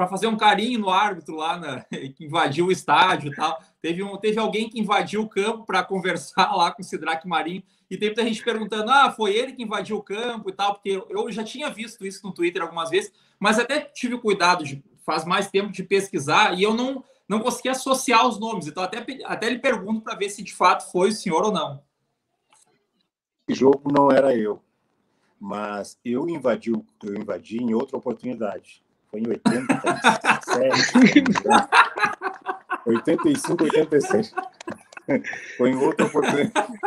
para 0.00 0.08
fazer 0.08 0.28
um 0.28 0.36
carinho 0.36 0.80
no 0.80 0.88
árbitro 0.88 1.36
lá, 1.36 1.58
na, 1.58 1.80
que 2.16 2.24
invadiu 2.24 2.68
o 2.68 2.72
estádio 2.72 3.30
e 3.30 3.36
tal. 3.36 3.62
Teve, 3.82 4.02
um, 4.02 4.16
teve 4.16 4.40
alguém 4.40 4.66
que 4.66 4.80
invadiu 4.80 5.20
o 5.20 5.28
campo 5.28 5.66
para 5.66 5.84
conversar 5.84 6.52
lá 6.56 6.70
com 6.70 6.80
o 6.80 6.84
Sidraque 6.84 7.28
Marinho. 7.28 7.62
E 7.90 7.98
tem 7.98 8.08
muita 8.08 8.24
gente 8.24 8.42
perguntando: 8.42 8.90
ah, 8.90 9.12
foi 9.12 9.36
ele 9.36 9.52
que 9.52 9.62
invadiu 9.62 9.98
o 9.98 10.02
campo 10.02 10.48
e 10.48 10.54
tal, 10.54 10.72
porque 10.72 11.02
eu 11.10 11.30
já 11.30 11.44
tinha 11.44 11.68
visto 11.68 12.06
isso 12.06 12.26
no 12.26 12.32
Twitter 12.32 12.62
algumas 12.62 12.88
vezes, 12.88 13.12
mas 13.38 13.58
até 13.58 13.80
tive 13.80 14.16
cuidado 14.16 14.64
de 14.64 14.82
faz 15.04 15.26
mais 15.26 15.50
tempo 15.50 15.70
de 15.70 15.82
pesquisar 15.82 16.58
e 16.58 16.62
eu 16.62 16.72
não, 16.72 17.04
não 17.28 17.40
consegui 17.40 17.68
associar 17.68 18.26
os 18.26 18.40
nomes. 18.40 18.68
Então, 18.68 18.82
até, 18.82 19.04
até 19.24 19.50
lhe 19.50 19.58
pergunto 19.58 20.00
para 20.00 20.16
ver 20.16 20.30
se 20.30 20.42
de 20.42 20.54
fato 20.54 20.90
foi 20.90 21.10
o 21.10 21.12
senhor 21.12 21.44
ou 21.44 21.52
não. 21.52 21.82
O 23.46 23.54
jogo 23.54 23.92
não 23.92 24.10
era 24.10 24.34
eu, 24.34 24.62
mas 25.38 25.98
eu 26.02 26.26
invadi, 26.26 26.70
eu 26.70 27.14
invadi 27.16 27.58
em 27.58 27.74
outra 27.74 27.98
oportunidade. 27.98 28.82
Foi 29.10 29.20
em 29.20 29.28
87. 29.28 30.92
85, 32.86 33.64
86. 33.64 34.34
Foi 35.56 35.70
em 35.70 35.76
outra 35.76 36.06
oportunidade. 36.06 36.78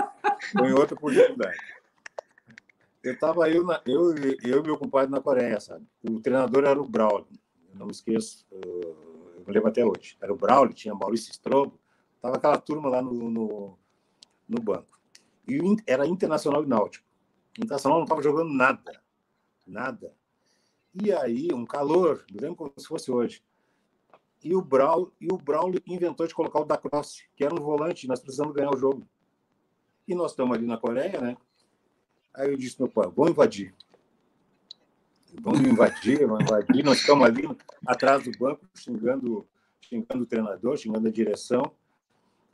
Foi 0.52 0.70
em 0.70 0.74
outra 0.74 0.96
oportunidade. 0.96 1.58
Eu 3.04 3.14
estava 3.14 3.50
eu, 3.50 3.66
eu, 3.86 4.16
eu 4.44 4.60
e 4.60 4.64
meu 4.64 4.78
compadre 4.78 5.12
na 5.12 5.20
Coreia, 5.20 5.60
sabe? 5.60 5.86
O 6.10 6.22
treinador 6.22 6.64
era 6.64 6.82
o 6.82 6.88
Braulio 6.88 7.28
não 7.74 7.88
me 7.88 7.92
esqueço, 7.92 8.46
eu 8.52 9.44
me 9.46 9.54
lembro 9.54 9.70
até 9.70 9.86
hoje. 9.86 10.18
Era 10.22 10.34
o 10.34 10.38
Braulio, 10.38 10.74
tinha 10.74 10.94
Maurício 10.94 11.32
Strobo, 11.32 11.80
estava 12.16 12.38
aquela 12.38 12.58
turma 12.58 12.90
lá 12.90 13.02
no, 13.02 13.30
no, 13.30 13.78
no, 14.48 14.62
banco. 14.62 15.00
E 15.48 15.60
era 15.86 16.08
Internacional 16.08 16.64
e 16.64 16.68
Náutico. 16.68 17.06
Internacional 17.58 18.00
não 18.00 18.06
estava 18.06 18.22
jogando 18.22 18.54
nada, 18.54 19.02
nada. 19.68 20.14
E 20.94 21.12
aí, 21.12 21.50
um 21.54 21.66
calor, 21.66 22.26
lembro 22.32 22.56
como 22.56 22.74
se 22.78 22.88
fosse 22.88 23.12
hoje. 23.12 23.44
E 24.44 24.56
o, 24.56 24.62
Braulio, 24.62 25.12
e 25.20 25.32
o 25.32 25.38
Braulio 25.38 25.82
inventou 25.88 26.28
de 26.28 26.36
colocar 26.36 26.60
o 26.60 26.66
da 26.66 26.78
Cross, 26.78 27.24
que 27.36 27.44
era 27.44 27.54
um 27.54 27.64
volante, 27.64 28.08
nós 28.08 28.20
precisamos 28.20 28.54
ganhar 28.54 28.72
o 28.72 28.78
jogo. 28.78 29.08
E 30.08 30.14
nós 30.14 30.32
estamos 30.32 30.56
ali 30.56 30.66
na 30.66 30.78
Coreia, 30.78 31.20
né? 31.22 31.38
Aí 32.34 32.52
eu 32.52 32.58
disse, 32.58 32.80
meu 32.80 32.90
pai, 32.90 33.10
vamos 33.16 33.32
invadir 33.32 33.74
vamos 35.42 35.62
invadir, 35.62 36.28
vamos 36.28 36.44
invadir. 36.44 36.84
Nós 36.84 37.00
estamos 37.00 37.26
ali 37.26 37.44
atrás 37.88 38.24
do 38.24 38.32
banco, 38.38 38.66
xingando, 38.76 39.48
xingando 39.82 40.24
o 40.24 40.26
treinador, 40.26 40.78
xingando 40.78 41.08
a 41.08 41.12
direção. 41.12 41.72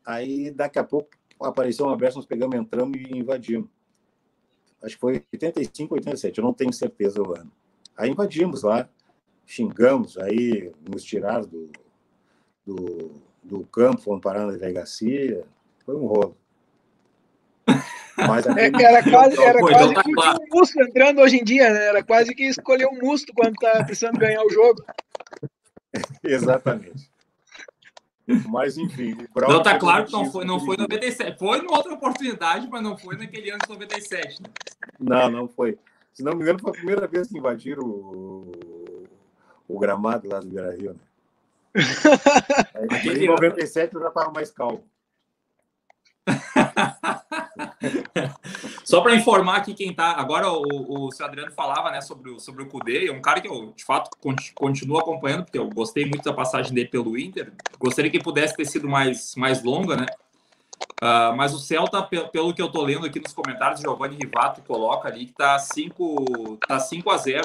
Aí, 0.05 0.51
daqui 0.51 0.79
a 0.79 0.83
pouco, 0.83 1.09
apareceu 1.41 1.85
uma 1.85 1.97
vez, 1.97 2.15
nós 2.15 2.25
pegamos, 2.25 2.55
entramos 2.55 2.97
e 2.97 3.17
invadimos. 3.17 3.69
Acho 4.81 4.95
que 4.95 5.01
foi 5.01 5.25
85, 5.33 5.95
87, 5.95 6.37
eu 6.37 6.43
não 6.43 6.53
tenho 6.53 6.71
certeza 6.71 7.21
o 7.21 7.35
ano. 7.35 7.51
Aí 7.99 8.09
invadimos 8.11 8.63
lá, 8.63 8.87
xingamos, 9.45 10.17
aí 10.17 10.71
nos 10.89 11.03
tiraram 11.03 11.45
do, 11.45 11.69
do, 12.65 13.11
do 13.43 13.65
campo, 13.65 14.01
fomos 14.01 14.21
parar 14.21 14.45
na 14.45 14.53
delegacia. 14.53 15.43
Foi 15.85 15.95
um 15.95 16.05
rolo. 16.05 16.37
Mas 18.15 18.47
é, 18.55 18.67
era 18.67 19.03
quase, 19.03 19.41
era 19.41 19.59
quase 19.59 19.73
então 19.73 19.93
tá 19.93 20.03
que 20.03 20.13
claro. 20.13 20.39
um 20.39 20.57
Musto 20.57 20.81
entrando 20.81 21.19
hoje 21.19 21.41
em 21.41 21.43
dia, 21.43 21.69
né? 21.73 21.87
Era 21.87 22.01
quase 22.01 22.33
que 22.33 22.45
escolher 22.45 22.87
um 22.87 22.99
Musto 23.05 23.33
quando 23.33 23.53
tá 23.55 23.83
precisando 23.83 24.17
ganhar 24.17 24.43
o 24.45 24.49
jogo. 24.49 24.81
Exatamente. 26.23 27.11
Mas 28.47 28.77
enfim. 28.77 29.17
Não, 29.35 29.61
tá 29.61 29.77
claro 29.77 30.05
que 30.05 30.13
não 30.13 30.31
foi, 30.31 30.45
não 30.45 30.59
foi 30.61 30.77
97. 30.77 31.37
Foi 31.37 31.59
em 31.59 31.67
outra 31.69 31.93
oportunidade, 31.93 32.65
mas 32.71 32.81
não 32.81 32.97
foi 32.97 33.17
naquele 33.17 33.49
ano 33.49 33.59
de 33.61 33.69
97. 33.69 34.41
Né? 34.41 34.49
Não, 34.99 35.29
não 35.29 35.47
foi. 35.49 35.77
Se 36.13 36.23
não 36.23 36.35
me 36.35 36.41
engano, 36.41 36.59
foi 36.59 36.71
a 36.71 36.73
primeira 36.73 37.07
vez 37.07 37.27
que 37.27 37.37
invadiram 37.37 37.83
o, 37.83 39.07
o 39.67 39.79
gramado 39.79 40.27
lá 40.27 40.39
do 40.39 40.47
Beira 40.47 40.75
Rio. 40.75 40.93
Né? 40.93 40.99
Aí, 42.73 43.23
em 43.23 43.27
97 43.27 43.95
eu 43.95 44.01
já 44.01 44.07
estava 44.07 44.31
mais 44.31 44.51
calmo. 44.51 44.83
Só 48.83 49.01
para 49.01 49.15
informar 49.15 49.57
aqui 49.57 49.73
quem 49.73 49.93
tá. 49.93 50.13
Agora 50.13 50.51
o, 50.51 51.05
o 51.05 51.11
seu 51.11 51.25
Adriano 51.25 51.51
falava 51.51 51.91
né, 51.91 52.01
sobre, 52.01 52.31
o, 52.31 52.39
sobre 52.39 52.63
o 52.63 52.67
Kudê, 52.67 53.07
é 53.07 53.11
um 53.11 53.21
cara 53.21 53.39
que 53.39 53.47
eu 53.47 53.71
de 53.75 53.83
fato 53.83 54.09
continuo 54.55 54.99
acompanhando, 54.99 55.43
porque 55.45 55.57
eu 55.57 55.69
gostei 55.69 56.05
muito 56.05 56.23
da 56.23 56.33
passagem 56.33 56.73
dele 56.73 56.89
pelo 56.89 57.17
Inter. 57.17 57.53
Gostaria 57.79 58.11
que 58.11 58.21
pudesse 58.21 58.55
ter 58.55 58.65
sido 58.65 58.87
mais, 58.87 59.35
mais 59.35 59.63
longa, 59.63 59.95
né? 59.95 60.05
Uh, 61.01 61.35
mas 61.35 61.53
o 61.53 61.59
Celta, 61.59 62.01
pelo 62.03 62.53
que 62.53 62.61
eu 62.61 62.65
estou 62.65 62.83
lendo 62.83 63.05
aqui 63.05 63.19
nos 63.19 63.31
comentários, 63.31 63.79
Giovanni 63.79 64.17
Rivato 64.17 64.61
coloca 64.61 65.07
ali 65.07 65.25
que 65.25 65.31
está 65.31 65.57
5 65.57 66.57
tá 66.67 66.77
5 66.77 67.09
a 67.09 67.17
0 67.17 67.43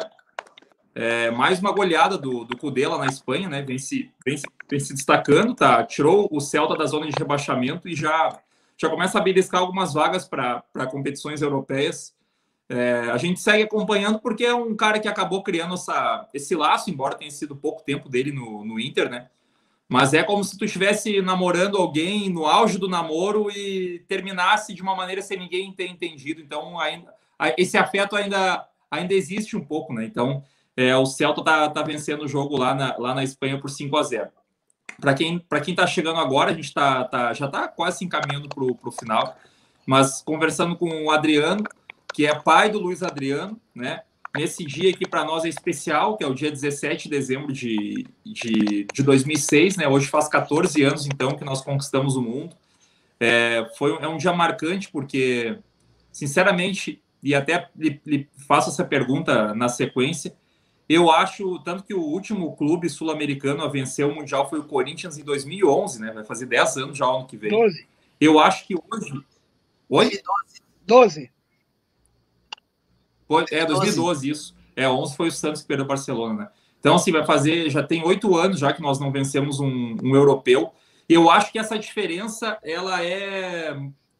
é, 0.94 1.28
mais 1.32 1.58
uma 1.58 1.72
goleada 1.72 2.16
do, 2.16 2.44
do 2.44 2.56
Cudê 2.56 2.86
lá 2.86 2.96
na 2.98 3.06
Espanha, 3.06 3.48
né? 3.48 3.62
Vem 3.62 3.78
se, 3.78 4.12
vem, 4.24 4.36
vem 4.70 4.78
se 4.78 4.94
destacando, 4.94 5.52
tá? 5.52 5.82
Tirou 5.82 6.28
o 6.30 6.40
Celta 6.40 6.76
da 6.76 6.86
zona 6.86 7.06
de 7.06 7.12
rebaixamento 7.18 7.88
e 7.88 7.96
já, 7.96 8.38
já 8.76 8.88
começa 8.88 9.18
a 9.18 9.20
beliscar 9.20 9.60
algumas 9.60 9.92
vagas 9.92 10.24
para 10.24 10.62
competições 10.92 11.42
europeias. 11.42 12.14
É, 12.68 13.10
a 13.10 13.18
gente 13.18 13.40
segue 13.40 13.64
acompanhando 13.64 14.20
porque 14.20 14.44
é 14.44 14.54
um 14.54 14.74
cara 14.76 15.00
que 15.00 15.08
acabou 15.08 15.42
criando 15.42 15.74
essa, 15.74 16.28
esse 16.32 16.54
laço, 16.54 16.90
embora 16.90 17.16
tenha 17.16 17.30
sido 17.30 17.56
pouco 17.56 17.82
tempo 17.82 18.08
dele 18.08 18.30
no, 18.30 18.64
no 18.64 18.78
Inter, 18.78 19.10
né? 19.10 19.28
Mas 19.88 20.14
é 20.14 20.22
como 20.22 20.42
se 20.42 20.58
tu 20.58 20.64
estivesse 20.64 21.20
namorando 21.20 21.76
alguém 21.76 22.30
no 22.30 22.46
auge 22.46 22.78
do 22.78 22.88
namoro 22.88 23.50
e 23.50 24.04
terminasse 24.08 24.74
de 24.74 24.82
uma 24.82 24.96
maneira 24.96 25.20
sem 25.20 25.38
ninguém 25.38 25.72
ter 25.72 25.86
entendido. 25.86 26.40
Então, 26.40 26.78
ainda, 26.80 27.12
esse 27.58 27.76
afeto 27.76 28.16
ainda, 28.16 28.66
ainda 28.90 29.12
existe 29.12 29.56
um 29.56 29.64
pouco, 29.64 29.92
né? 29.92 30.04
Então, 30.04 30.42
é, 30.76 30.96
o 30.96 31.06
Celta 31.06 31.42
tá, 31.44 31.68
tá 31.70 31.82
vencendo 31.82 32.24
o 32.24 32.28
jogo 32.28 32.56
lá 32.56 32.74
na, 32.74 32.96
lá 32.98 33.14
na 33.14 33.22
Espanha 33.22 33.60
por 33.60 33.70
5 33.70 33.96
a 33.96 34.02
0 34.02 34.30
Para 35.00 35.14
quem 35.14 35.38
para 35.38 35.60
quem 35.60 35.72
está 35.72 35.86
chegando 35.86 36.18
agora, 36.18 36.50
a 36.50 36.54
gente 36.54 36.72
tá, 36.72 37.04
tá, 37.04 37.32
já 37.32 37.46
está 37.46 37.68
quase 37.68 37.98
se 37.98 38.04
encaminhando 38.04 38.48
para 38.48 38.64
o 38.64 38.92
final. 38.92 39.36
Mas 39.86 40.22
conversando 40.22 40.76
com 40.76 41.04
o 41.04 41.10
Adriano, 41.10 41.62
que 42.12 42.26
é 42.26 42.34
pai 42.34 42.70
do 42.70 42.80
Luiz 42.80 43.02
Adriano, 43.02 43.60
né? 43.74 44.02
Nesse 44.36 44.64
dia 44.64 44.90
aqui 44.90 45.06
para 45.08 45.24
nós 45.24 45.44
é 45.44 45.48
especial, 45.48 46.16
que 46.16 46.24
é 46.24 46.26
o 46.26 46.34
dia 46.34 46.50
17 46.50 47.04
de 47.04 47.10
dezembro 47.10 47.52
de, 47.52 48.04
de, 48.26 48.84
de 48.92 49.02
2006, 49.02 49.76
né? 49.76 49.86
Hoje 49.86 50.08
faz 50.08 50.26
14 50.26 50.82
anos, 50.82 51.06
então, 51.06 51.36
que 51.36 51.44
nós 51.44 51.60
conquistamos 51.60 52.16
o 52.16 52.22
mundo. 52.22 52.56
É, 53.20 53.70
foi, 53.78 53.92
é 54.02 54.08
um 54.08 54.16
dia 54.16 54.32
marcante, 54.32 54.90
porque, 54.90 55.56
sinceramente, 56.10 57.00
e 57.22 57.32
até 57.32 57.70
lhe, 57.76 58.00
lhe 58.04 58.28
faço 58.48 58.70
essa 58.70 58.84
pergunta 58.84 59.54
na 59.54 59.68
sequência, 59.68 60.34
eu 60.88 61.12
acho, 61.12 61.60
tanto 61.60 61.84
que 61.84 61.94
o 61.94 62.02
último 62.02 62.56
clube 62.56 62.90
sul-americano 62.90 63.62
a 63.62 63.68
vencer 63.68 64.04
o 64.04 64.14
Mundial 64.14 64.50
foi 64.50 64.58
o 64.58 64.64
Corinthians 64.64 65.16
em 65.16 65.22
2011, 65.22 66.00
né? 66.00 66.10
Vai 66.10 66.24
fazer 66.24 66.46
10 66.46 66.76
anos 66.78 66.98
já 66.98 67.06
ano 67.06 67.26
que 67.26 67.36
vem. 67.36 67.50
12. 67.50 67.86
Eu 68.20 68.40
acho 68.40 68.66
que 68.66 68.74
hoje... 68.74 69.12
Oi? 69.88 70.20
12. 70.84 71.30
Foi, 73.34 73.58
é, 73.58 73.66
2012, 73.66 74.30
isso. 74.30 74.54
É, 74.76 74.88
11 74.88 75.16
foi 75.16 75.28
o 75.28 75.32
Santos 75.32 75.62
que 75.62 75.68
perdeu 75.68 75.84
o 75.84 75.88
Barcelona, 75.88 76.34
né? 76.34 76.48
Então, 76.80 76.96
assim, 76.96 77.12
vai 77.12 77.24
fazer. 77.24 77.70
Já 77.70 77.82
tem 77.82 78.04
oito 78.04 78.36
anos 78.36 78.58
já 78.58 78.72
que 78.72 78.82
nós 78.82 79.00
não 79.00 79.10
vencemos 79.10 79.60
um, 79.60 79.96
um 80.02 80.14
europeu. 80.14 80.72
Eu 81.08 81.30
acho 81.30 81.50
que 81.50 81.58
essa 81.58 81.78
diferença 81.78 82.58
ela 82.62 83.02
é, 83.02 83.74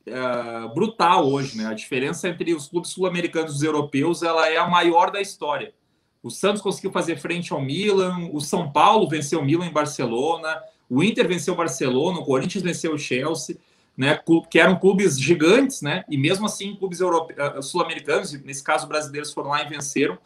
é, 0.07 0.69
brutal 0.75 1.31
hoje, 1.31 1.59
né? 1.59 1.67
A 1.67 1.75
diferença 1.75 2.29
entre 2.29 2.55
os 2.55 2.69
clubes 2.69 2.91
sul-americanos 2.91 3.53
e 3.53 3.57
os 3.57 3.63
europeus 3.63 4.23
ela 4.23 4.49
é 4.49 4.57
a 4.57 4.67
maior 4.67 5.11
da 5.11 5.21
história. 5.21 5.75
O 6.23 6.31
Santos 6.31 6.63
conseguiu 6.63 6.91
fazer 6.91 7.19
frente 7.19 7.53
ao 7.53 7.61
Milan, 7.61 8.31
o 8.33 8.41
São 8.41 8.71
Paulo 8.73 9.09
venceu 9.09 9.41
o 9.41 9.45
Milan 9.45 9.67
em 9.67 9.73
Barcelona, 9.73 10.59
o 10.89 11.03
Inter 11.03 11.29
venceu 11.29 11.53
o 11.53 11.57
Barcelona, 11.57 12.19
o 12.19 12.25
Corinthians 12.25 12.65
venceu 12.65 12.95
o 12.95 12.99
Chelsea 12.99 13.59
né, 13.97 14.21
que 14.51 14.59
eram 14.59 14.77
clubes 14.79 15.19
gigantes, 15.19 15.81
né, 15.81 16.05
e 16.09 16.17
mesmo 16.17 16.47
assim 16.47 16.75
clubes 16.75 17.01
eh, 17.01 17.63
sul-americanos, 17.63 18.33
nesse 18.43 18.63
caso 18.63 18.87
brasileiros, 18.87 19.33
foram 19.33 19.51
lá 19.51 19.63
e 19.63 19.69
venceram. 19.69 20.19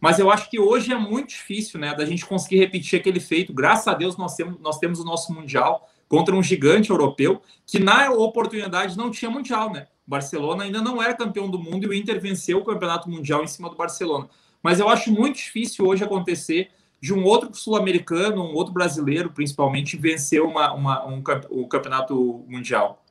Mas 0.00 0.18
eu 0.18 0.30
acho 0.30 0.50
que 0.50 0.60
hoje 0.60 0.92
é 0.92 0.98
muito 0.98 1.30
difícil, 1.30 1.80
né, 1.80 1.94
da 1.94 2.04
gente 2.04 2.26
conseguir 2.26 2.58
repetir 2.58 3.00
aquele 3.00 3.20
feito. 3.20 3.52
Graças 3.52 3.88
a 3.88 3.94
Deus 3.94 4.16
nós 4.16 4.34
temos, 4.34 4.60
nós 4.60 4.78
temos 4.78 5.00
o 5.00 5.04
nosso 5.04 5.32
mundial 5.32 5.88
contra 6.08 6.34
um 6.34 6.42
gigante 6.42 6.90
europeu 6.90 7.42
que 7.66 7.78
na 7.78 8.10
oportunidade 8.10 8.96
não 8.96 9.10
tinha 9.10 9.30
mundial, 9.30 9.72
né? 9.72 9.88
O 10.06 10.10
Barcelona 10.10 10.64
ainda 10.64 10.80
não 10.80 11.02
era 11.02 11.14
campeão 11.14 11.50
do 11.50 11.58
mundo 11.58 11.84
e 11.84 11.88
o 11.88 11.94
Inter 11.94 12.20
venceu 12.20 12.58
o 12.58 12.64
campeonato 12.64 13.10
mundial 13.10 13.42
em 13.42 13.48
cima 13.48 13.68
do 13.68 13.74
Barcelona. 13.74 14.28
Mas 14.62 14.78
eu 14.78 14.88
acho 14.88 15.10
muito 15.10 15.36
difícil 15.36 15.84
hoje 15.84 16.04
acontecer 16.04 16.70
de 17.00 17.12
um 17.12 17.24
outro 17.24 17.52
sul-americano, 17.54 18.42
um 18.42 18.54
outro 18.54 18.72
brasileiro, 18.72 19.30
principalmente, 19.30 19.96
vencer 19.96 20.40
uma, 20.42 20.72
uma, 20.72 21.06
um, 21.06 21.22
um 21.50 21.68
campeonato 21.68 22.44
mundial. 22.48 23.04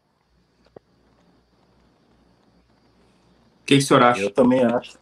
O 3.65 3.67
que, 3.67 3.77
que 3.77 3.83
o 3.83 3.87
senhor 3.87 4.03
acha? 4.03 4.21
Eu 4.21 4.29
também 4.29 4.63
acho. 4.63 4.99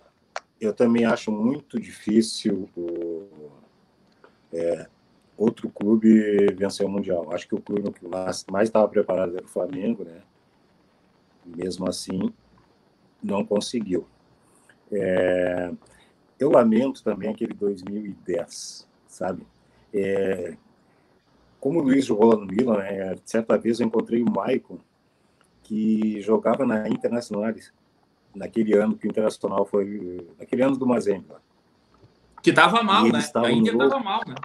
Eu 0.61 0.73
também 0.73 1.03
acho 1.03 1.29
muito 1.33 1.77
difícil 1.77 2.69
o, 2.77 3.27
é, 4.53 4.87
outro 5.37 5.69
clube 5.69 6.47
vencer 6.55 6.85
o 6.85 6.89
Mundial. 6.89 7.29
Acho 7.33 7.45
que 7.45 7.55
o 7.55 7.61
clube 7.61 7.91
que 7.91 8.07
mais 8.07 8.45
estava 8.69 8.87
preparado 8.87 9.35
era 9.35 9.45
o 9.45 9.49
Flamengo, 9.49 10.05
né? 10.05 10.21
Mesmo 11.45 11.89
assim, 11.89 12.33
não 13.21 13.45
conseguiu. 13.45 14.07
É, 14.89 15.69
eu 16.39 16.49
lamento 16.49 17.03
também 17.03 17.29
aquele 17.29 17.53
2010, 17.53 18.87
sabe? 19.09 19.45
É, 19.93 20.55
como 21.59 21.81
o 21.81 21.83
Luiz 21.83 22.05
jogou 22.05 22.27
lá 22.27 22.37
no 22.37 22.45
Milan, 22.45 22.77
né, 22.77 23.17
certa 23.25 23.57
vez 23.57 23.81
eu 23.81 23.87
encontrei 23.87 24.23
o 24.23 24.31
Maicon, 24.31 24.79
que 25.63 26.21
jogava 26.21 26.65
na 26.65 26.87
Internacionais 26.87 27.73
naquele 28.35 28.73
ano 28.75 28.97
que 28.97 29.07
o 29.07 29.09
Internacional 29.09 29.65
foi. 29.65 30.27
Naquele 30.39 30.63
ano 30.63 30.77
do 30.77 30.87
Mazembe. 30.87 31.27
Que 32.41 32.51
tava 32.51 32.83
mal, 32.83 33.03
né? 33.05 33.19
A 33.35 33.51
Inter 33.51 33.77
tava 33.77 33.99
mal, 33.99 34.21
né? 34.27 34.35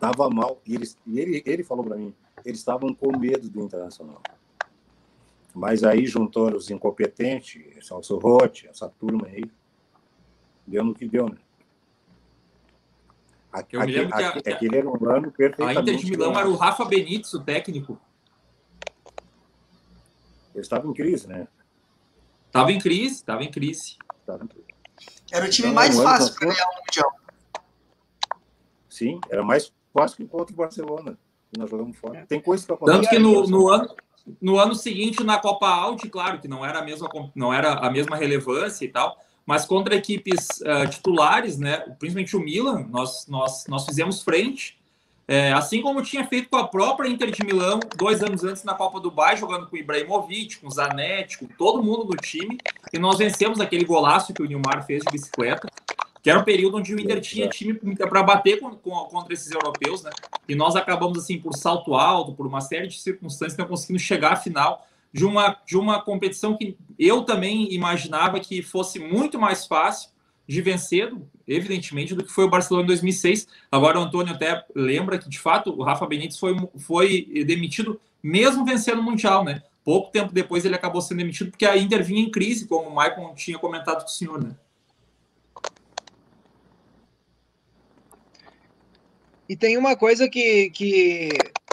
Tava 0.00 0.30
mal. 0.30 0.60
E, 0.66 0.74
eles, 0.74 0.96
e 1.06 1.20
ele, 1.20 1.42
ele 1.44 1.62
falou 1.62 1.84
para 1.84 1.96
mim, 1.96 2.14
eles 2.44 2.58
estavam 2.58 2.94
com 2.94 3.18
medo 3.18 3.48
do 3.50 3.60
Internacional. 3.60 4.22
Mas 5.54 5.84
aí 5.84 6.06
juntou 6.06 6.54
os 6.54 6.70
incompetentes, 6.70 7.84
Celso 7.84 8.16
Rotti, 8.18 8.68
essa 8.68 8.88
turma 8.88 9.26
aí, 9.26 9.44
deu 10.66 10.84
no 10.84 10.94
que 10.94 11.06
deu, 11.06 11.28
né? 11.28 11.36
Eu 13.72 13.80
me 13.80 13.92
lembro 13.92 14.16
que, 14.16 14.22
a, 14.22 14.28
aquele 14.28 14.76
era 14.76 14.88
um 14.88 15.10
ano 15.10 15.32
perfeitamente... 15.32 15.78
A 15.78 15.82
Inter 15.82 15.96
de 15.96 16.10
Milão 16.12 16.38
era 16.38 16.48
o 16.48 16.54
Rafa 16.54 16.84
Benítez, 16.84 17.34
o 17.34 17.42
técnico. 17.42 18.00
Eles 20.54 20.66
estavam 20.66 20.92
em 20.92 20.94
crise, 20.94 21.26
né? 21.26 21.48
Tava 22.50 22.72
em 22.72 22.78
crise, 22.78 23.24
tava 23.24 23.44
em 23.44 23.50
crise. 23.50 23.96
Era 25.32 25.44
o 25.44 25.48
time 25.48 25.68
então, 25.68 25.74
mais 25.74 25.96
fácil 25.96 26.34
para 26.34 26.48
ganhar 26.48 26.66
o 26.66 26.80
Mundial. 26.80 27.12
Sim, 28.88 29.20
era 29.30 29.42
mais 29.44 29.72
fácil 29.92 30.16
que 30.16 30.26
contra 30.26 30.52
o 30.52 30.56
Barcelona. 30.56 31.18
Nós 31.56 31.70
jogamos 31.70 31.96
fora. 31.96 32.26
Tem 32.26 32.40
coisa 32.40 32.66
que 32.66 32.84
Tanto 32.84 33.08
que 33.08 33.18
no, 33.18 33.46
no, 33.46 33.68
ano, 33.68 33.94
no 34.40 34.58
ano 34.58 34.74
seguinte, 34.74 35.22
na 35.24 35.38
Copa 35.38 35.68
Audi, 35.68 36.08
claro 36.08 36.40
que 36.40 36.48
não 36.48 36.64
era 36.64 36.80
a 36.80 36.84
mesma, 36.84 37.08
não 37.34 37.52
era 37.52 37.74
a 37.74 37.90
mesma 37.90 38.16
relevância 38.16 38.84
e 38.84 38.88
tal, 38.88 39.16
mas 39.46 39.64
contra 39.64 39.96
equipes 39.96 40.46
uh, 40.60 40.88
titulares, 40.88 41.58
né, 41.58 41.78
principalmente 41.98 42.36
o 42.36 42.40
Milan, 42.40 42.86
nós, 42.88 43.26
nós, 43.26 43.64
nós 43.68 43.84
fizemos 43.84 44.22
frente 44.22 44.79
é, 45.30 45.52
assim 45.52 45.80
como 45.80 46.02
tinha 46.02 46.26
feito 46.26 46.48
com 46.50 46.56
a 46.56 46.66
própria 46.66 47.08
Inter 47.08 47.30
de 47.30 47.46
Milão, 47.46 47.78
dois 47.96 48.20
anos 48.20 48.42
antes 48.42 48.64
na 48.64 48.74
Copa 48.74 48.98
do 48.98 49.10
Dubai, 49.10 49.36
jogando 49.36 49.68
com 49.68 49.76
o 49.76 49.78
Ibrahimovic, 49.78 50.58
com 50.58 50.66
o 50.66 50.70
Zanetti, 50.72 51.38
com 51.38 51.46
todo 51.46 51.80
mundo 51.80 52.02
do 52.02 52.16
time, 52.16 52.58
e 52.92 52.98
nós 52.98 53.18
vencemos 53.18 53.60
aquele 53.60 53.84
golaço 53.84 54.34
que 54.34 54.42
o 54.42 54.44
Nilmar 54.44 54.84
fez 54.84 55.04
de 55.04 55.12
bicicleta, 55.12 55.68
que 56.20 56.28
era 56.28 56.40
um 56.40 56.42
período 56.42 56.78
onde 56.78 56.92
o 56.92 56.98
Inter 56.98 57.20
tinha 57.20 57.48
time 57.48 57.78
para 57.96 58.24
bater 58.24 58.58
com, 58.58 58.74
com, 58.74 58.90
contra 59.04 59.32
esses 59.32 59.52
europeus, 59.52 60.02
né? 60.02 60.10
E 60.48 60.56
nós 60.56 60.74
acabamos, 60.74 61.16
assim, 61.18 61.38
por 61.38 61.54
salto 61.54 61.94
alto, 61.94 62.32
por 62.32 62.44
uma 62.44 62.60
série 62.60 62.88
de 62.88 62.98
circunstâncias, 62.98 63.56
não 63.56 63.68
conseguimos 63.68 64.02
chegar 64.02 64.32
à 64.32 64.36
final 64.36 64.84
de 65.12 65.24
uma, 65.24 65.56
de 65.64 65.78
uma 65.78 66.02
competição 66.02 66.56
que 66.56 66.76
eu 66.98 67.22
também 67.22 67.72
imaginava 67.72 68.40
que 68.40 68.62
fosse 68.62 68.98
muito 68.98 69.38
mais 69.38 69.64
fácil 69.64 70.10
de 70.50 70.60
vencer, 70.60 71.14
evidentemente, 71.46 72.12
do 72.12 72.24
que 72.24 72.32
foi 72.32 72.44
o 72.44 72.50
Barcelona 72.50 72.82
em 72.82 72.88
2006. 72.88 73.46
Agora 73.70 74.00
o 74.00 74.02
Antônio 74.02 74.34
até 74.34 74.64
lembra 74.74 75.16
que, 75.16 75.28
de 75.28 75.38
fato, 75.38 75.70
o 75.70 75.84
Rafa 75.84 76.04
Benítez 76.08 76.36
foi, 76.36 76.56
foi 76.76 77.44
demitido 77.46 78.00
mesmo 78.20 78.64
vencendo 78.64 78.98
o 78.98 79.02
Mundial, 79.02 79.44
né? 79.44 79.62
Pouco 79.84 80.10
tempo 80.10 80.32
depois 80.32 80.64
ele 80.64 80.74
acabou 80.74 81.00
sendo 81.00 81.18
demitido 81.18 81.52
porque 81.52 81.64
a 81.64 81.76
Inter 81.76 82.02
vinha 82.02 82.20
em 82.20 82.32
crise, 82.32 82.66
como 82.66 82.88
o 82.88 82.94
Maicon 82.94 83.32
tinha 83.36 83.60
comentado 83.60 84.00
com 84.00 84.08
o 84.08 84.10
senhor, 84.10 84.42
né? 84.42 84.56
E 89.48 89.54
tem 89.54 89.78
uma 89.78 89.94
coisa 89.94 90.28
que, 90.28 90.70
que 90.70 91.28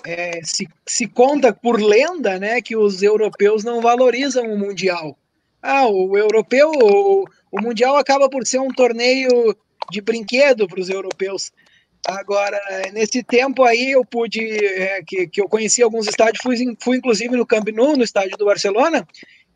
é, 0.05 0.39
se, 0.43 0.67
se 0.85 1.07
conta 1.07 1.51
por 1.51 1.81
lenda, 1.81 2.37
né, 2.37 2.61
que 2.61 2.77
os 2.77 3.01
europeus 3.01 3.63
não 3.63 3.81
valorizam 3.81 4.45
o 4.53 4.57
Mundial. 4.57 5.17
Ah, 5.69 5.85
o 5.85 6.17
europeu, 6.17 6.71
o, 6.71 7.25
o 7.51 7.61
Mundial 7.61 7.97
acaba 7.97 8.29
por 8.29 8.47
ser 8.47 8.57
um 8.57 8.69
torneio 8.69 9.53
de 9.91 9.99
brinquedo 9.99 10.65
para 10.65 10.79
os 10.79 10.89
europeus. 10.89 11.51
Agora, 12.07 12.57
nesse 12.93 13.21
tempo 13.21 13.65
aí, 13.65 13.91
eu 13.91 14.05
pude, 14.05 14.39
é, 14.39 15.03
que, 15.05 15.27
que 15.27 15.41
eu 15.41 15.49
conheci 15.49 15.83
alguns 15.83 16.07
estádios, 16.07 16.41
fui, 16.41 16.55
fui 16.79 16.95
inclusive 16.95 17.35
no 17.35 17.45
Camp 17.45 17.67
Nou, 17.67 17.97
no 17.97 18.03
estádio 18.05 18.37
do 18.37 18.45
Barcelona, 18.45 19.05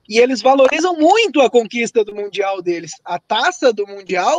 e 0.09 0.19
eles 0.19 0.41
valorizam 0.41 0.97
muito 0.97 1.39
a 1.39 1.49
conquista 1.49 2.03
do 2.03 2.13
Mundial 2.13 2.61
deles. 2.61 2.91
A 3.05 3.17
taça 3.17 3.71
do 3.71 3.87
Mundial 3.87 4.37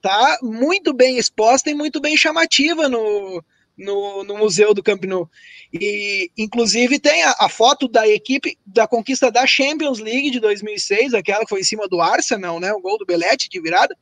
tá 0.00 0.38
muito 0.40 0.94
bem 0.94 1.18
exposta 1.18 1.68
e 1.68 1.74
muito 1.74 2.00
bem 2.00 2.16
chamativa 2.16 2.88
no, 2.88 3.44
no, 3.76 4.22
no 4.24 4.36
Museu 4.36 4.74
do 4.74 4.82
Camp 4.82 5.04
Nou. 5.04 5.28
E, 5.72 6.30
inclusive, 6.36 6.98
tem 6.98 7.22
a, 7.22 7.34
a, 7.40 7.48
foto 7.48 7.88
da 7.88 8.06
equipe 8.08 8.58
da 8.66 8.86
conquista 8.86 9.30
da 9.30 9.46
Champions 9.46 9.98
League 9.98 10.30
de 10.30 10.40
2006, 10.40 11.14
aquela 11.14 11.44
que 11.44 11.48
foi 11.48 11.60
em 11.60 11.64
cima 11.64 11.88
do 11.88 12.00
Arsenal, 12.00 12.60
né? 12.60 12.72
O 12.72 12.80
gol 12.80 12.98
do 12.98 13.06
Belete 13.06 13.48
de 13.48 13.60
virada. 13.60 13.96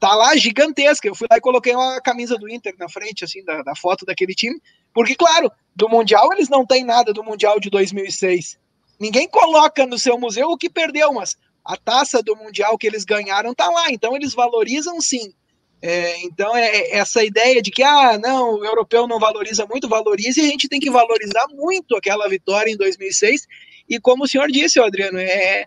Tá 0.00 0.14
lá 0.14 0.36
gigantesca. 0.36 1.08
Eu 1.08 1.14
fui 1.14 1.26
lá 1.30 1.36
e 1.36 1.40
coloquei 1.40 1.74
uma 1.74 2.00
camisa 2.00 2.36
do 2.36 2.48
Inter 2.48 2.74
na 2.78 2.88
frente, 2.88 3.24
assim, 3.24 3.44
da, 3.44 3.62
da 3.62 3.74
foto 3.74 4.06
daquele 4.06 4.34
time. 4.34 4.60
Porque, 4.94 5.14
claro, 5.14 5.50
do 5.74 5.88
Mundial 5.88 6.32
eles 6.32 6.48
não 6.48 6.64
têm 6.64 6.84
nada 6.84 7.12
do 7.12 7.24
Mundial 7.24 7.58
de 7.58 7.68
2006. 7.68 8.58
Ninguém 9.00 9.28
coloca 9.28 9.86
no 9.86 9.98
seu 9.98 10.18
museu 10.18 10.48
o 10.48 10.56
que 10.56 10.70
perdeu, 10.70 11.12
mas 11.12 11.36
a 11.64 11.76
taça 11.76 12.22
do 12.22 12.36
Mundial 12.36 12.78
que 12.78 12.86
eles 12.86 13.04
ganharam 13.04 13.54
tá 13.54 13.68
lá. 13.68 13.90
Então, 13.90 14.14
eles 14.14 14.34
valorizam 14.34 15.00
sim 15.00 15.32
é, 15.80 16.22
então, 16.24 16.56
é, 16.56 16.66
é, 16.66 16.96
essa 16.96 17.22
ideia 17.22 17.62
de 17.62 17.70
que, 17.70 17.82
ah, 17.82 18.18
não, 18.18 18.54
o 18.54 18.64
europeu 18.64 19.06
não 19.06 19.18
valoriza 19.18 19.64
muito, 19.66 19.88
valoriza, 19.88 20.40
e 20.40 20.44
a 20.46 20.48
gente 20.48 20.68
tem 20.68 20.80
que 20.80 20.90
valorizar 20.90 21.46
muito 21.50 21.96
aquela 21.96 22.28
vitória 22.28 22.70
em 22.70 22.76
2006. 22.76 23.46
E 23.88 24.00
como 24.00 24.24
o 24.24 24.28
senhor 24.28 24.48
disse, 24.48 24.80
Adriano, 24.80 25.18
é, 25.18 25.66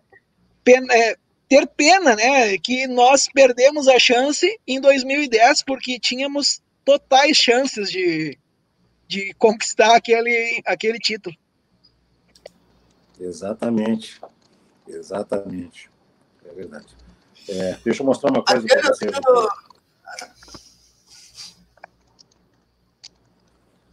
pena, 0.63 0.93
é 0.93 1.15
ter 1.47 1.67
pena, 1.67 2.15
né, 2.15 2.57
que 2.57 2.87
nós 2.87 3.27
perdemos 3.33 3.87
a 3.87 3.97
chance 3.99 4.47
em 4.67 4.79
2010, 4.81 5.63
porque 5.63 5.99
tínhamos 5.99 6.61
totais 6.83 7.37
chances 7.37 7.89
de, 7.89 8.37
de 9.07 9.33
conquistar 9.35 9.95
aquele, 9.95 10.61
aquele 10.65 10.99
título. 10.99 11.35
Exatamente, 13.19 14.19
exatamente, 14.87 15.89
é 16.45 16.53
verdade. 16.53 16.87
É, 17.47 17.77
deixa 17.83 18.01
eu 18.01 18.05
mostrar 18.05 18.31
uma 18.31 18.43
coisa 18.43 18.65
para 18.65 18.81
você. 18.81 19.05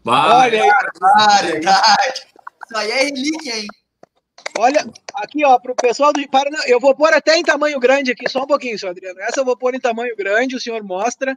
Olha 0.04 0.64
aí. 0.64 1.60
Isso 1.60 2.76
aí 2.76 2.90
é 2.90 3.02
relíquia, 3.04 3.56
hein? 3.58 3.66
Olha, 4.58 4.84
aqui, 5.14 5.44
ó, 5.44 5.58
pro 5.58 5.74
pessoal 5.74 6.12
do 6.12 6.28
Paraná, 6.28 6.58
eu 6.66 6.80
vou 6.80 6.94
pôr 6.94 7.12
até 7.12 7.36
em 7.36 7.42
tamanho 7.42 7.78
grande 7.78 8.10
aqui, 8.10 8.28
só 8.28 8.42
um 8.42 8.46
pouquinho, 8.46 8.78
senhor 8.78 8.90
Adriano. 8.90 9.20
Essa 9.20 9.40
eu 9.40 9.44
vou 9.44 9.56
pôr 9.56 9.74
em 9.74 9.80
tamanho 9.80 10.16
grande, 10.16 10.56
o 10.56 10.60
senhor 10.60 10.82
mostra. 10.82 11.34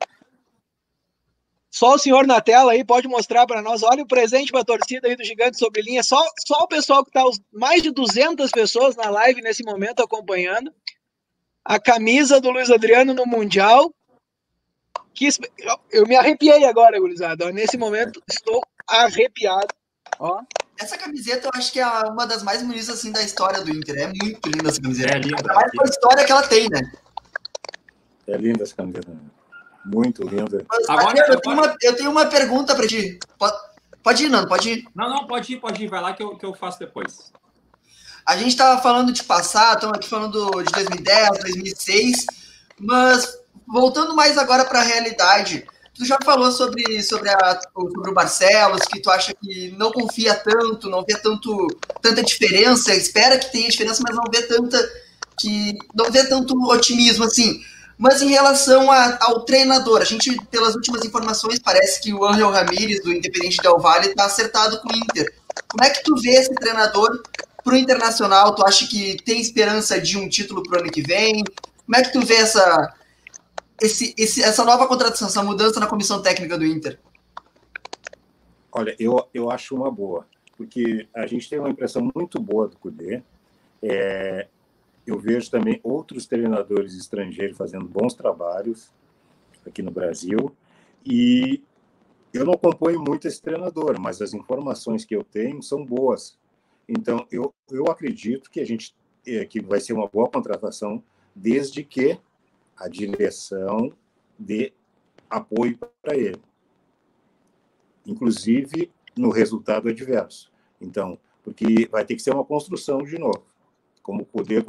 Só 1.69 1.93
o 1.93 1.97
senhor 1.97 2.27
na 2.27 2.41
tela 2.41 2.73
aí 2.73 2.83
pode 2.83 3.07
mostrar 3.07 3.45
para 3.45 3.61
nós. 3.61 3.83
Olha 3.83 4.03
o 4.03 4.07
presente 4.07 4.51
para 4.51 4.61
a 4.61 4.65
torcida 4.65 5.07
aí 5.07 5.15
do 5.15 5.23
Gigante 5.23 5.57
sobre 5.57 5.81
linha. 5.81 6.03
Só, 6.03 6.21
só 6.45 6.63
o 6.63 6.67
pessoal 6.67 7.03
que 7.03 7.09
está, 7.09 7.23
mais 7.53 7.81
de 7.81 7.91
200 7.91 8.51
pessoas 8.51 8.95
na 8.95 9.09
live 9.09 9.41
nesse 9.41 9.63
momento 9.63 10.03
acompanhando. 10.03 10.73
A 11.63 11.79
camisa 11.79 12.41
do 12.41 12.49
Luiz 12.49 12.69
Adriano 12.69 13.13
no 13.13 13.25
Mundial 13.25 13.93
que 15.13 15.29
eu 15.91 16.07
me 16.07 16.15
arrepiei 16.15 16.65
agora, 16.65 16.99
gurizada. 16.99 17.51
Nesse 17.51 17.77
momento 17.77 18.21
estou 18.27 18.61
arrepiado. 18.87 19.67
Ó. 20.19 20.41
Essa 20.79 20.97
camiseta 20.97 21.47
eu 21.47 21.51
acho 21.55 21.71
que 21.71 21.79
é 21.79 21.85
uma 21.85 22.25
das 22.25 22.43
mais 22.43 22.61
bonitas 22.61 22.89
assim 22.89 23.11
da 23.11 23.21
história 23.21 23.61
do 23.61 23.71
Inter. 23.71 23.97
É 23.97 24.07
muito 24.07 24.49
linda 24.49 24.69
essa 24.69 24.81
camiseta. 24.81 25.15
É 25.15 25.19
linda. 25.19 25.51
É 25.51 25.53
mais 25.53 25.71
a 25.79 25.83
história 25.83 26.25
que 26.25 26.31
ela 26.31 26.47
tem, 26.47 26.69
né? 26.69 26.91
É 28.27 28.37
linda 28.37 28.63
essa 28.63 28.75
camiseta. 28.75 29.11
Muito 29.85 30.23
linda. 30.23 30.65
Mas, 30.69 30.89
Agora, 30.89 31.17
eu, 31.27 31.39
tenho 31.39 31.55
uma, 31.55 31.75
eu 31.81 31.95
tenho 31.95 32.11
uma 32.11 32.25
pergunta 32.25 32.75
para 32.75 32.87
ti. 32.87 33.19
Pode, 33.37 33.57
pode 34.03 34.25
ir, 34.25 34.29
Nando, 34.29 34.47
pode 34.47 34.69
ir. 34.69 34.87
Não, 34.95 35.09
não, 35.09 35.27
pode 35.27 35.53
ir, 35.53 35.59
pode 35.59 35.83
ir. 35.83 35.87
Vai 35.87 36.01
lá 36.01 36.13
que 36.13 36.23
eu, 36.23 36.37
que 36.37 36.45
eu 36.45 36.53
faço 36.53 36.79
depois. 36.79 37.31
A 38.25 38.37
gente 38.37 38.49
estava 38.49 38.81
falando 38.81 39.11
de 39.11 39.23
passado, 39.23 39.75
estamos 39.75 39.97
aqui 39.97 40.07
falando 40.07 40.63
de 40.63 40.71
2010, 40.71 41.29
2006, 41.39 42.25
mas 42.79 43.40
voltando 43.71 44.15
mais 44.15 44.37
agora 44.37 44.65
para 44.65 44.79
a 44.79 44.83
realidade, 44.83 45.65
tu 45.93 46.05
já 46.05 46.17
falou 46.23 46.51
sobre, 46.51 47.01
sobre, 47.03 47.29
a, 47.29 47.59
sobre 47.73 48.09
o 48.09 48.13
Barcelos, 48.13 48.81
que 48.81 48.99
tu 48.99 49.09
acha 49.09 49.33
que 49.33 49.71
não 49.77 49.91
confia 49.91 50.35
tanto, 50.35 50.89
não 50.89 51.03
vê 51.03 51.15
tanto, 51.17 51.67
tanta 52.01 52.23
diferença, 52.23 52.93
espera 52.93 53.37
que 53.37 53.51
tenha 53.51 53.69
diferença, 53.69 54.01
mas 54.05 54.15
não 54.15 54.23
vê 54.31 54.41
tanta 54.43 54.77
que 55.39 55.77
não 55.95 56.11
vê 56.11 56.23
tanto 56.27 56.55
otimismo 56.69 57.23
assim. 57.23 57.61
Mas 57.97 58.21
em 58.21 58.29
relação 58.29 58.91
a, 58.91 59.17
ao 59.21 59.45
treinador, 59.45 60.01
a 60.01 60.05
gente, 60.05 60.35
pelas 60.45 60.75
últimas 60.75 61.05
informações, 61.05 61.59
parece 61.59 62.01
que 62.01 62.13
o 62.13 62.25
Angel 62.25 62.49
Ramírez, 62.49 63.03
do 63.03 63.13
Independente 63.13 63.57
Del 63.57 63.77
Valle, 63.77 64.07
está 64.07 64.25
acertado 64.25 64.79
com 64.81 64.89
o 64.89 64.95
Inter. 64.95 65.31
Como 65.67 65.83
é 65.83 65.89
que 65.89 66.03
tu 66.03 66.15
vê 66.15 66.31
esse 66.31 66.53
treinador 66.55 67.21
para 67.63 67.73
o 67.73 67.77
Internacional? 67.77 68.55
Tu 68.55 68.65
acha 68.65 68.87
que 68.87 69.17
tem 69.23 69.39
esperança 69.39 70.01
de 70.01 70.17
um 70.17 70.27
título 70.27 70.63
para 70.63 70.79
o 70.79 70.81
ano 70.81 70.91
que 70.91 71.03
vem? 71.03 71.43
Como 71.85 71.95
é 71.95 72.01
que 72.01 72.11
tu 72.11 72.25
vê 72.25 72.35
essa, 72.35 72.91
esse, 73.81 74.13
esse, 74.17 74.43
essa 74.43 74.63
nova 74.63 74.87
contratação, 74.87 75.27
essa 75.27 75.43
mudança 75.43 75.79
na 75.79 75.87
comissão 75.87 76.21
técnica 76.21 76.57
do 76.57 76.65
Inter? 76.65 76.99
Olha, 78.71 78.95
eu, 78.99 79.27
eu 79.33 79.49
acho 79.49 79.75
uma 79.75 79.91
boa, 79.91 80.25
porque 80.55 81.07
a 81.13 81.25
gente 81.25 81.49
tem 81.49 81.59
uma 81.59 81.69
impressão 81.69 82.09
muito 82.15 82.39
boa 82.39 82.67
do 82.67 82.77
Cudê. 82.77 83.21
É, 83.81 84.47
eu 85.05 85.19
vejo 85.19 85.49
também 85.49 85.79
outros 85.83 86.25
treinadores 86.25 86.93
estrangeiros 86.95 87.57
fazendo 87.57 87.85
bons 87.85 88.13
trabalhos 88.13 88.91
aqui 89.65 89.81
no 89.81 89.91
Brasil. 89.91 90.55
E 91.05 91.61
eu 92.33 92.45
não 92.45 92.53
acompanho 92.53 93.01
muito 93.01 93.27
esse 93.27 93.41
treinador, 93.41 93.99
mas 93.99 94.21
as 94.21 94.33
informações 94.33 95.03
que 95.03 95.15
eu 95.15 95.23
tenho 95.23 95.61
são 95.61 95.83
boas. 95.83 96.37
Então, 96.87 97.25
eu, 97.31 97.53
eu 97.69 97.85
acredito 97.85 98.49
que 98.49 98.59
a 98.59 98.65
gente 98.65 98.95
é, 99.25 99.43
que 99.45 99.61
vai 99.61 99.79
ser 99.79 99.93
uma 99.93 100.07
boa 100.07 100.29
contratação, 100.29 101.03
desde 101.35 101.83
que 101.83 102.19
a 102.81 102.87
direção 102.87 103.93
de 104.39 104.73
apoio 105.29 105.77
para 106.01 106.17
ele, 106.17 106.41
inclusive 108.07 108.91
no 109.15 109.29
resultado 109.29 109.87
adverso. 109.87 110.51
Então, 110.81 111.19
porque 111.43 111.87
vai 111.91 112.03
ter 112.03 112.15
que 112.15 112.21
ser 112.23 112.33
uma 112.33 112.43
construção 112.43 113.03
de 113.03 113.19
novo. 113.19 113.45
Como 114.01 114.23
o 114.23 114.25
Cudê, 114.25 114.63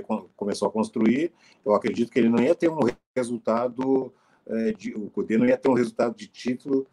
como 0.00 0.30
começou 0.36 0.68
a 0.68 0.70
construir, 0.70 1.32
eu 1.64 1.74
acredito 1.74 2.12
que 2.12 2.18
ele 2.20 2.28
não 2.28 2.40
ia 2.40 2.54
ter 2.54 2.70
um 2.70 2.78
resultado, 3.16 4.12
é, 4.46 4.72
de, 4.72 4.94
o 4.94 5.10
Cudê 5.10 5.36
não 5.36 5.46
ia 5.46 5.58
ter 5.58 5.68
um 5.68 5.74
resultado 5.74 6.14
de 6.14 6.28
título 6.28 6.86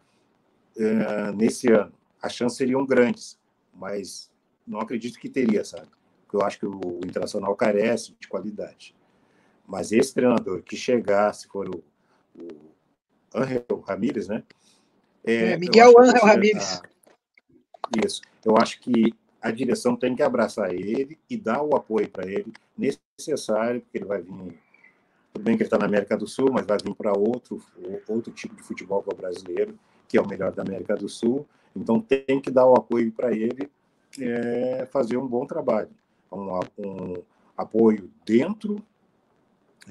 é, 0.76 1.32
nesse 1.32 1.70
ano. 1.70 1.92
As 2.20 2.32
chances 2.34 2.58
seriam 2.58 2.84
grandes, 2.84 3.38
mas 3.72 4.32
não 4.66 4.80
acredito 4.80 5.16
que 5.16 5.28
teria, 5.28 5.64
sabe? 5.64 5.86
Porque 6.24 6.36
eu 6.36 6.42
acho 6.42 6.58
que 6.58 6.66
o 6.66 7.00
Internacional 7.04 7.54
carece 7.54 8.16
de 8.18 8.26
qualidade. 8.26 8.97
Mas 9.68 9.92
esse 9.92 10.14
treinador 10.14 10.62
que 10.62 10.76
chegar, 10.76 11.30
se 11.34 11.46
for 11.46 11.68
o, 11.68 11.84
o 12.34 12.48
Angel 13.34 13.84
Ramírez, 13.86 14.26
né? 14.26 14.42
É, 15.22 15.52
é 15.52 15.58
Miguel 15.58 15.92
Angel 16.00 16.24
Ramírez. 16.24 16.80
Isso. 18.02 18.22
Eu 18.42 18.56
acho 18.56 18.80
que 18.80 19.14
a 19.42 19.50
direção 19.50 19.94
tem 19.94 20.16
que 20.16 20.22
abraçar 20.22 20.72
ele 20.72 21.18
e 21.28 21.36
dar 21.36 21.62
o 21.62 21.76
apoio 21.76 22.08
para 22.08 22.26
ele 22.26 22.50
necessário, 22.76 23.82
porque 23.82 23.98
ele 23.98 24.06
vai 24.06 24.22
vir. 24.22 24.58
Tudo 25.34 25.44
bem 25.44 25.54
que 25.54 25.62
ele 25.62 25.66
está 25.66 25.78
na 25.78 25.84
América 25.84 26.16
do 26.16 26.26
Sul, 26.26 26.50
mas 26.50 26.66
vai 26.66 26.78
vir 26.82 26.94
para 26.94 27.12
outro, 27.12 27.62
outro 28.08 28.32
tipo 28.32 28.56
de 28.56 28.62
futebol 28.62 29.02
que 29.02 29.10
é 29.10 29.12
o 29.12 29.16
brasileiro, 29.16 29.78
que 30.08 30.16
é 30.16 30.20
o 30.20 30.26
melhor 30.26 30.50
da 30.52 30.62
América 30.62 30.96
do 30.96 31.10
Sul. 31.10 31.46
Então 31.76 32.00
tem 32.00 32.40
que 32.40 32.50
dar 32.50 32.66
o 32.66 32.74
apoio 32.74 33.12
para 33.12 33.32
ele 33.32 33.70
é, 34.18 34.88
fazer 34.90 35.18
um 35.18 35.26
bom 35.26 35.46
trabalho. 35.46 35.90
Um, 36.32 36.58
um 36.78 37.22
apoio 37.54 38.10
dentro 38.24 38.82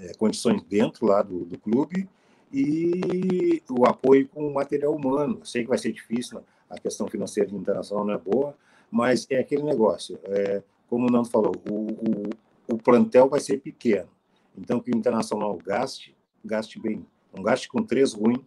é, 0.02 0.14
condições 0.16 0.62
dentro 0.64 1.06
lá 1.06 1.22
do, 1.22 1.46
do 1.46 1.58
clube 1.58 2.08
e 2.52 3.62
o 3.70 3.86
apoio 3.86 4.28
com 4.30 4.48
o 4.48 4.54
material 4.54 4.94
humano. 4.96 5.42
Sei 5.44 5.64
que 5.64 5.70
vai 5.70 5.78
ser 5.78 5.92
difícil, 5.92 6.42
a 6.70 6.80
questão 6.80 7.08
financeira 7.08 7.52
internacional 7.52 8.06
não 8.06 8.14
é 8.14 8.18
boa, 8.18 8.56
mas 8.90 9.28
é 9.30 9.40
aquele 9.40 9.64
negócio. 9.64 10.20
É, 10.26 10.62
como 10.90 11.08
o 11.08 11.12
Nando 11.12 11.30
falou, 11.30 11.54
o, 11.70 11.76
o, 11.76 12.76
o, 12.76 12.78
plantel 12.78 13.28
vai 13.28 13.40
ser 13.40 13.60
pequeno. 13.60 14.10
Então, 14.58 14.80
que 14.80 14.92
o 14.92 14.98
internacional 14.98 15.58
gaste, 15.58 16.16
gaste 16.44 16.80
bem. 16.80 17.06
Não 17.34 17.44
gaste 17.44 17.68
com 17.68 17.84
três 17.84 18.14
ruim, 18.14 18.44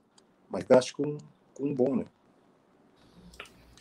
mas 0.48 0.64
gaste 0.64 0.92
com, 0.94 1.18
com 1.54 1.64
um 1.64 1.74
bom, 1.74 1.96
né? 1.96 2.04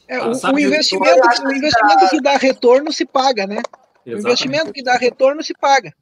É, 0.08 0.18
ah, 0.18 0.28
o, 0.28 0.32
o, 0.32 0.60
investimento, 0.60 1.22
o 1.46 1.54
investimento 1.54 2.10
que 2.10 2.22
dá 2.22 2.36
retorno 2.36 2.92
se 2.92 3.06
paga, 3.06 3.46
né? 3.46 3.62
Exatamente. 4.06 4.16
O 4.16 4.20
investimento 4.20 4.74
que 4.74 4.84
dá 4.84 4.96
retorno 4.96 5.44
se 5.44 5.54
paga. 5.54 5.94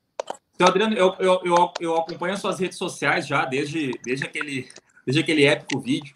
Então, 0.58 0.70
Adriano, 0.70 0.96
eu, 0.96 1.16
eu, 1.20 1.42
eu, 1.46 1.74
eu 1.80 1.96
acompanho 1.98 2.34
as 2.34 2.42
suas 2.42 2.60
redes 2.60 2.80
sociais 2.80 3.28
já 3.28 3.46
desde, 3.46 3.92
desde, 4.04 4.26
aquele, 4.26 4.68
desde 5.06 5.22
aquele 5.22 5.46
épico 5.46 5.80
vídeo 5.80 6.16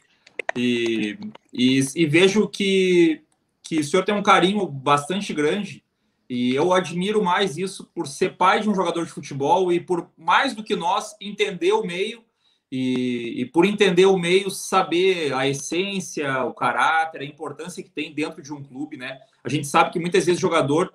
e, 0.56 1.16
e, 1.54 1.80
e 1.96 2.06
vejo 2.08 2.48
que, 2.48 3.22
que 3.62 3.82
o 3.82 3.84
senhor 3.84 4.04
tem 4.04 4.16
um 4.16 4.24
carinho 4.24 4.66
bastante 4.66 5.32
grande 5.32 5.84
e 6.28 6.56
eu 6.56 6.74
admiro 6.74 7.24
mais 7.24 7.56
isso 7.56 7.88
por 7.94 8.08
ser 8.08 8.36
pai 8.36 8.62
de 8.62 8.68
um 8.68 8.74
jogador 8.74 9.06
de 9.06 9.12
futebol 9.12 9.72
e 9.72 9.80
por 9.80 10.10
mais 10.18 10.56
do 10.56 10.64
que 10.64 10.76
nós 10.76 11.16
entender 11.22 11.74
o 11.74 11.86
meio 11.86 12.24
e, 12.72 13.42
e, 13.42 13.46
por 13.46 13.64
entender 13.64 14.08
o 14.08 14.18
meio, 14.18 14.50
saber 14.50 15.34
a 15.34 15.48
essência, 15.48 16.44
o 16.46 16.54
caráter, 16.54 17.22
a 17.22 17.26
importância 17.26 17.84
que 17.84 17.89
tem 17.92 18.12
dentro 18.12 18.42
de 18.42 18.52
um 18.52 18.64
clube, 18.64 18.98
né? 18.98 19.20
A 19.44 19.50
gente 19.50 19.68
sabe 19.68 19.92
que 19.92 20.00
muitas 20.00 20.26
vezes 20.26 20.42
jogador 20.42 20.92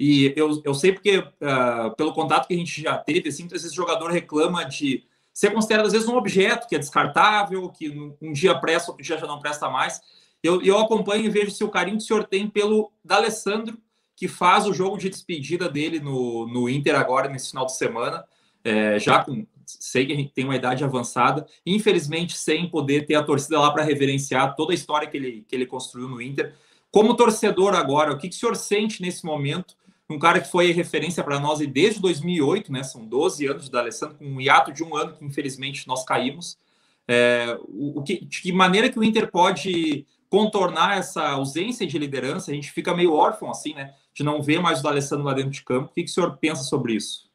e 0.00 0.32
eu, 0.34 0.62
eu 0.64 0.74
sei 0.74 0.92
porque, 0.92 1.18
uh, 1.18 1.94
pelo 1.96 2.14
contato 2.14 2.48
que 2.48 2.54
a 2.54 2.56
gente 2.56 2.82
já 2.82 2.96
teve, 2.96 3.28
assim, 3.28 3.42
muitas 3.42 3.60
vezes 3.60 3.76
o 3.76 3.80
jogador 3.80 4.10
reclama 4.10 4.64
de, 4.64 5.04
ser 5.32 5.50
considerado 5.52 5.86
às 5.86 5.92
vezes 5.92 6.08
um 6.08 6.16
objeto 6.16 6.66
que 6.68 6.74
é 6.74 6.78
descartável, 6.78 7.68
que 7.70 7.88
um 8.20 8.32
dia 8.32 8.54
presta, 8.54 8.90
outro 8.90 9.04
dia 9.04 9.18
já 9.18 9.26
não 9.26 9.38
presta 9.38 9.68
mais. 9.68 10.00
Eu, 10.42 10.62
eu 10.62 10.78
acompanho 10.78 11.24
e 11.24 11.28
vejo 11.28 11.50
se 11.50 11.62
o 11.62 11.68
carinho 11.68 11.98
que 11.98 12.02
o 12.02 12.06
senhor 12.06 12.24
tem 12.24 12.48
pelo 12.48 12.90
D'Alessandro, 13.04 13.78
que 14.16 14.26
faz 14.28 14.66
o 14.66 14.72
jogo 14.72 14.98
de 14.98 15.08
despedida 15.08 15.68
dele 15.68 16.00
no, 16.00 16.46
no 16.46 16.68
Inter 16.68 16.94
agora, 16.94 17.28
nesse 17.28 17.50
final 17.50 17.66
de 17.66 17.76
semana, 17.76 18.24
é, 18.64 18.98
já 18.98 19.24
com. 19.24 19.46
Sei 19.64 20.04
que 20.04 20.12
a 20.12 20.16
gente 20.16 20.32
tem 20.32 20.44
uma 20.44 20.56
idade 20.56 20.82
avançada, 20.82 21.46
infelizmente 21.64 22.36
sem 22.36 22.68
poder 22.68 23.06
ter 23.06 23.14
a 23.14 23.22
torcida 23.22 23.60
lá 23.60 23.70
para 23.70 23.84
reverenciar 23.84 24.56
toda 24.56 24.72
a 24.72 24.74
história 24.74 25.06
que 25.06 25.16
ele, 25.16 25.44
que 25.48 25.54
ele 25.54 25.64
construiu 25.64 26.08
no 26.08 26.20
Inter. 26.20 26.54
Como 26.90 27.14
torcedor 27.14 27.76
agora, 27.76 28.12
o 28.12 28.18
que, 28.18 28.28
que 28.28 28.34
o 28.34 28.38
senhor 28.38 28.56
sente 28.56 29.00
nesse 29.00 29.24
momento? 29.24 29.76
Um 30.10 30.18
cara 30.18 30.40
que 30.40 30.50
foi 30.50 30.72
referência 30.72 31.22
para 31.22 31.38
nós 31.38 31.60
desde 31.60 32.00
2008, 32.00 32.72
né? 32.72 32.82
São 32.82 33.06
12 33.06 33.46
anos 33.46 33.64
de 33.64 33.70
D'Alessandro, 33.70 34.16
com 34.16 34.24
um 34.24 34.40
hiato 34.40 34.72
de 34.72 34.82
um 34.82 34.96
ano 34.96 35.12
que 35.12 35.24
infelizmente 35.24 35.86
nós 35.86 36.04
caímos. 36.04 36.58
É, 37.06 37.56
o, 37.68 38.02
que, 38.02 38.24
de 38.24 38.52
maneira 38.52 38.90
que 38.90 38.98
o 38.98 39.04
Inter 39.04 39.30
pode 39.30 40.04
contornar 40.28 40.98
essa 40.98 41.28
ausência 41.28 41.86
de 41.86 41.96
liderança? 41.96 42.50
A 42.50 42.54
gente 42.54 42.72
fica 42.72 42.94
meio 42.94 43.12
órfão 43.12 43.50
assim, 43.50 43.72
né? 43.72 43.94
De 44.12 44.24
não 44.24 44.42
ver 44.42 44.60
mais 44.60 44.80
o 44.80 44.82
D'Alessandro 44.82 45.24
lá 45.24 45.32
dentro 45.32 45.50
de 45.50 45.62
campo. 45.62 45.90
O 45.90 45.94
que, 45.94 46.02
que 46.02 46.10
o 46.10 46.12
senhor 46.12 46.36
pensa 46.38 46.64
sobre 46.64 46.94
isso? 46.94 47.30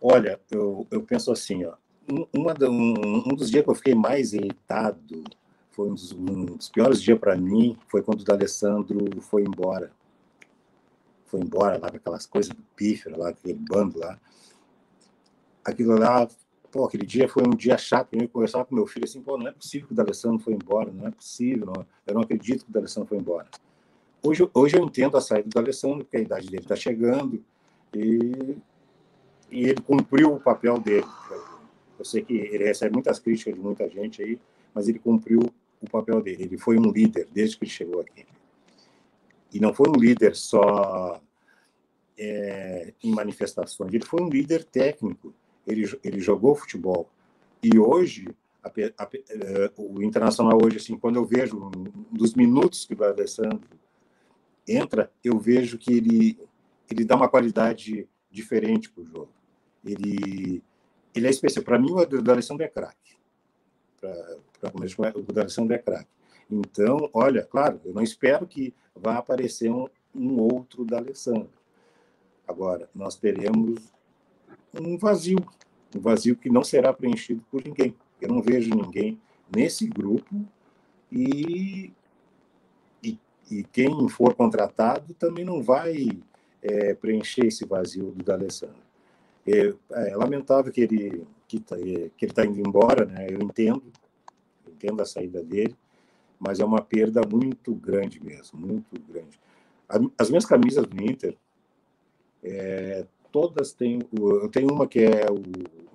Olha, 0.00 0.40
eu, 0.50 0.86
eu 0.90 1.02
penso 1.02 1.30
assim, 1.30 1.64
ó. 1.64 1.74
Uma, 2.32 2.54
um, 2.68 3.30
um 3.30 3.34
dos 3.34 3.50
dias 3.50 3.64
que 3.64 3.70
eu 3.70 3.74
fiquei 3.74 3.94
mais 3.94 4.32
irritado 4.32 5.24
foi 5.70 5.88
um 5.88 5.94
dos, 5.94 6.12
um 6.12 6.44
dos 6.44 6.68
piores 6.68 7.02
dias 7.02 7.18
para 7.18 7.36
mim 7.36 7.76
foi 7.88 8.02
quando 8.02 8.22
o 8.22 8.24
D'Alessandro 8.24 9.20
foi 9.20 9.42
embora. 9.42 9.92
Foi 11.26 11.40
embora 11.40 11.78
lá 11.78 11.90
com 11.90 11.96
aquelas 11.96 12.26
coisas 12.26 12.52
do 12.54 12.62
pífero 12.74 13.18
lá, 13.18 13.30
aquele 13.30 13.54
bando 13.54 13.98
lá. 13.98 14.18
Aquilo 15.64 15.98
lá, 15.98 16.28
pô, 16.70 16.84
aquele 16.84 17.04
dia 17.04 17.28
foi 17.28 17.42
um 17.46 17.50
dia 17.50 17.76
chato. 17.76 18.08
Eu 18.12 18.28
conversava 18.28 18.64
com 18.64 18.74
meu 18.74 18.86
filho 18.86 19.04
assim, 19.04 19.20
pô, 19.20 19.36
não 19.36 19.48
é 19.48 19.52
possível 19.52 19.88
que 19.88 19.92
o 19.92 19.96
D'Alessandro 19.96 20.38
foi 20.38 20.52
embora, 20.52 20.92
não 20.92 21.06
é 21.06 21.10
possível, 21.10 21.66
não, 21.66 21.86
eu 22.06 22.14
não 22.14 22.22
acredito 22.22 22.64
que 22.64 22.70
o 22.70 22.72
D'Alessandro 22.72 23.08
foi 23.08 23.18
embora. 23.18 23.48
Hoje, 24.22 24.48
hoje 24.52 24.76
eu 24.76 24.84
entendo 24.84 25.16
a 25.16 25.20
saída 25.20 25.48
do 25.48 25.54
D'Alessandro, 25.54 26.04
porque 26.04 26.16
a 26.16 26.20
idade 26.20 26.48
dele 26.48 26.62
está 26.62 26.76
chegando 26.76 27.42
e, 27.94 28.56
e 29.50 29.64
ele 29.64 29.80
cumpriu 29.80 30.34
o 30.34 30.40
papel 30.40 30.78
dele. 30.78 31.06
Eu 31.98 32.04
sei 32.04 32.22
que 32.22 32.34
ele 32.34 32.64
recebe 32.64 32.92
muitas 32.92 33.18
críticas 33.18 33.54
de 33.54 33.60
muita 33.60 33.88
gente 33.88 34.22
aí, 34.22 34.38
mas 34.74 34.88
ele 34.88 34.98
cumpriu 34.98 35.40
o 35.80 35.90
papel 35.90 36.20
dele. 36.20 36.44
Ele 36.44 36.58
foi 36.58 36.78
um 36.78 36.90
líder 36.90 37.28
desde 37.32 37.56
que 37.56 37.64
ele 37.64 37.70
chegou 37.70 38.00
aqui. 38.00 38.26
E 39.52 39.60
não 39.60 39.72
foi 39.72 39.88
um 39.88 39.98
líder 39.98 40.34
só 40.34 41.20
é, 42.18 42.92
em 43.02 43.12
manifestações, 43.12 43.92
ele 43.92 44.04
foi 44.04 44.22
um 44.22 44.28
líder 44.28 44.64
técnico. 44.64 45.34
Ele, 45.66 45.84
ele 46.02 46.20
jogou 46.20 46.54
futebol. 46.54 47.10
E 47.62 47.78
hoje, 47.78 48.28
a, 48.62 48.68
a, 48.68 49.08
é, 49.30 49.70
o 49.76 50.02
Internacional, 50.02 50.58
hoje, 50.62 50.76
assim, 50.76 50.96
quando 50.96 51.16
eu 51.16 51.24
vejo 51.24 51.56
um 51.56 51.70
dos 52.12 52.34
minutos 52.34 52.84
que 52.84 52.94
o 52.94 53.04
Alessandro 53.04 53.68
entra, 54.66 55.10
eu 55.24 55.38
vejo 55.38 55.78
que 55.78 55.92
ele, 55.92 56.38
ele 56.90 57.04
dá 57.04 57.16
uma 57.16 57.28
qualidade 57.28 58.08
diferente 58.30 58.90
para 58.90 59.02
o 59.02 59.06
jogo. 59.06 59.32
Ele, 59.84 60.62
ele 61.14 61.26
é 61.26 61.30
especial. 61.30 61.64
Para 61.64 61.78
mim, 61.78 61.90
o 61.90 62.30
Alessandro 62.30 62.64
é 62.64 62.68
craque 62.68 63.16
para 64.60 64.70
começar 64.70 65.16
o 65.16 65.22
D'Alessandro 65.22 65.74
é 65.74 65.78
craque. 65.78 66.08
Então, 66.50 67.10
olha, 67.12 67.42
claro, 67.42 67.80
eu 67.84 67.92
não 67.92 68.02
espero 68.02 68.46
que 68.46 68.72
vá 68.94 69.18
aparecer 69.18 69.70
um, 69.70 69.86
um 70.14 70.38
outro 70.40 70.84
D'Alessandro. 70.84 71.50
Agora, 72.46 72.88
nós 72.94 73.16
teremos 73.16 73.92
um 74.80 74.96
vazio, 74.96 75.38
um 75.94 76.00
vazio 76.00 76.36
que 76.36 76.48
não 76.48 76.62
será 76.62 76.92
preenchido 76.92 77.44
por 77.50 77.64
ninguém. 77.64 77.94
Eu 78.20 78.28
não 78.28 78.40
vejo 78.40 78.70
ninguém 78.74 79.20
nesse 79.54 79.86
grupo 79.86 80.44
e, 81.10 81.92
e, 83.02 83.18
e 83.50 83.64
quem 83.64 84.08
for 84.08 84.34
contratado 84.34 85.12
também 85.14 85.44
não 85.44 85.62
vai 85.62 86.08
é, 86.62 86.94
preencher 86.94 87.46
esse 87.46 87.64
vazio 87.64 88.12
do 88.12 88.24
D'Alessandro. 88.24 88.86
É, 89.46 89.74
é 90.08 90.16
lamentável 90.16 90.72
que 90.72 90.80
ele 90.80 91.26
que, 91.46 91.60
tá, 91.60 91.76
que 91.76 91.82
ele 91.84 92.12
está 92.22 92.44
indo 92.44 92.58
embora, 92.58 93.04
né? 93.04 93.28
Eu 93.30 93.40
entendo, 93.40 93.82
entendo 94.66 95.00
a 95.00 95.06
saída 95.06 95.42
dele, 95.42 95.76
mas 96.38 96.60
é 96.60 96.64
uma 96.64 96.82
perda 96.82 97.22
muito 97.26 97.74
grande 97.74 98.22
mesmo, 98.22 98.58
muito 98.58 99.00
grande. 99.08 99.38
As 100.18 100.28
minhas 100.28 100.44
camisas 100.44 100.86
do 100.86 101.02
Inter, 101.02 101.36
é, 102.42 103.06
todas 103.30 103.72
têm. 103.72 104.00
Eu 104.12 104.48
tenho 104.48 104.72
uma 104.72 104.86
que 104.86 105.00
é 105.00 105.26
o 105.30 105.42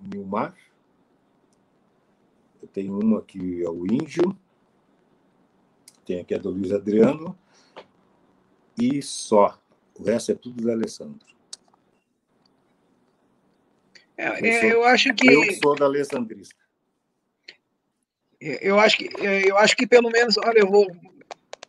Nilmar, 0.07 0.55
eu 2.61 2.67
tenho 2.67 2.97
uma 2.97 3.21
que 3.21 3.63
é 3.63 3.69
o 3.69 3.85
Índio, 3.85 4.35
tem 6.05 6.19
aqui 6.19 6.33
a 6.33 6.37
do 6.37 6.49
Luiz 6.49 6.71
Adriano, 6.71 7.37
e 8.79 9.01
só. 9.01 9.59
O 9.99 10.03
resto 10.03 10.31
é 10.31 10.35
tudo 10.35 10.61
do 10.61 10.71
Alessandro. 10.71 11.27
É, 14.17 14.27
eu, 14.27 14.45
é, 14.45 14.59
sou, 14.61 14.69
eu 14.69 14.83
acho 14.85 15.13
que. 15.13 15.27
Eu 15.27 15.53
sou 15.61 15.75
da 15.75 15.85
Alessandrista. 15.85 16.60
Eu 18.41 18.79
acho 18.79 18.97
que, 18.97 19.09
eu 19.23 19.55
acho 19.57 19.75
que 19.75 19.85
pelo 19.85 20.09
menos, 20.09 20.35
olha, 20.37 20.59
eu 20.59 20.67
vou. 20.67 20.87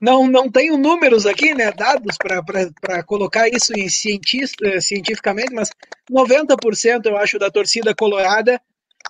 Não, 0.01 0.27
não 0.27 0.51
tenho 0.51 0.79
números 0.79 1.27
aqui, 1.27 1.55
né, 1.55 1.71
dados 1.71 2.17
para 2.17 3.03
colocar 3.05 3.47
isso 3.49 3.73
em 3.73 3.89
cientista, 3.89 4.81
cientificamente, 4.81 5.55
mas 5.55 5.71
90% 6.11 7.07
eu 7.07 7.17
acho 7.17 7.39
da 7.39 7.51
torcida 7.51 7.95
colorada 7.95 8.61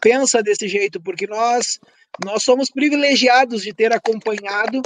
pensa 0.02 0.42
desse 0.42 0.68
jeito, 0.68 1.00
porque 1.00 1.26
nós, 1.26 1.78
nós 2.22 2.42
somos 2.42 2.68
privilegiados 2.68 3.62
de 3.62 3.72
ter 3.72 3.92
acompanhado 3.92 4.82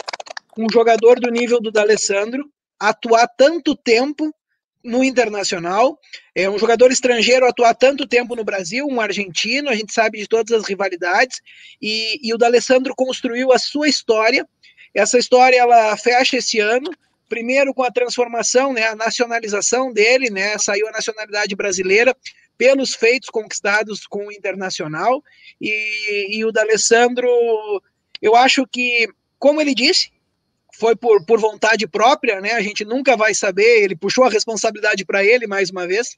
um 0.57 0.67
jogador 0.71 1.19
do 1.19 1.31
nível 1.31 1.61
do 1.61 1.73
D'Alessandro 1.73 2.49
atuar 2.79 3.27
tanto 3.27 3.75
tempo 3.75 4.33
no 4.87 5.03
internacional. 5.03 5.99
É 6.35 6.49
um 6.49 6.59
jogador 6.59 6.91
estrangeiro 6.91 7.47
atuar 7.47 7.75
tanto 7.75 8.07
tempo 8.07 8.37
no 8.37 8.45
Brasil, 8.45 8.87
um 8.87 9.01
argentino, 9.01 9.69
a 9.69 9.75
gente 9.75 9.93
sabe 9.93 10.19
de 10.19 10.29
todas 10.29 10.53
as 10.53 10.67
rivalidades, 10.67 11.41
e, 11.83 12.21
e 12.23 12.33
o 12.33 12.39
D'Alessandro 12.39 12.95
construiu 12.95 13.53
a 13.53 13.59
sua 13.59 13.89
história. 13.89 14.47
Essa 14.95 15.19
história 15.19 15.59
ela 15.59 15.97
fecha 15.97 16.37
esse 16.37 16.61
ano, 16.61 16.91
primeiro 17.29 17.75
com 17.75 17.83
a 17.83 17.91
transformação, 17.91 18.73
né, 18.73 18.87
a 18.87 18.97
nacionalização 18.97 19.93
dele, 19.93 20.31
né, 20.31 20.57
saiu 20.59 20.87
a 20.89 20.93
nacionalidade 20.93 21.55
brasileira 21.57 22.17
pelos 22.57 22.95
feitos 22.95 23.29
conquistados 23.29 24.07
com 24.07 24.27
o 24.27 24.33
Internacional, 24.33 25.23
e, 25.61 26.39
e 26.39 26.45
o 26.45 26.53
D'Alessandro, 26.53 27.29
eu 28.23 28.35
acho 28.35 28.67
que, 28.67 29.09
como 29.39 29.61
ele 29.61 29.75
disse, 29.75 30.11
foi 30.79 30.95
por, 30.95 31.25
por 31.25 31.39
vontade 31.39 31.87
própria, 31.87 32.41
né? 32.41 32.53
A 32.53 32.61
gente 32.61 32.85
nunca 32.85 33.17
vai 33.17 33.35
saber. 33.35 33.83
Ele 33.83 33.97
puxou 33.97 34.25
a 34.25 34.31
responsabilidade 34.31 35.05
para 35.05 35.25
ele 35.25 35.47
mais 35.47 35.71
uma 35.71 35.87
vez, 35.87 36.17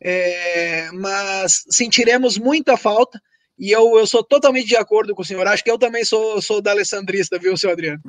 é, 0.00 0.90
mas 0.92 1.64
sentiremos 1.70 2.38
muita 2.38 2.76
falta. 2.76 3.20
E 3.58 3.70
eu, 3.70 3.98
eu 3.98 4.06
sou 4.06 4.22
totalmente 4.22 4.66
de 4.66 4.76
acordo 4.76 5.14
com 5.14 5.22
o 5.22 5.24
senhor. 5.24 5.46
Acho 5.46 5.64
que 5.64 5.70
eu 5.70 5.78
também 5.78 6.04
sou, 6.04 6.40
sou 6.40 6.62
da 6.62 6.70
Alessandrista, 6.70 7.38
viu, 7.38 7.56
senhor 7.56 7.72
Adriano? 7.72 8.00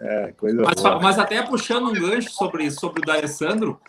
É, 0.00 0.32
coisa 0.36 0.62
mas, 0.62 0.74
boa. 0.74 1.00
mas 1.00 1.18
até 1.18 1.42
puxando 1.42 1.88
um 1.88 1.92
gancho 1.92 2.30
sobre, 2.30 2.70
sobre 2.70 3.02
o 3.02 3.04
D'Alessandro, 3.04 3.80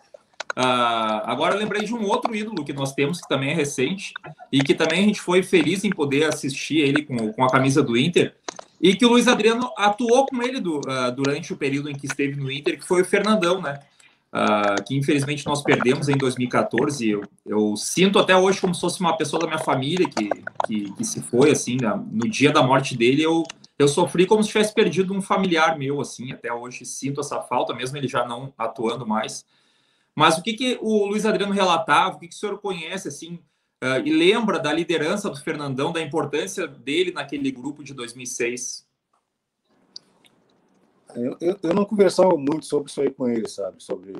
Uh, 0.57 1.21
agora 1.25 1.53
eu 1.53 1.59
lembrei 1.59 1.83
de 1.83 1.93
um 1.93 2.03
outro 2.07 2.35
ídolo 2.35 2.65
que 2.65 2.73
nós 2.73 2.91
temos, 2.91 3.21
que 3.21 3.29
também 3.29 3.51
é 3.51 3.53
recente, 3.53 4.11
e 4.51 4.63
que 4.63 4.73
também 4.73 5.03
a 5.03 5.05
gente 5.05 5.21
foi 5.21 5.43
feliz 5.43 5.83
em 5.83 5.91
poder 5.91 6.23
assistir 6.23 6.79
ele 6.79 7.03
com, 7.03 7.31
com 7.31 7.43
a 7.43 7.49
camisa 7.51 7.83
do 7.83 7.95
Inter, 7.95 8.35
e 8.79 8.95
que 8.95 9.05
o 9.05 9.09
Luiz 9.09 9.27
Adriano 9.27 9.71
atuou 9.75 10.25
com 10.25 10.41
ele 10.41 10.59
do, 10.59 10.79
uh, 10.79 11.11
durante 11.15 11.51
o 11.51 11.57
período 11.57 11.89
em 11.89 11.95
que 11.95 12.05
esteve 12.05 12.35
no 12.35 12.51
Inter, 12.51 12.79
que 12.79 12.87
foi 12.87 13.01
o 13.01 13.05
Fernandão, 13.05 13.61
né? 13.61 13.79
Uh, 14.27 14.83
que 14.83 14.95
infelizmente 14.95 15.45
nós 15.45 15.63
perdemos 15.63 16.09
em 16.09 16.17
2014. 16.17 17.09
Eu, 17.09 17.23
eu, 17.45 17.75
sinto 17.75 18.19
até 18.19 18.35
hoje 18.35 18.61
como 18.61 18.75
se 18.75 18.81
fosse 18.81 18.99
uma 18.99 19.17
pessoa 19.17 19.39
da 19.39 19.47
minha 19.47 19.59
família 19.59 20.07
que, 20.07 20.29
que, 20.67 20.91
que 20.93 21.05
se 21.05 21.21
foi, 21.21 21.51
assim, 21.51 21.77
né? 21.81 21.99
no 22.11 22.29
dia 22.29 22.51
da 22.51 22.61
morte 22.61 22.95
dele, 22.95 23.23
eu, 23.23 23.43
eu 23.79 23.87
sofri 23.87 24.25
como 24.25 24.43
se 24.43 24.49
tivesse 24.49 24.73
perdido 24.73 25.13
um 25.13 25.21
familiar 25.21 25.77
meu, 25.77 26.01
assim, 26.01 26.31
até 26.31 26.53
hoje 26.53 26.85
sinto 26.85 27.21
essa 27.21 27.41
falta, 27.41 27.73
mesmo 27.73 27.97
ele 27.97 28.07
já 28.07 28.27
não 28.27 28.53
atuando 28.57 29.07
mais. 29.07 29.45
Mas 30.13 30.37
o 30.37 30.43
que, 30.43 30.53
que 30.53 30.77
o 30.81 31.05
Luiz 31.05 31.25
Adriano 31.25 31.53
relatava, 31.53 32.15
o 32.15 32.19
que, 32.19 32.27
que 32.27 32.35
o 32.35 32.37
senhor 32.37 32.59
conhece, 32.59 33.07
assim, 33.07 33.39
Uh, 33.83 34.01
e 34.03 34.11
lembra 34.11 34.57
da 34.57 34.73
liderança 34.73 35.29
do 35.29 35.39
Fernandão, 35.39 35.91
da 35.91 36.01
importância 36.01 36.67
dele 36.67 37.11
naquele 37.11 37.51
grupo 37.51 37.83
de 37.83 37.93
2006? 37.93 38.87
Eu, 41.15 41.37
eu, 41.39 41.59
eu, 41.61 41.73
não 41.73 41.85
conversava 41.85 42.35
muito 42.35 42.65
sobre 42.65 42.89
isso 42.89 43.01
aí 43.01 43.11
com 43.11 43.27
ele, 43.27 43.47
sabe? 43.47 43.81
Sobre 43.81 44.13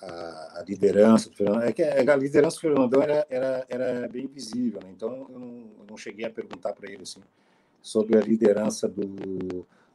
a, 0.00 0.06
a, 0.06 0.60
a 0.60 0.64
liderança 0.66 1.28
do 1.28 1.36
Fernandão. 1.36 1.62
É 1.62 1.72
que 1.72 1.82
a 1.82 2.16
liderança 2.16 2.56
do 2.56 2.60
Fernandão 2.60 3.02
era, 3.02 3.26
era, 3.28 3.66
era 3.68 4.08
bem 4.08 4.28
visível, 4.28 4.80
né? 4.82 4.90
então 4.94 5.26
eu 5.28 5.38
não, 5.38 5.70
eu 5.80 5.86
não 5.90 5.96
cheguei 5.96 6.26
a 6.26 6.30
perguntar 6.30 6.72
para 6.72 6.90
ele 6.90 7.02
assim, 7.02 7.20
sobre 7.82 8.16
a 8.16 8.20
liderança 8.20 8.88
do, 8.88 9.04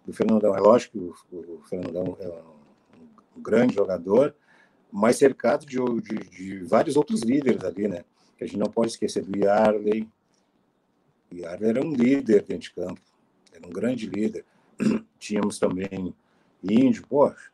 do 0.06 0.14
Fernandão. 0.14 0.56
É 0.56 0.60
lógico 0.60 1.16
que 1.30 1.36
o, 1.36 1.56
o 1.56 1.62
Fernandão 1.64 2.18
é 2.20 2.28
um, 2.28 3.38
um 3.38 3.42
grande 3.42 3.76
jogador, 3.76 4.36
mas 4.94 5.18
cercado 5.18 5.66
de, 5.66 5.78
de, 6.02 6.30
de, 6.30 6.60
vários 6.66 6.96
outros 6.96 7.24
líderes 7.24 7.64
ali, 7.64 7.88
né? 7.88 8.06
Que 8.38 8.44
a 8.44 8.48
gente 8.48 8.60
não 8.60 8.68
pode 8.68 8.92
esquecer 8.92 9.24
do 9.24 9.36
Yarley. 9.36 10.08
Yarley 11.34 11.70
era 11.72 11.84
um 11.84 11.92
líder 11.92 12.44
dentro 12.44 12.60
de 12.60 12.74
campo, 12.74 13.02
era 13.52 13.66
um 13.66 13.72
grande 13.72 14.06
líder. 14.06 14.46
Tínhamos 15.18 15.58
também 15.58 16.14
Índio, 16.64 17.08
poxa, 17.08 17.52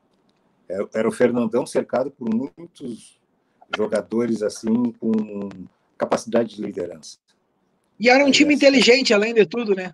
era 0.94 1.08
o 1.08 1.12
Fernandão 1.12 1.66
cercado 1.66 2.12
por 2.12 2.30
muitos 2.30 3.18
jogadores 3.76 4.44
assim 4.44 4.92
com 5.00 5.50
capacidade 5.98 6.58
de 6.58 6.62
liderança. 6.62 7.18
E 7.98 8.10
era 8.10 8.26
um 8.26 8.32
time 8.32 8.54
inteligente, 8.54 9.14
além 9.14 9.34
de 9.34 9.46
tudo, 9.46 9.74
né? 9.74 9.94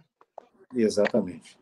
Exatamente. 0.75 1.57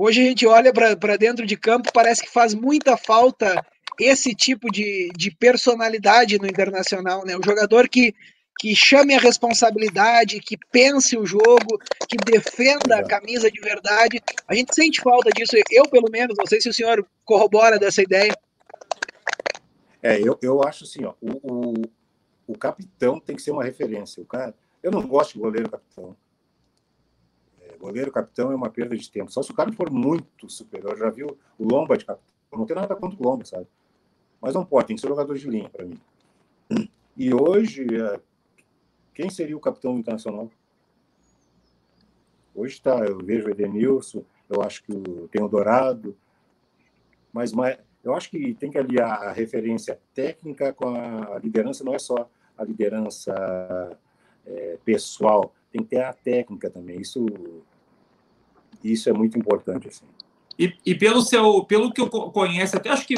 Hoje 0.00 0.20
a 0.20 0.24
gente 0.24 0.46
olha 0.46 0.72
para 0.72 1.16
dentro 1.16 1.44
de 1.44 1.56
campo, 1.56 1.90
parece 1.92 2.22
que 2.22 2.30
faz 2.30 2.54
muita 2.54 2.96
falta 2.96 3.66
esse 3.98 4.32
tipo 4.32 4.70
de, 4.70 5.10
de 5.16 5.28
personalidade 5.28 6.38
no 6.38 6.46
internacional, 6.46 7.24
né? 7.26 7.36
O 7.36 7.44
jogador 7.44 7.88
que, 7.88 8.14
que 8.60 8.76
chame 8.76 9.16
a 9.16 9.18
responsabilidade, 9.18 10.38
que 10.38 10.56
pense 10.70 11.18
o 11.18 11.26
jogo, 11.26 11.80
que 12.08 12.16
defenda 12.16 12.98
a 12.98 13.04
camisa 13.04 13.50
de 13.50 13.60
verdade. 13.60 14.22
A 14.46 14.54
gente 14.54 14.72
sente 14.72 15.00
falta 15.00 15.30
disso. 15.30 15.56
Eu, 15.68 15.82
pelo 15.88 16.08
menos, 16.08 16.36
não 16.38 16.46
sei 16.46 16.60
se 16.60 16.68
o 16.68 16.72
senhor 16.72 17.04
corrobora 17.24 17.76
dessa 17.76 18.00
ideia. 18.00 18.32
É, 20.00 20.20
eu, 20.20 20.38
eu 20.40 20.62
acho 20.62 20.84
assim, 20.84 21.04
ó, 21.04 21.14
o, 21.20 21.40
o, 21.42 21.74
o 22.46 22.56
capitão 22.56 23.18
tem 23.18 23.34
que 23.34 23.42
ser 23.42 23.50
uma 23.50 23.64
referência. 23.64 24.22
O 24.22 24.26
cara, 24.26 24.54
eu 24.80 24.92
não 24.92 25.04
gosto 25.08 25.32
de 25.32 25.40
goleiro 25.40 25.68
capitão. 25.68 26.16
É, 27.78 27.80
goleiro 27.80 28.10
capitão 28.10 28.50
é 28.50 28.54
uma 28.54 28.68
perda 28.68 28.96
de 28.96 29.10
tempo. 29.10 29.30
Só 29.30 29.42
se 29.42 29.50
o 29.50 29.54
cara 29.54 29.72
for 29.72 29.90
muito 29.90 30.50
superior. 30.50 30.96
Já 30.98 31.10
viu 31.10 31.38
o 31.58 31.64
Lomba 31.64 31.96
de 31.96 32.04
capitão? 32.04 32.28
não 32.50 32.66
tenho 32.66 32.80
nada 32.80 32.96
contra 32.96 33.18
o 33.20 33.22
Lomba, 33.22 33.44
sabe? 33.44 33.66
Mas 34.40 34.54
não 34.54 34.64
pode, 34.64 34.88
tem 34.88 34.96
que 34.96 35.02
ser 35.02 35.08
jogador 35.08 35.36
de 35.36 35.48
linha 35.48 35.68
para 35.68 35.84
mim. 35.84 36.00
E 37.16 37.34
hoje, 37.34 37.84
é, 37.94 38.20
quem 39.12 39.28
seria 39.28 39.56
o 39.56 39.60
capitão 39.60 39.98
internacional? 39.98 40.50
Hoje 42.54 42.74
está, 42.74 43.04
eu 43.04 43.18
vejo 43.18 43.48
o 43.48 43.50
Edenilson, 43.50 44.24
eu 44.48 44.62
acho 44.62 44.82
que 44.82 44.92
tem 45.30 45.42
o 45.42 45.48
Dourado, 45.48 46.16
mas, 47.32 47.52
mas 47.52 47.78
eu 48.02 48.14
acho 48.14 48.30
que 48.30 48.54
tem 48.54 48.70
que 48.70 48.78
aliar 48.78 49.22
a 49.24 49.32
referência 49.32 50.00
técnica 50.14 50.72
com 50.72 50.88
a 50.88 51.38
liderança, 51.38 51.84
não 51.84 51.94
é 51.94 51.98
só 51.98 52.28
a 52.56 52.64
liderança 52.64 53.98
é, 54.46 54.78
pessoal, 54.84 55.52
tem 55.78 55.84
que 55.84 55.90
ter 55.90 56.02
a 56.02 56.12
técnica 56.12 56.70
também. 56.70 57.00
Isso, 57.00 57.24
isso 58.82 59.08
é 59.08 59.12
muito 59.12 59.38
importante. 59.38 59.88
Assim. 59.88 60.06
E, 60.58 60.74
e, 60.84 60.94
pelo 60.94 61.22
seu, 61.22 61.64
pelo 61.64 61.92
que 61.92 62.00
eu 62.00 62.08
conheço, 62.08 62.76
até 62.76 62.90
acho 62.90 63.06
que 63.06 63.14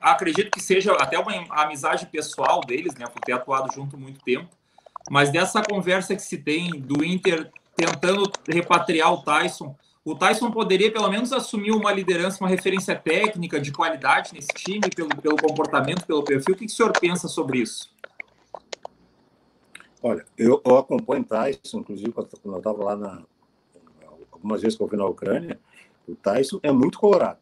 acredito 0.00 0.50
que 0.50 0.60
seja 0.60 0.92
até 0.92 1.18
uma 1.18 1.32
amizade 1.62 2.06
pessoal 2.06 2.60
deles, 2.60 2.94
né, 2.94 3.06
por 3.06 3.20
ter 3.20 3.32
atuado 3.32 3.72
junto 3.74 3.98
muito 3.98 4.20
tempo. 4.20 4.48
Mas 5.10 5.30
dessa 5.30 5.62
conversa 5.62 6.14
que 6.14 6.22
se 6.22 6.38
tem 6.38 6.70
do 6.70 7.04
Inter 7.04 7.50
tentando 7.74 8.30
repatriar 8.48 9.12
o 9.12 9.22
Tyson, 9.22 9.76
o 10.04 10.14
Tyson 10.14 10.50
poderia 10.52 10.90
pelo 10.90 11.10
menos 11.10 11.32
assumir 11.32 11.72
uma 11.72 11.92
liderança, 11.92 12.42
uma 12.42 12.48
referência 12.48 12.94
técnica 12.94 13.60
de 13.60 13.72
qualidade 13.72 14.32
nesse 14.32 14.48
time, 14.54 14.88
pelo, 14.94 15.08
pelo 15.08 15.36
comportamento, 15.36 16.06
pelo 16.06 16.22
perfil. 16.22 16.54
O 16.54 16.56
que, 16.56 16.66
que 16.66 16.72
o 16.72 16.74
senhor 16.74 16.92
pensa 16.98 17.26
sobre 17.26 17.58
isso? 17.58 17.90
Olha, 20.06 20.24
eu, 20.38 20.62
eu 20.64 20.76
acompanho 20.76 21.24
Tyson, 21.24 21.80
inclusive 21.80 22.12
quando 22.12 22.28
eu 22.44 22.58
estava 22.58 22.84
lá 22.84 22.94
na. 22.94 23.24
Algumas 24.30 24.62
vezes 24.62 24.76
que 24.76 24.84
eu 24.84 24.86
fui 24.86 24.96
na 24.96 25.04
Ucrânia, 25.04 25.58
o 26.06 26.14
Tyson 26.14 26.60
é 26.62 26.70
muito 26.70 26.96
colorado. 26.96 27.40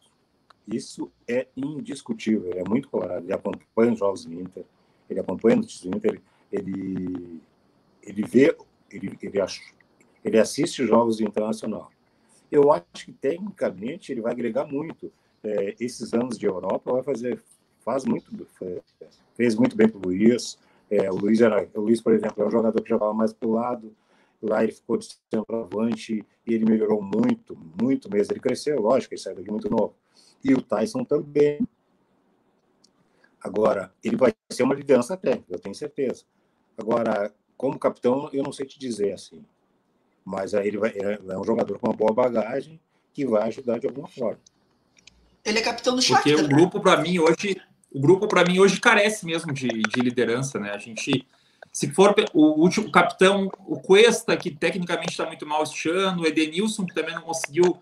Isso 0.66 1.12
é 1.28 1.46
indiscutível, 1.54 2.48
ele 2.48 2.60
é 2.60 2.64
muito 2.66 2.88
colorado. 2.88 3.22
Ele 3.22 3.34
acompanha 3.34 3.92
os 3.92 3.98
jogos 3.98 4.24
do 4.24 4.32
Inter, 4.32 4.64
ele 5.10 5.20
acompanha 5.20 5.60
os 5.60 5.82
do 5.82 5.94
Inter, 5.94 6.22
ele, 6.50 7.42
ele 8.02 8.22
vê, 8.22 8.56
ele, 8.90 9.18
ele, 9.20 9.46
ele 10.24 10.38
assiste 10.38 10.80
os 10.80 10.88
jogos 10.88 11.18
do 11.18 11.24
Internacional. 11.24 11.90
Eu 12.50 12.72
acho 12.72 13.04
que 13.04 13.12
tecnicamente 13.12 14.10
ele 14.10 14.22
vai 14.22 14.32
agregar 14.32 14.64
muito. 14.64 15.12
É, 15.42 15.74
esses 15.78 16.14
anos 16.14 16.38
de 16.38 16.46
Europa 16.46 16.90
vai 16.90 17.02
fazer, 17.02 17.42
faz 17.84 18.06
muito, 18.06 18.46
fez 19.34 19.54
muito 19.54 19.76
bem 19.76 19.86
para 19.86 19.98
o 19.98 20.02
Luiz. 20.02 20.58
É, 20.90 21.10
o 21.10 21.16
Luiz 21.16 21.40
era, 21.40 21.68
o 21.74 21.80
Luiz, 21.80 22.00
por 22.00 22.12
exemplo, 22.12 22.42
é 22.42 22.46
um 22.46 22.50
jogador 22.50 22.80
que 22.82 22.88
jogava 22.88 23.12
mais 23.12 23.32
para 23.32 23.48
o 23.48 23.52
lado. 23.52 23.94
Lá 24.42 24.62
ele 24.62 24.72
ficou 24.72 24.98
de 24.98 25.08
centroavante 25.32 26.24
e 26.46 26.54
ele 26.54 26.64
melhorou 26.64 27.00
muito, 27.00 27.56
muito 27.80 28.10
mesmo. 28.10 28.32
Ele 28.32 28.40
cresceu, 28.40 28.80
lógico, 28.80 29.14
ele 29.14 29.20
saiu 29.20 29.36
daqui 29.36 29.50
muito 29.50 29.70
novo. 29.70 29.94
E 30.42 30.52
o 30.52 30.60
Tyson 30.60 31.04
também. 31.04 31.66
Agora, 33.40 33.92
ele 34.02 34.16
vai 34.16 34.32
ser 34.50 34.62
uma 34.62 34.74
liderança 34.74 35.16
técnica, 35.16 35.52
eu 35.52 35.58
tenho 35.58 35.74
certeza. 35.74 36.24
Agora, 36.76 37.32
como 37.56 37.78
capitão, 37.78 38.28
eu 38.32 38.42
não 38.42 38.52
sei 38.52 38.66
te 38.66 38.78
dizer 38.78 39.12
assim 39.12 39.44
mas 40.24 40.54
aí 40.54 40.68
ele, 40.68 40.78
vai, 40.78 40.90
ele 40.90 41.32
é 41.32 41.38
um 41.38 41.44
jogador 41.44 41.78
com 41.78 41.88
uma 41.88 41.96
boa 41.96 42.12
bagagem 42.12 42.80
que 43.12 43.26
vai 43.26 43.46
ajudar 43.48 43.78
de 43.78 43.86
alguma 43.86 44.08
forma. 44.08 44.40
Ele 45.44 45.58
é 45.58 45.62
capitão 45.62 45.94
do 45.94 46.00
Shakhtar. 46.00 46.22
Porque 46.22 46.42
o 46.42 46.48
né? 46.48 46.54
grupo 46.54 46.80
para 46.80 47.00
mim 47.00 47.18
hoje, 47.18 47.60
o 47.94 48.00
grupo 48.00 48.26
para 48.26 48.44
mim 48.44 48.58
hoje 48.58 48.80
carece 48.80 49.24
mesmo 49.24 49.52
de, 49.52 49.68
de 49.68 50.00
liderança, 50.00 50.58
né? 50.58 50.72
A 50.72 50.78
gente 50.78 51.24
se 51.72 51.90
for 51.90 52.14
o 52.32 52.60
último 52.60 52.90
capitão, 52.90 53.50
o 53.66 53.80
Cuesta, 53.80 54.36
que 54.36 54.50
tecnicamente 54.50 55.10
está 55.10 55.26
muito 55.26 55.46
mal 55.46 55.62
este 55.62 55.88
ano, 55.88 56.22
o 56.22 56.26
Edenilson, 56.26 56.86
que 56.86 56.94
também 56.94 57.14
não 57.14 57.22
conseguiu 57.22 57.78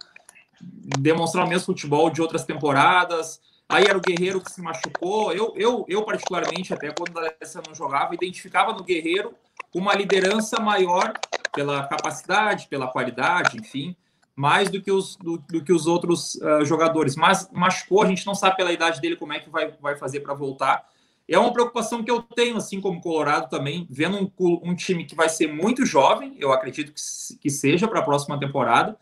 demonstrar 0.98 1.44
o 1.44 1.48
mesmo 1.48 1.66
futebol 1.66 2.08
de 2.08 2.22
outras 2.22 2.44
temporadas. 2.44 3.40
Aí 3.68 3.84
era 3.84 3.98
o 3.98 4.00
Guerreiro 4.00 4.40
que 4.40 4.50
se 4.50 4.62
machucou. 4.62 5.32
Eu, 5.32 5.52
eu, 5.56 5.84
eu 5.88 6.04
particularmente, 6.04 6.72
até 6.72 6.90
quando 6.90 7.16
o 7.16 7.18
Alessandro 7.18 7.70
não 7.70 7.74
jogava, 7.74 8.14
identificava 8.14 8.72
no 8.72 8.82
Guerreiro 8.82 9.34
uma 9.74 9.94
liderança 9.94 10.60
maior 10.60 11.12
pela 11.54 11.86
capacidade, 11.86 12.68
pela 12.68 12.86
qualidade, 12.86 13.58
enfim, 13.58 13.94
mais 14.34 14.70
do 14.70 14.80
que 14.80 14.90
os, 14.90 15.16
do, 15.16 15.38
do 15.38 15.62
que 15.62 15.72
os 15.72 15.86
outros 15.86 16.36
uh, 16.36 16.64
jogadores. 16.64 17.16
Mas 17.16 17.48
machucou, 17.52 18.02
a 18.02 18.06
gente 18.06 18.26
não 18.26 18.34
sabe 18.34 18.56
pela 18.56 18.72
idade 18.72 19.00
dele 19.00 19.16
como 19.16 19.32
é 19.32 19.40
que 19.40 19.50
vai, 19.50 19.70
vai 19.80 19.96
fazer 19.96 20.20
para 20.20 20.34
voltar. 20.34 20.86
É 21.28 21.38
uma 21.38 21.52
preocupação 21.52 22.02
que 22.02 22.10
eu 22.10 22.20
tenho, 22.22 22.56
assim 22.56 22.80
como 22.80 23.00
Colorado 23.00 23.48
também, 23.48 23.86
vendo 23.88 24.18
um, 24.18 24.60
um 24.70 24.74
time 24.74 25.04
que 25.04 25.14
vai 25.14 25.28
ser 25.28 25.52
muito 25.52 25.86
jovem, 25.86 26.34
eu 26.38 26.52
acredito 26.52 26.92
que, 26.92 27.38
que 27.38 27.50
seja 27.50 27.86
para 27.86 28.00
a 28.00 28.04
próxima 28.04 28.38
temporada, 28.38 28.96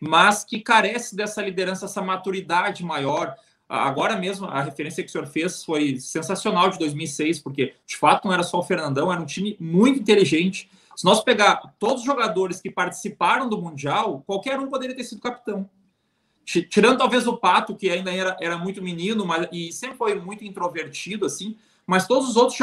mas 0.00 0.44
que 0.44 0.60
carece 0.60 1.16
dessa 1.16 1.42
liderança, 1.42 1.86
essa 1.86 2.02
maturidade 2.02 2.84
maior. 2.84 3.34
Agora 3.68 4.16
mesmo, 4.16 4.46
a 4.46 4.62
referência 4.62 5.02
que 5.02 5.08
o 5.08 5.12
senhor 5.12 5.26
fez 5.26 5.64
foi 5.64 5.98
sensacional 5.98 6.70
de 6.70 6.78
2006, 6.78 7.40
porque 7.40 7.74
de 7.84 7.96
fato 7.96 8.26
não 8.26 8.32
era 8.32 8.42
só 8.42 8.58
o 8.58 8.62
Fernandão, 8.62 9.12
era 9.12 9.20
um 9.20 9.26
time 9.26 9.56
muito 9.58 9.98
inteligente, 9.98 10.70
se 10.96 11.04
nós 11.04 11.22
pegar 11.22 11.74
todos 11.78 12.00
os 12.00 12.06
jogadores 12.06 12.60
que 12.60 12.70
participaram 12.70 13.48
do 13.48 13.60
Mundial, 13.60 14.24
qualquer 14.26 14.58
um 14.58 14.68
poderia 14.68 14.96
ter 14.96 15.04
sido 15.04 15.20
capitão. 15.20 15.68
Tirando 16.44 16.98
talvez 16.98 17.26
o 17.26 17.36
Pato, 17.36 17.76
que 17.76 17.90
ainda 17.90 18.10
era, 18.10 18.36
era 18.40 18.56
muito 18.56 18.82
menino, 18.82 19.26
mas 19.26 19.46
e 19.52 19.72
sempre 19.72 19.98
foi 19.98 20.14
muito 20.14 20.44
introvertido, 20.44 21.26
assim, 21.26 21.56
mas 21.86 22.06
todos 22.06 22.30
os 22.30 22.36
outros, 22.36 22.58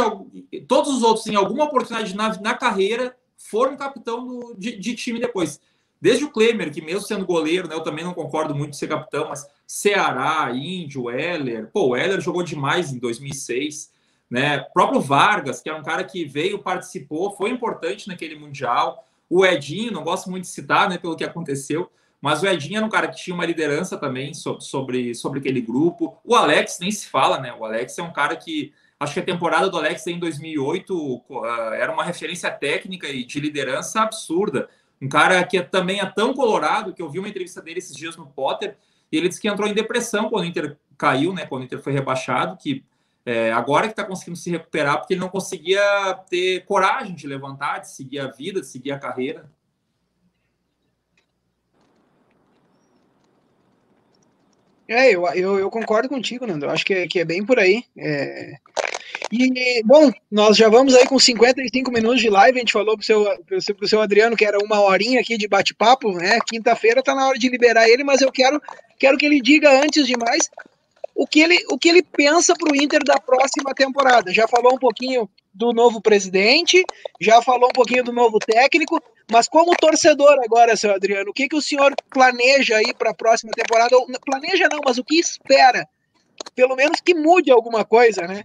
todos 0.67 0.95
os 0.95 1.03
outros, 1.03 1.27
em 1.27 1.35
alguma 1.35 1.65
oportunidade 1.65 2.15
na, 2.15 2.35
na 2.41 2.55
carreira, 2.55 3.15
foram 3.37 3.77
capitão 3.77 4.25
do, 4.25 4.55
de, 4.57 4.77
de, 4.77 4.95
time 4.95 5.19
depois. 5.19 5.59
Desde 6.01 6.25
o 6.25 6.31
Klemer, 6.31 6.73
que 6.73 6.81
mesmo 6.81 7.01
sendo 7.01 7.25
goleiro, 7.25 7.67
né, 7.67 7.75
eu 7.75 7.83
também 7.83 8.03
não 8.03 8.13
concordo 8.13 8.55
muito 8.55 8.71
de 8.71 8.77
ser 8.77 8.87
capitão, 8.87 9.29
mas 9.29 9.47
Ceará, 9.67 10.51
Índio, 10.53 11.09
Heller, 11.09 11.69
pô, 11.71 11.89
o 11.89 11.95
Heller 11.95 12.19
jogou 12.19 12.41
demais 12.41 12.91
em 12.91 12.99
2006. 12.99 13.92
Né? 14.33 14.65
Próprio 14.73 14.99
Vargas, 14.99 15.61
que 15.61 15.69
é 15.69 15.75
um 15.75 15.83
cara 15.83 16.03
que 16.03 16.25
veio, 16.25 16.57
participou, 16.57 17.35
foi 17.35 17.51
importante 17.51 18.07
naquele 18.07 18.35
Mundial. 18.35 19.07
O 19.29 19.45
Edinho, 19.45 19.91
não 19.91 20.03
gosto 20.03 20.27
muito 20.27 20.45
de 20.45 20.49
citar 20.49 20.89
né, 20.89 20.97
pelo 20.97 21.15
que 21.15 21.23
aconteceu, 21.23 21.87
mas 22.19 22.41
o 22.41 22.47
Edinho 22.47 22.77
era 22.77 22.85
um 22.85 22.89
cara 22.89 23.07
que 23.09 23.15
tinha 23.15 23.35
uma 23.35 23.45
liderança 23.45 23.95
também 23.95 24.31
sobre, 24.33 25.13
sobre 25.13 25.37
aquele 25.37 25.61
grupo. 25.61 26.17
O 26.25 26.33
Alex 26.33 26.79
nem 26.81 26.89
se 26.89 27.05
fala, 27.09 27.39
né? 27.39 27.53
O 27.53 27.63
Alex 27.63 27.95
é 27.99 28.01
um 28.01 28.11
cara 28.11 28.35
que 28.35 28.73
acho 28.99 29.13
que 29.13 29.19
a 29.19 29.23
temporada 29.23 29.69
do 29.69 29.77
Alex 29.77 30.07
em 30.07 30.17
2008 30.17 31.21
ah, 31.43 31.71
era 31.75 31.93
uma 31.93 32.03
referência 32.03 32.49
técnica 32.49 33.07
e 33.07 33.23
de 33.23 33.39
liderança 33.39 34.01
absurda. 34.01 34.67
Um 34.99 35.07
cara 35.07 35.43
que 35.43 35.61
também 35.61 35.99
é 35.99 36.05
tão 36.07 36.33
colorado 36.33 36.91
que 36.91 37.03
eu 37.03 37.09
vi 37.09 37.19
uma 37.19 37.29
entrevista 37.29 37.61
dele 37.61 37.77
esses 37.77 37.95
dias 37.95 38.17
no 38.17 38.25
Potter 38.25 38.77
e 39.11 39.17
ele 39.17 39.29
disse 39.29 39.39
que 39.39 39.47
entrou 39.47 39.69
em 39.69 39.75
depressão 39.75 40.27
quando 40.27 40.45
o 40.45 40.47
Inter 40.47 40.75
caiu, 40.97 41.33
né? 41.33 41.45
Quando 41.45 41.61
o 41.61 41.65
Inter 41.65 41.79
foi 41.79 41.93
rebaixado, 41.93 42.57
que 42.57 42.83
é, 43.25 43.51
agora 43.51 43.87
que 43.87 43.93
está 43.93 44.03
conseguindo 44.03 44.37
se 44.37 44.49
recuperar, 44.49 44.97
porque 44.97 45.13
ele 45.13 45.21
não 45.21 45.29
conseguia 45.29 45.81
ter 46.29 46.65
coragem 46.65 47.15
de 47.15 47.25
levantar, 47.25 47.79
de 47.79 47.91
seguir 47.91 48.19
a 48.19 48.27
vida, 48.27 48.59
de 48.59 48.67
seguir 48.67 48.91
a 48.91 48.99
carreira. 48.99 49.49
É, 54.87 55.11
eu, 55.11 55.25
eu, 55.27 55.59
eu 55.59 55.69
concordo 55.69 56.09
contigo, 56.09 56.45
Nando. 56.45 56.65
Eu 56.65 56.69
acho 56.69 56.85
que, 56.85 56.93
é, 56.93 57.07
que 57.07 57.19
é 57.19 57.25
bem 57.25 57.45
por 57.45 57.57
aí. 57.57 57.83
É... 57.97 58.57
E, 59.31 59.81
bom, 59.83 60.11
nós 60.29 60.57
já 60.57 60.69
vamos 60.69 60.93
aí 60.93 61.07
com 61.07 61.17
55 61.17 61.91
minutos 61.91 62.21
de 62.21 62.29
live. 62.29 62.57
A 62.57 62.59
gente 62.59 62.73
falou 62.73 62.95
pro 62.95 63.05
seu, 63.05 63.23
pro 63.45 63.61
seu, 63.61 63.75
seu 63.83 64.01
Adriano 64.01 64.35
que 64.35 64.45
era 64.45 64.59
uma 64.59 64.81
horinha 64.81 65.21
aqui 65.21 65.37
de 65.37 65.47
bate-papo, 65.47 66.11
né? 66.11 66.37
Quinta-feira 66.45 67.01
tá 67.01 67.15
na 67.15 67.27
hora 67.27 67.39
de 67.39 67.49
liberar 67.49 67.89
ele, 67.89 68.03
mas 68.03 68.21
eu 68.21 68.31
quero, 68.31 68.61
quero 68.99 69.17
que 69.17 69.25
ele 69.25 69.41
diga 69.41 69.81
antes 69.81 70.05
de 70.05 70.15
mais 70.17 70.49
o 71.15 71.27
que 71.27 71.41
ele, 71.41 71.63
o 71.69 71.77
que 71.77 71.89
ele 71.89 72.01
pensa 72.01 72.53
para 72.55 72.71
o 72.71 72.75
Inter 72.75 73.03
da 73.03 73.19
próxima 73.19 73.73
temporada. 73.73 74.33
Já 74.33 74.47
falou 74.47 74.73
um 74.73 74.79
pouquinho 74.79 75.29
do 75.53 75.71
novo 75.71 76.01
presidente, 76.01 76.83
já 77.21 77.41
falou 77.41 77.69
um 77.69 77.73
pouquinho 77.73 78.03
do 78.03 78.11
novo 78.11 78.39
técnico, 78.39 79.01
mas 79.31 79.47
como 79.47 79.75
torcedor 79.75 80.39
agora, 80.43 80.75
seu 80.75 80.93
Adriano, 80.93 81.29
o 81.29 81.33
que, 81.33 81.47
que 81.47 81.55
o 81.55 81.61
senhor 81.61 81.93
planeja 82.09 82.77
aí 82.77 82.93
para 82.93 83.11
a 83.11 83.15
próxima 83.15 83.51
temporada? 83.51 83.95
Planeja 84.25 84.67
não, 84.71 84.79
mas 84.83 84.97
o 84.97 85.03
que 85.03 85.19
espera? 85.19 85.87
Pelo 86.55 86.75
menos 86.75 86.99
que 86.99 87.13
mude 87.13 87.51
alguma 87.51 87.85
coisa, 87.85 88.23
né? 88.27 88.43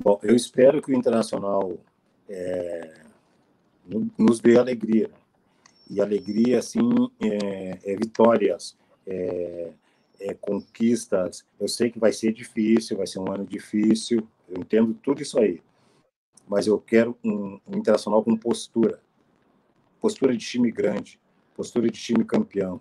Bom, 0.00 0.20
eu 0.22 0.36
espero 0.36 0.80
que 0.80 0.92
o 0.92 0.94
Internacional 0.94 1.76
é, 2.28 2.94
nos 4.16 4.40
dê 4.40 4.58
alegria. 4.58 5.10
E 5.88 6.00
alegria, 6.00 6.58
assim, 6.58 6.80
é, 7.20 7.92
é 7.92 7.96
vitórias, 7.96 8.76
é, 9.06 9.70
é, 10.20 10.34
conquistas. 10.34 11.44
Eu 11.58 11.68
sei 11.68 11.90
que 11.90 11.98
vai 11.98 12.12
ser 12.12 12.32
difícil, 12.32 12.96
vai 12.96 13.06
ser 13.06 13.18
um 13.18 13.30
ano 13.30 13.44
difícil, 13.44 14.26
eu 14.48 14.60
entendo 14.60 14.94
tudo 14.94 15.22
isso 15.22 15.38
aí. 15.38 15.62
Mas 16.48 16.66
eu 16.66 16.78
quero 16.78 17.16
um, 17.24 17.60
um 17.66 17.76
internacional 17.76 18.22
com 18.22 18.36
postura. 18.36 19.00
Postura 20.00 20.36
de 20.36 20.44
time 20.44 20.70
grande, 20.70 21.20
postura 21.54 21.90
de 21.90 22.00
time 22.00 22.24
campeão. 22.24 22.80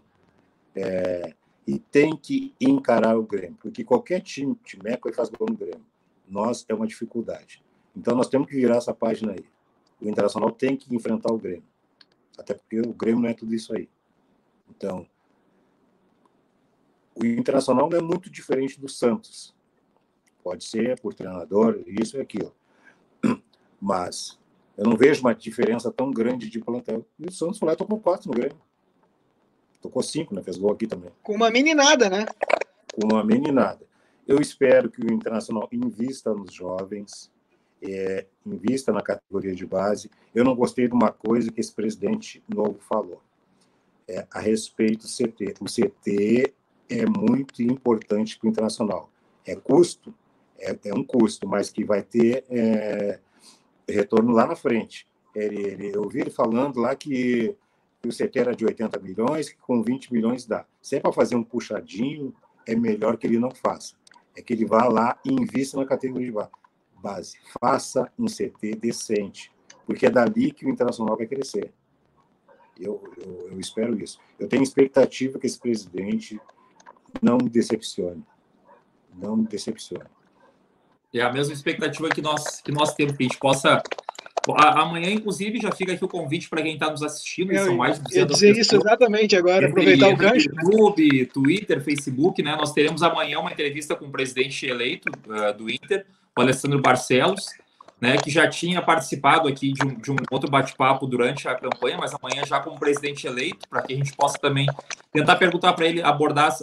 É, 0.76 1.34
e 1.68 1.80
tem 1.80 2.16
que 2.16 2.54
encarar 2.62 3.18
o 3.18 3.24
Grêmio, 3.24 3.58
porque 3.60 3.84
qualquer 3.84 4.22
time, 4.22 4.56
timeco, 4.64 5.12
faz 5.14 5.30
gol 5.30 5.48
no 5.50 5.58
Grêmio. 5.58 5.86
Nós 6.28 6.66
é 6.70 6.74
uma 6.76 6.86
dificuldade. 6.86 7.64
Então 7.96 8.16
nós 8.16 8.28
temos 8.28 8.48
que 8.48 8.56
virar 8.56 8.78
essa 8.78 8.94
página 8.94 9.32
aí. 9.32 9.46
O 10.00 10.08
Internacional 10.08 10.52
tem 10.52 10.76
que 10.76 10.94
enfrentar 10.94 11.34
o 11.34 11.38
Grêmio. 11.38 11.64
Até 12.38 12.54
porque 12.54 12.82
o 12.82 12.94
Grêmio 12.94 13.22
não 13.22 13.30
é 13.30 13.34
tudo 13.34 13.56
isso 13.56 13.74
aí. 13.74 13.90
Então, 14.70 15.08
o 17.16 17.26
Internacional 17.26 17.89
não 17.89 17.97
é 17.97 18.01
muito 18.01 18.30
diferente 18.30 18.80
do 18.80 18.89
Santos. 18.89 19.55
Pode 20.43 20.66
ser 20.66 20.99
por 20.99 21.13
treinador, 21.13 21.82
isso 21.88 22.18
e 22.18 22.22
aquilo. 22.22 22.53
Mas 23.82 24.38
eu 24.78 24.86
não 24.86 24.97
vejo 24.97 25.22
uma 25.22 25.34
diferença 25.34 25.91
tão 25.91 26.11
grande 26.11 26.49
de 26.49 26.59
plantel. 26.59 27.05
E 27.18 27.28
o 27.28 27.32
Santos 27.32 27.57
foi 27.57 27.68
lá 27.68 27.74
e 27.74 27.78
tocou 27.78 27.99
quatro 27.99 28.30
no 28.30 28.36
Grêmio. 28.36 28.57
Tocou 29.82 30.03
cinco, 30.03 30.36
né? 30.36 30.43
Fez 30.43 30.57
gol 30.57 30.74
aqui 30.74 30.86
também. 30.86 31.11
Com 31.24 31.36
uma 31.36 31.49
meninada, 31.49 32.09
né? 32.09 32.26
Com 32.93 33.07
uma 33.13 33.24
meninada. 33.24 33.86
Eu 34.28 34.41
espero 34.41 34.89
que 34.89 35.01
o 35.01 35.13
Internacional 35.13 35.70
invista 35.72 36.34
nos 36.34 36.53
jovens, 36.53 37.32
é, 37.82 38.26
invista 38.45 38.91
na 38.91 39.01
categoria 39.01 39.53
de 39.53 39.66
base. 39.66 40.09
Eu 40.34 40.43
não 40.43 40.55
gostei 40.55 40.88
de 40.88 40.93
uma 40.93 41.11
coisa 41.11 41.51
que 41.51 41.61
esse 41.61 41.72
presidente 41.72 42.43
novo 42.49 42.80
falou 42.80 43.22
é, 44.07 44.28
a 44.32 44.39
respeito 44.39 45.05
do 45.05 45.07
CT. 45.07 45.55
O 45.61 45.66
CT 45.66 46.53
é 46.90 47.06
muito 47.06 47.62
importante 47.62 48.38
para 48.38 48.48
o 48.48 48.50
internacional. 48.50 49.10
É 49.46 49.56
custo, 49.56 50.14
é, 50.58 50.78
é, 50.86 50.94
um 50.94 51.04
custo, 51.04 51.48
mas 51.48 51.70
que 51.70 51.84
vai 51.84 52.02
ter 52.02 52.46
é, 52.50 53.20
retorno 53.88 54.32
lá 54.32 54.48
na 54.48 54.56
frente. 54.56 55.08
Ele, 55.36 55.62
ele, 55.62 55.96
eu 55.96 56.04
ouvi 56.04 56.22
ele 56.22 56.30
falando 56.30 56.80
lá 56.80 56.96
que, 56.96 57.56
que 58.02 58.08
o 58.08 58.12
CT 58.12 58.40
era 58.40 58.56
de 58.56 58.66
80 58.66 59.00
milhões, 59.00 59.50
que 59.50 59.58
com 59.58 59.82
20 59.82 60.14
milhões 60.14 60.46
dá. 60.46 60.66
Se 60.82 60.96
é 60.96 61.00
para 61.00 61.12
fazer 61.12 61.36
um 61.36 61.44
puxadinho, 61.44 62.34
é 62.66 62.76
melhor 62.76 63.18
que 63.18 63.28
ele 63.28 63.38
não 63.38 63.52
faça. 63.52 63.96
É 64.36 64.42
que 64.42 64.54
ele 64.54 64.66
vá 64.66 64.86
lá 64.86 65.20
e 65.26 65.32
invista 65.32 65.78
na 65.78 65.86
categoria 65.86 66.28
de 66.28 67.02
base. 67.02 67.38
Faça 67.60 68.12
um 68.18 68.26
CT 68.26 68.76
decente, 68.76 69.52
porque 69.86 70.06
é 70.06 70.10
dali 70.10 70.52
que 70.52 70.66
o 70.66 70.70
internacional 70.70 71.18
vai 71.18 71.28
crescer. 71.28 71.74
Eu, 72.80 73.02
eu, 73.18 73.50
eu 73.52 73.60
espero 73.60 73.98
isso. 74.02 74.20
Eu 74.38 74.48
tenho 74.48 74.64
expectativa 74.64 75.40
que 75.40 75.48
esse 75.48 75.60
presidente 75.60 76.40
não 77.22 77.38
me 77.38 77.49
decepcione. 77.49 78.24
Não 79.18 79.36
me 79.38 79.47
decepcione. 79.47 80.05
É 81.13 81.22
a 81.22 81.32
mesma 81.32 81.53
expectativa 81.53 82.09
que 82.09 82.22
nós, 82.22 82.61
que 82.61 82.72
nós 82.72 82.93
temos, 82.93 83.16
que 83.16 83.24
a 83.24 83.28
gente 83.28 83.39
possa. 83.39 83.82
Amanhã, 84.47 85.09
inclusive, 85.09 85.59
já 85.59 85.72
fica 85.72 85.93
aqui 85.93 86.03
o 86.03 86.07
convite 86.07 86.49
para 86.49 86.61
quem 86.61 86.74
está 86.74 86.91
nos 86.91 87.01
assistindo. 87.01 87.51
Eu, 87.51 87.66
são 87.66 87.78
mais 87.78 87.97
de 87.97 88.03
200 88.03 88.36
dizer 88.36 88.47
pessoas. 88.53 88.68
isso 88.68 88.76
exatamente 88.76 89.36
agora, 89.36 89.68
aproveitar 89.68 90.09
o 90.09 90.16
gancho. 90.16 90.49
YouTube, 90.49 91.20
né? 91.20 91.26
Twitter, 91.34 91.84
Facebook, 91.84 92.43
né? 92.43 92.55
Nós 92.55 92.74
teremos 92.74 93.01
amanhã 93.01 93.39
uma 93.39 93.51
entrevista 93.51 93.95
com 93.95 94.05
o 94.05 94.11
presidente 94.11 94.66
eleito 94.68 95.09
uh, 95.28 95.57
do 95.57 95.70
Inter, 95.70 96.05
o 96.38 96.41
Alessandro 96.41 96.82
Barcelos 96.82 97.47
né, 98.00 98.18
que 98.18 98.30
já 98.30 98.48
tinha 98.48 98.82
participado 98.82 99.48
aqui 99.48 99.72
de 99.72 99.86
um, 99.86 99.96
de 99.96 100.12
um 100.12 100.16
outro 100.30 100.50
bate-papo 100.50 101.08
durante 101.08 101.48
a 101.48 101.56
campanha, 101.56 101.98
mas 101.98 102.14
amanhã 102.14 102.46
já 102.46 102.60
como 102.60 102.80
presidente 102.80 103.26
eleito, 103.26 103.68
para 103.70 103.82
que 103.82 103.93
a 103.93 103.96
gente 103.96 104.14
possa 104.14 104.38
também 104.38 104.68
tentar 105.14 105.38
perguntar 105.38 105.74
para 105.74 105.86
ele, 105.86 106.02
abordar 106.02 106.56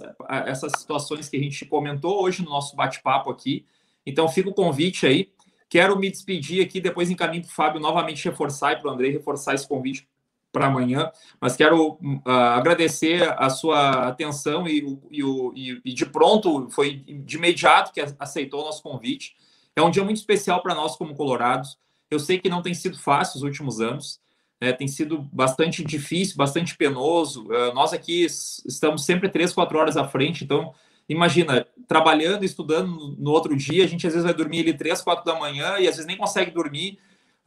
essas 0.47 0.73
situações 0.79 1.29
que 1.29 1.37
a 1.37 1.41
gente 1.41 1.65
comentou 1.65 2.23
hoje 2.23 2.45
no 2.45 2.51
nosso 2.51 2.77
bate-papo 2.77 3.31
aqui. 3.31 3.65
Então, 4.05 4.29
fica 4.29 4.51
o 4.51 4.55
convite 4.55 5.07
aí. 5.07 5.31
Quero 5.69 5.99
me 5.99 6.11
despedir 6.11 6.63
aqui, 6.63 6.81
depois 6.81 7.11
encaminho 7.11 7.43
para 7.43 7.51
o 7.51 7.55
Fábio 7.55 7.81
novamente 7.81 8.29
reforçar 8.29 8.73
e 8.73 8.77
para 8.77 8.91
o 8.91 8.93
André 8.93 9.09
reforçar 9.09 9.55
esse 9.55 9.67
convite 9.67 10.07
para 10.53 10.67
amanhã, 10.67 11.11
mas 11.41 11.57
quero 11.57 11.93
uh, 11.93 12.29
agradecer 12.29 13.23
a 13.39 13.49
sua 13.49 14.07
atenção 14.07 14.69
e, 14.69 14.99
e, 15.11 15.23
e, 15.23 15.81
e 15.83 15.95
de 15.95 16.05
pronto, 16.05 16.69
foi 16.71 16.97
de 16.97 17.37
imediato 17.39 17.91
que 17.91 18.03
aceitou 18.19 18.61
o 18.61 18.65
nosso 18.67 18.83
convite. 18.83 19.35
É 19.75 19.83
um 19.83 19.91
dia 19.91 20.05
muito 20.05 20.19
especial 20.19 20.63
para 20.63 20.75
nós 20.75 20.97
como 20.97 21.15
colorados. 21.15 21.79
Eu 22.11 22.19
sei 22.19 22.39
que 22.39 22.49
não 22.49 22.63
tem 22.63 22.75
sido 22.75 22.99
fácil 22.99 23.39
os 23.39 23.43
últimos 23.43 23.81
anos, 23.81 24.21
né? 24.61 24.73
tem 24.73 24.87
sido 24.87 25.23
bastante 25.33 25.83
difícil, 25.83 26.37
bastante 26.37 26.77
penoso. 26.77 27.45
Uh, 27.47 27.73
nós 27.75 27.93
aqui 27.93 28.25
estamos 28.25 29.05
sempre 29.05 29.29
três, 29.29 29.53
quatro 29.53 29.79
horas 29.79 29.97
à 29.97 30.07
frente, 30.07 30.45
então 30.45 30.75
imagina, 31.09 31.67
trabalhando, 31.89 32.45
estudando 32.45 33.17
no 33.19 33.31
outro 33.31 33.57
dia, 33.57 33.85
a 33.85 33.89
gente 33.89 34.07
às 34.07 34.13
vezes 34.13 34.25
vai 34.25 34.35
dormir 34.35 34.61
ali 34.61 34.75
três, 34.75 35.01
quatro 35.01 35.25
da 35.25 35.39
manhã 35.39 35.79
e 35.79 35.89
às 35.89 35.97
vezes 35.97 36.07
nem 36.07 36.17
consegue 36.17 36.51
dormir, 36.51 36.99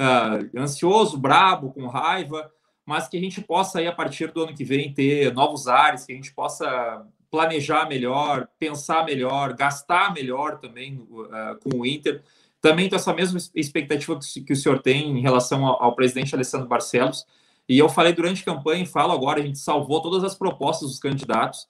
uh, 0.01 0.59
ansioso, 0.59 1.17
brabo, 1.17 1.71
com 1.71 1.87
raiva, 1.87 2.51
mas 2.85 3.07
que 3.07 3.17
a 3.17 3.19
gente 3.19 3.41
possa 3.41 3.79
aí 3.79 3.87
a 3.87 3.91
partir 3.91 4.31
do 4.31 4.43
ano 4.43 4.55
que 4.55 4.63
vem 4.63 4.93
ter 4.93 5.33
novos 5.33 5.67
ares, 5.67 6.05
que 6.05 6.13
a 6.13 6.15
gente 6.15 6.33
possa 6.33 7.05
planejar 7.35 7.85
melhor, 7.85 8.47
pensar 8.57 9.05
melhor, 9.05 9.53
gastar 9.53 10.13
melhor 10.13 10.57
também 10.57 11.05
uh, 11.11 11.59
com 11.61 11.79
o 11.79 11.85
Inter. 11.85 12.23
Também 12.61 12.89
com 12.89 12.95
essa 12.95 13.13
mesma 13.13 13.37
expectativa 13.53 14.17
que, 14.45 14.53
o 14.53 14.55
senhor 14.55 14.81
tem 14.81 15.17
em 15.17 15.21
relação 15.21 15.65
ao, 15.65 15.83
ao, 15.83 15.95
presidente 15.95 16.33
Alessandro 16.33 16.67
Barcelos. 16.67 17.25
E 17.67 17.77
eu 17.77 17.89
falei 17.89 18.13
durante 18.13 18.41
a 18.41 18.45
campanha 18.45 18.83
e 18.83 18.87
falo 18.87 19.11
agora, 19.11 19.41
a 19.41 19.45
gente 19.45 19.59
salvou 19.59 20.01
todas 20.01 20.23
as 20.23 20.33
propostas 20.33 20.87
dos 20.87 20.97
candidatos, 20.97 21.67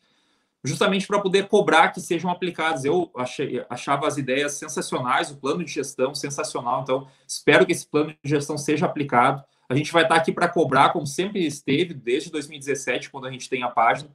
justamente 0.63 1.07
para 1.07 1.19
poder 1.19 1.47
cobrar 1.47 1.89
que 1.89 1.99
sejam 1.99 2.29
aplicadas. 2.29 2.85
Eu 2.85 3.11
achei, 3.17 3.65
achava 3.67 4.07
as 4.07 4.17
ideias 4.17 4.53
sensacionais, 4.53 5.31
o 5.31 5.37
plano 5.37 5.65
de 5.65 5.71
gestão 5.71 6.13
sensacional, 6.13 6.83
então 6.83 7.07
espero 7.27 7.65
que 7.65 7.71
esse 7.71 7.87
plano 7.87 8.13
de 8.23 8.29
gestão 8.29 8.57
seja 8.57 8.85
aplicado. 8.85 9.43
A 9.67 9.75
gente 9.75 9.91
vai 9.91 10.03
estar 10.03 10.15
aqui 10.15 10.31
para 10.31 10.47
cobrar, 10.47 10.89
como 10.89 11.07
sempre 11.07 11.45
esteve, 11.45 11.93
desde 11.93 12.29
2017, 12.29 13.09
quando 13.09 13.25
a 13.25 13.31
gente 13.31 13.49
tem 13.49 13.63
a 13.63 13.69
página. 13.69 14.11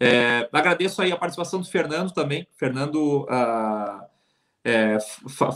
É, 0.00 0.48
agradeço 0.50 1.02
aí 1.02 1.12
a 1.12 1.16
participação 1.16 1.60
do 1.60 1.66
Fernando 1.66 2.10
também. 2.10 2.48
Fernando 2.56 3.24
uh, 3.24 4.10
é, 4.64 4.98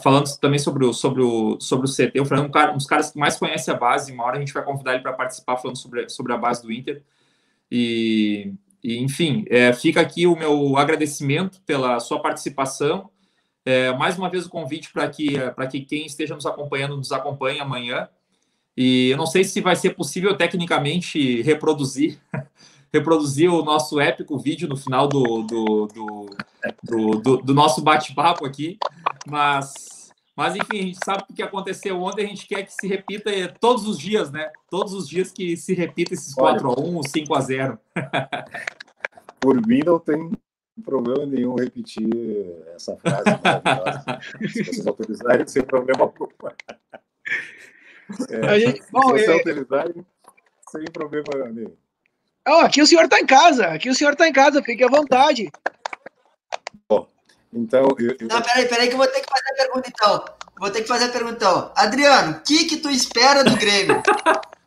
falando 0.03 0.27
também 0.39 0.59
sobre 0.59 0.85
o, 0.85 0.93
sobre, 0.93 1.23
o, 1.23 1.59
sobre 1.61 1.87
o 1.87 1.91
CT. 1.91 2.21
O 2.21 2.27
Fernando 2.27 2.57
é 2.57 2.71
um, 2.71 2.77
dos 2.77 2.87
caras 2.87 3.11
que 3.11 3.19
mais 3.19 3.37
conhece 3.37 3.71
a 3.71 3.75
base. 3.75 4.13
Uma 4.13 4.25
hora 4.25 4.37
a 4.37 4.41
gente 4.41 4.53
vai 4.53 4.65
convidar 4.65 4.95
ele 4.95 5.03
para 5.03 5.13
participar 5.13 5.57
falando 5.57 5.77
sobre, 5.77 6.09
sobre 6.09 6.33
a 6.33 6.39
base 6.39 6.63
do 6.63 6.73
Inter. 6.73 7.03
E, 7.71 8.53
e 8.83 8.99
enfim, 8.99 9.45
é, 9.49 9.73
fica 9.73 10.01
aqui 10.01 10.27
o 10.27 10.37
meu 10.37 10.77
agradecimento 10.77 11.61
pela 11.63 12.01
sua 12.01 12.21
participação. 12.21 13.11
É, 13.65 13.93
mais 13.93 14.19
uma 14.19 14.29
vez 14.29 14.45
o 14.47 14.51
convite 14.51 14.93
para 14.93 15.09
que, 15.09 15.39
que 15.71 15.81
quem 15.81 16.07
esteja 16.07 16.35
nos 16.35 16.45
acompanhando 16.45 16.97
nos 16.97 17.13
acompanhe 17.13 17.61
amanhã. 17.61 18.09
E 18.77 19.11
eu 19.11 19.17
não 19.17 19.27
sei 19.27 19.45
se 19.45 19.61
vai 19.61 19.77
ser 19.77 19.91
possível 19.91 20.37
tecnicamente 20.37 21.43
reproduzir 21.43 22.19
reproduzir 22.95 23.53
o 23.53 23.65
nosso 23.65 23.99
épico 24.01 24.39
vídeo 24.39 24.69
no 24.69 24.77
final 24.77 25.09
do, 25.09 25.43
do, 25.43 25.87
do, 25.87 26.31
do, 26.83 27.11
do, 27.19 27.37
do 27.39 27.55
nosso 27.55 27.83
bate-papo 27.83 28.47
aqui, 28.47 28.79
mas, 29.27 30.13
mas 30.37 30.55
enfim, 30.55 30.79
a 30.79 30.83
gente 30.83 30.99
sabe 31.05 31.25
o 31.29 31.35
que 31.35 31.43
aconteceu 31.43 32.01
ontem, 32.01 32.25
a 32.25 32.29
gente 32.29 32.47
quer 32.47 32.63
que 32.63 32.73
se 32.73 32.87
repita 32.87 33.31
todos 33.61 33.89
os 33.89 33.99
dias, 33.99 34.31
né? 34.31 34.49
Todos 34.71 34.93
os 34.93 35.09
dias 35.09 35.33
que 35.33 35.57
se 35.57 35.75
repita 35.75 36.15
esses 36.15 36.33
4x1, 36.37 37.01
5x0. 37.27 37.79
Por 39.41 39.67
mim 39.67 39.81
não 39.85 39.99
tem 39.99 40.31
problema 40.85 41.27
nenhum 41.27 41.57
repetir 41.57 42.09
essa 42.77 42.97
frase 42.97 43.25
maravilhosa. 43.43 44.21
se 44.49 44.65
vocês 44.65 44.87
autorizarem, 44.87 45.47
sem 45.49 45.63
problema 45.65 46.03
algum. 46.03 46.29
É, 48.31 48.47
a 48.47 48.59
gente, 48.59 48.83
bom, 48.93 49.03
se 49.03 49.13
vocês 49.13 49.29
é... 49.29 49.33
autorizarem, 49.33 50.07
sem 50.71 50.85
problema 50.93 51.51
nenhum. 51.53 51.84
Oh, 52.47 52.61
aqui 52.61 52.83
o 52.83 52.87
senhor 52.87 53.05
está 53.05 53.19
em 53.19 53.27
casa, 53.27 53.69
aqui 53.69 53.89
o 53.89 53.95
senhor 53.95 54.13
está 54.13 54.29
em 54.29 54.33
casa, 54.33 54.63
fique 54.63 54.85
à 54.85 54.89
vontade. 54.89 55.51
Bom, 56.87 57.09
então. 57.53 57.89
Eu, 57.99 58.17
eu... 58.21 58.29
Não, 58.29 58.43
peraí, 58.43 58.69
peraí, 58.69 58.89
que 58.89 58.95
eu 58.95 58.99
vou 58.99 59.07
ter 59.07 59.21
que 59.23 59.29
fazer 59.31 59.51
a 59.51 59.57
pergunta 59.57 59.89
então. 59.89 60.25
Vou 60.59 60.71
ter 60.71 60.83
que 60.83 60.89
fazer 60.89 61.05
a 61.07 61.09
pergunta 61.09 61.37
então. 61.37 61.73
Adriano, 61.75 62.33
o 62.33 62.41
que, 62.41 62.67
que 62.67 62.77
tu 62.77 62.91
espera 62.91 63.43
do 63.43 63.57
Grêmio? 63.57 64.03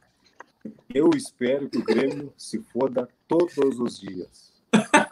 eu 0.94 1.12
espero 1.16 1.70
que 1.70 1.78
o 1.78 1.84
Grêmio 1.84 2.34
se 2.36 2.60
foda 2.74 3.08
todos 3.28 3.80
os 3.80 4.00
dias. 4.00 4.52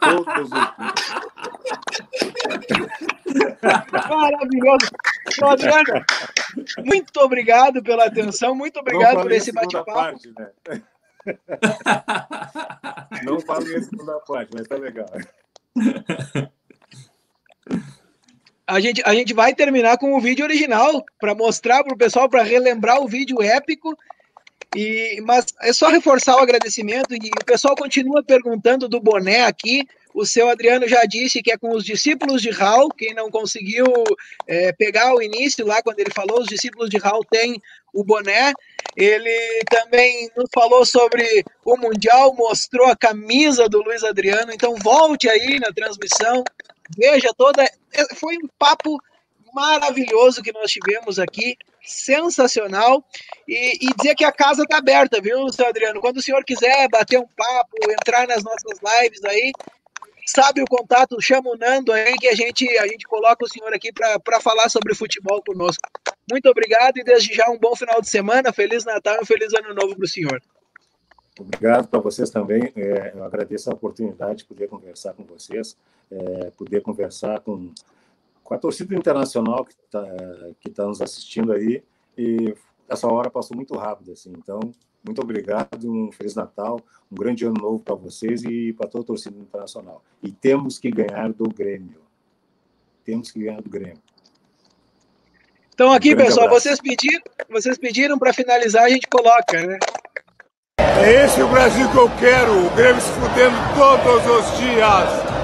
Todos 0.00 0.42
os 0.42 0.50
dias. 0.50 0.66
Maravilhoso. 4.08 4.90
Então, 5.32 5.50
Adriano, 5.50 6.04
muito 6.84 7.20
obrigado 7.20 7.80
pela 7.80 8.06
atenção, 8.06 8.56
muito 8.56 8.80
obrigado 8.80 9.22
por 9.22 9.30
esse 9.30 9.52
bate-papo. 9.52 10.18
Né? 10.36 10.82
Não 13.24 13.40
falei 13.40 13.76
a 13.76 13.82
segunda 13.82 14.20
parte, 14.20 14.50
mas 14.54 14.68
tá 14.68 14.76
legal. 14.76 15.10
A 18.66 18.80
gente, 18.80 19.00
a 19.04 19.14
gente 19.14 19.32
vai 19.32 19.54
terminar 19.54 19.96
com 19.96 20.16
o 20.16 20.20
vídeo 20.20 20.44
original 20.44 21.04
para 21.20 21.34
mostrar 21.34 21.84
para 21.84 21.94
o 21.94 21.98
pessoal, 21.98 22.28
para 22.28 22.42
relembrar 22.42 23.00
o 23.00 23.06
vídeo 23.06 23.40
épico. 23.40 23.96
E, 24.74 25.22
mas 25.24 25.46
é 25.62 25.72
só 25.72 25.88
reforçar 25.88 26.36
o 26.36 26.40
agradecimento 26.40 27.14
e 27.14 27.30
o 27.40 27.44
pessoal 27.44 27.76
continua 27.76 28.24
perguntando 28.24 28.88
do 28.88 29.00
boné 29.00 29.44
aqui. 29.44 29.86
O 30.16 30.24
seu 30.24 30.48
Adriano 30.48 30.88
já 30.88 31.04
disse 31.04 31.42
que 31.42 31.52
é 31.52 31.58
com 31.58 31.76
os 31.76 31.84
discípulos 31.84 32.40
de 32.40 32.48
Raul. 32.48 32.88
Quem 32.88 33.12
não 33.12 33.30
conseguiu 33.30 33.84
é, 34.46 34.72
pegar 34.72 35.14
o 35.14 35.20
início 35.20 35.66
lá, 35.66 35.82
quando 35.82 36.00
ele 36.00 36.10
falou, 36.10 36.40
os 36.40 36.48
discípulos 36.48 36.88
de 36.88 36.96
Raul 36.96 37.22
têm 37.30 37.60
o 37.92 38.02
boné. 38.02 38.54
Ele 38.96 39.62
também 39.68 40.30
nos 40.34 40.48
falou 40.54 40.86
sobre 40.86 41.44
o 41.62 41.76
Mundial, 41.76 42.34
mostrou 42.34 42.86
a 42.86 42.96
camisa 42.96 43.68
do 43.68 43.82
Luiz 43.82 44.02
Adriano. 44.02 44.50
Então, 44.54 44.74
volte 44.76 45.28
aí 45.28 45.60
na 45.60 45.70
transmissão, 45.70 46.42
veja 46.96 47.28
toda. 47.36 47.62
É, 47.62 48.14
foi 48.14 48.38
um 48.38 48.48
papo 48.58 48.98
maravilhoso 49.52 50.42
que 50.42 50.50
nós 50.50 50.70
tivemos 50.70 51.18
aqui, 51.18 51.58
sensacional. 51.82 53.04
E, 53.46 53.86
e 53.86 53.94
dizer 53.94 54.14
que 54.14 54.24
a 54.24 54.32
casa 54.32 54.62
está 54.62 54.78
aberta, 54.78 55.20
viu, 55.20 55.52
seu 55.52 55.66
Adriano? 55.66 56.00
Quando 56.00 56.16
o 56.16 56.22
senhor 56.22 56.42
quiser 56.42 56.88
bater 56.88 57.18
um 57.18 57.28
papo, 57.36 57.76
entrar 57.90 58.26
nas 58.26 58.42
nossas 58.42 58.78
lives 58.82 59.22
aí, 59.26 59.52
sabe 60.26 60.60
o 60.60 60.66
contato, 60.66 61.16
chama 61.20 61.50
o 61.50 61.56
Nando 61.56 61.92
aí 61.92 62.16
que 62.16 62.26
a 62.26 62.34
gente, 62.34 62.66
a 62.78 62.86
gente 62.86 63.06
coloca 63.06 63.44
o 63.44 63.48
senhor 63.48 63.72
aqui 63.72 63.92
para 63.92 64.40
falar 64.40 64.68
sobre 64.68 64.94
futebol 64.94 65.42
conosco. 65.42 65.82
Muito 66.30 66.48
obrigado 66.48 66.98
e 66.98 67.04
desde 67.04 67.32
já 67.32 67.48
um 67.48 67.58
bom 67.58 67.76
final 67.76 68.00
de 68.00 68.08
semana, 68.08 68.52
Feliz 68.52 68.84
Natal 68.84 69.16
e 69.16 69.22
um 69.22 69.26
Feliz 69.26 69.54
Ano 69.54 69.72
Novo 69.72 69.94
para 69.94 70.04
o 70.04 70.08
senhor. 70.08 70.42
Obrigado 71.38 71.86
para 71.88 72.00
vocês 72.00 72.30
também. 72.30 72.72
É, 72.74 73.12
eu 73.14 73.22
agradeço 73.22 73.70
a 73.70 73.74
oportunidade 73.74 74.38
de 74.38 74.44
poder 74.46 74.68
conversar 74.68 75.12
com 75.12 75.22
vocês, 75.24 75.76
é, 76.10 76.50
poder 76.50 76.80
conversar 76.80 77.40
com, 77.40 77.72
com 78.42 78.54
a 78.54 78.58
torcida 78.58 78.94
internacional 78.94 79.64
que 79.64 79.72
está 79.72 80.04
que 80.60 80.70
tá 80.70 80.84
nos 80.86 81.00
assistindo 81.00 81.52
aí. 81.52 81.84
E 82.16 82.54
essa 82.88 83.06
hora 83.06 83.30
passou 83.30 83.56
muito 83.56 83.76
rápido, 83.76 84.12
assim. 84.12 84.32
Então, 84.36 84.60
muito 85.06 85.22
obrigado, 85.22 85.90
um 85.90 86.10
Feliz 86.10 86.34
Natal, 86.34 86.80
um 87.10 87.14
grande 87.14 87.44
ano 87.44 87.54
novo 87.54 87.78
para 87.78 87.94
vocês 87.94 88.42
e 88.42 88.72
para 88.72 88.88
toda 88.88 89.04
a 89.04 89.06
torcida 89.06 89.38
internacional. 89.38 90.02
E 90.20 90.32
temos 90.32 90.78
que 90.78 90.90
ganhar 90.90 91.32
do 91.32 91.48
Grêmio. 91.48 92.00
Temos 93.04 93.30
que 93.30 93.38
ganhar 93.38 93.62
do 93.62 93.70
Grêmio. 93.70 94.02
Então 95.72 95.92
aqui, 95.92 96.14
um 96.14 96.16
pessoal, 96.16 96.48
vocês 96.48 96.80
pediram, 96.80 97.22
vocês 97.48 97.78
pediram 97.78 98.18
para 98.18 98.32
finalizar, 98.32 98.84
a 98.84 98.88
gente 98.88 99.06
coloca, 99.06 99.64
né? 99.64 99.78
É 100.78 101.24
esse 101.24 101.40
o 101.40 101.48
Brasil 101.48 101.88
que 101.90 101.96
eu 101.96 102.10
quero, 102.18 102.66
o 102.66 102.70
Grêmio 102.74 103.00
se 103.00 103.12
fudendo 103.12 103.56
todos 103.76 104.26
os 104.26 104.58
dias. 104.58 105.36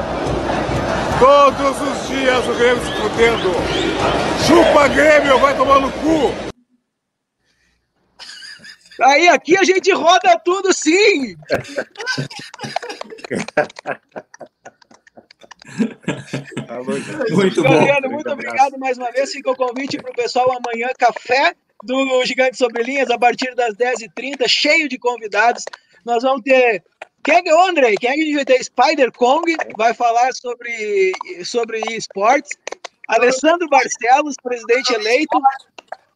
Todos 1.21 1.81
os 1.81 2.09
dias 2.09 2.49
o 2.49 2.55
Grêmio 2.59 2.83
se 2.83 2.93
fudendo. 2.95 3.51
Chupa 4.45 4.89
Grêmio, 4.89 5.39
vai 5.39 5.57
tomar 5.57 5.81
no 5.81 5.93
cu. 5.93 6.52
Aí 9.03 9.29
aqui 9.29 9.57
a 9.57 9.65
gente 9.65 9.91
roda 9.93 10.39
tudo 10.45 10.73
sim. 10.73 11.37
muito 17.31 17.55
Juliano, 17.55 18.09
bom. 18.09 18.15
muito 18.15 18.31
obrigado 18.31 18.79
mais 18.79 18.97
uma 18.99 19.11
vez. 19.11 19.33
Fica 19.33 19.51
o 19.51 19.57
convite 19.57 19.99
para 19.99 20.11
o 20.11 20.15
pessoal 20.15 20.53
amanhã, 20.53 20.89
café 20.99 21.55
do 21.83 22.25
Gigante 22.25 22.57
Sobre 22.57 22.83
Linhas, 22.85 23.11
a 23.11 23.19
partir 23.19 23.55
das 23.55 23.75
10h30, 23.75 24.47
cheio 24.47 24.89
de 24.89 24.99
convidados. 24.99 25.65
Nós 26.05 26.23
vamos 26.23 26.43
ter. 26.43 26.83
Quem 27.25 27.37
é 27.37 27.43
que, 27.43 27.51
André? 27.51 27.95
Quem 28.01 28.11
é 28.11 28.15
que 28.15 28.21
a 28.21 28.25
gente 28.25 28.35
vai 28.35 28.45
ter? 28.45 28.65
Spider 28.65 29.13
Kong 29.13 29.57
vai 29.77 29.95
falar 29.95 30.33
sobre, 30.33 31.13
sobre 31.45 31.81
esportes. 31.91 32.53
Alessandro 33.09 33.69
Barcelos, 33.69 34.37
presidente 34.43 34.95
eleito. 34.95 35.41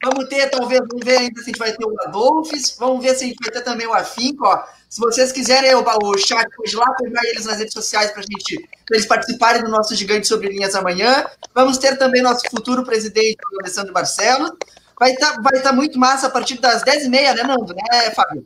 Vamos 0.04 0.28
ter, 0.28 0.48
talvez, 0.50 0.80
vamos 0.88 1.04
ver 1.04 1.18
ainda 1.18 1.40
se 1.40 1.42
a 1.42 1.46
gente 1.46 1.58
vai 1.58 1.72
ter 1.72 1.84
o 1.84 1.94
Adolfes, 2.02 2.76
vamos 2.78 3.02
ver 3.02 3.14
se 3.14 3.24
a 3.24 3.26
gente 3.26 3.38
vai 3.42 3.50
ter 3.50 3.62
também 3.62 3.86
o 3.86 3.94
Afinco, 3.94 4.46
ó. 4.46 4.62
Se 4.88 5.00
vocês 5.00 5.32
quiserem 5.32 5.74
o, 5.74 5.80
o 5.82 6.18
chat 6.18 6.46
hoje 6.60 6.76
lá, 6.76 6.86
pegar 6.94 7.24
eles 7.24 7.46
nas 7.46 7.58
redes 7.58 7.72
sociais 7.72 8.12
para 8.12 8.22
gente, 8.22 8.68
pra 8.84 8.96
eles 8.96 9.06
participarem 9.06 9.62
do 9.62 9.70
nosso 9.70 9.94
Gigante 9.94 10.28
Sobre 10.28 10.48
Linhas 10.48 10.74
amanhã. 10.74 11.26
Vamos 11.54 11.78
ter 11.78 11.96
também 11.96 12.22
nosso 12.22 12.48
futuro 12.50 12.84
presidente, 12.84 13.38
o 13.52 13.60
Alessandro 13.60 13.92
Barcelos. 13.92 14.52
Vai 14.98 15.12
estar 15.12 15.34
tá, 15.34 15.40
vai 15.42 15.60
tá 15.60 15.72
muito 15.72 15.98
massa 15.98 16.28
a 16.28 16.30
partir 16.30 16.58
das 16.58 16.84
10h30, 16.84 17.10
né, 17.10 17.42
Nando? 17.42 17.74
Né, 17.74 18.10
Fábio? 18.12 18.44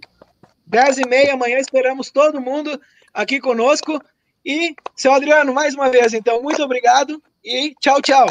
10h30, 0.71 1.31
amanhã 1.31 1.59
esperamos 1.59 2.11
todo 2.11 2.41
mundo 2.41 2.81
aqui 3.13 3.41
conosco. 3.41 4.01
E, 4.45 4.75
seu 4.97 5.13
Adriano, 5.13 5.53
mais 5.53 5.75
uma 5.75 5.91
vez, 5.91 6.15
então, 6.15 6.43
muito 6.43 6.63
obrigado 6.63 7.23
e 7.45 7.75
tchau, 7.81 8.01
tchau. 8.01 8.27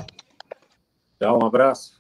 Tchau, 1.20 1.40
um 1.42 1.46
abraço. 1.46 1.99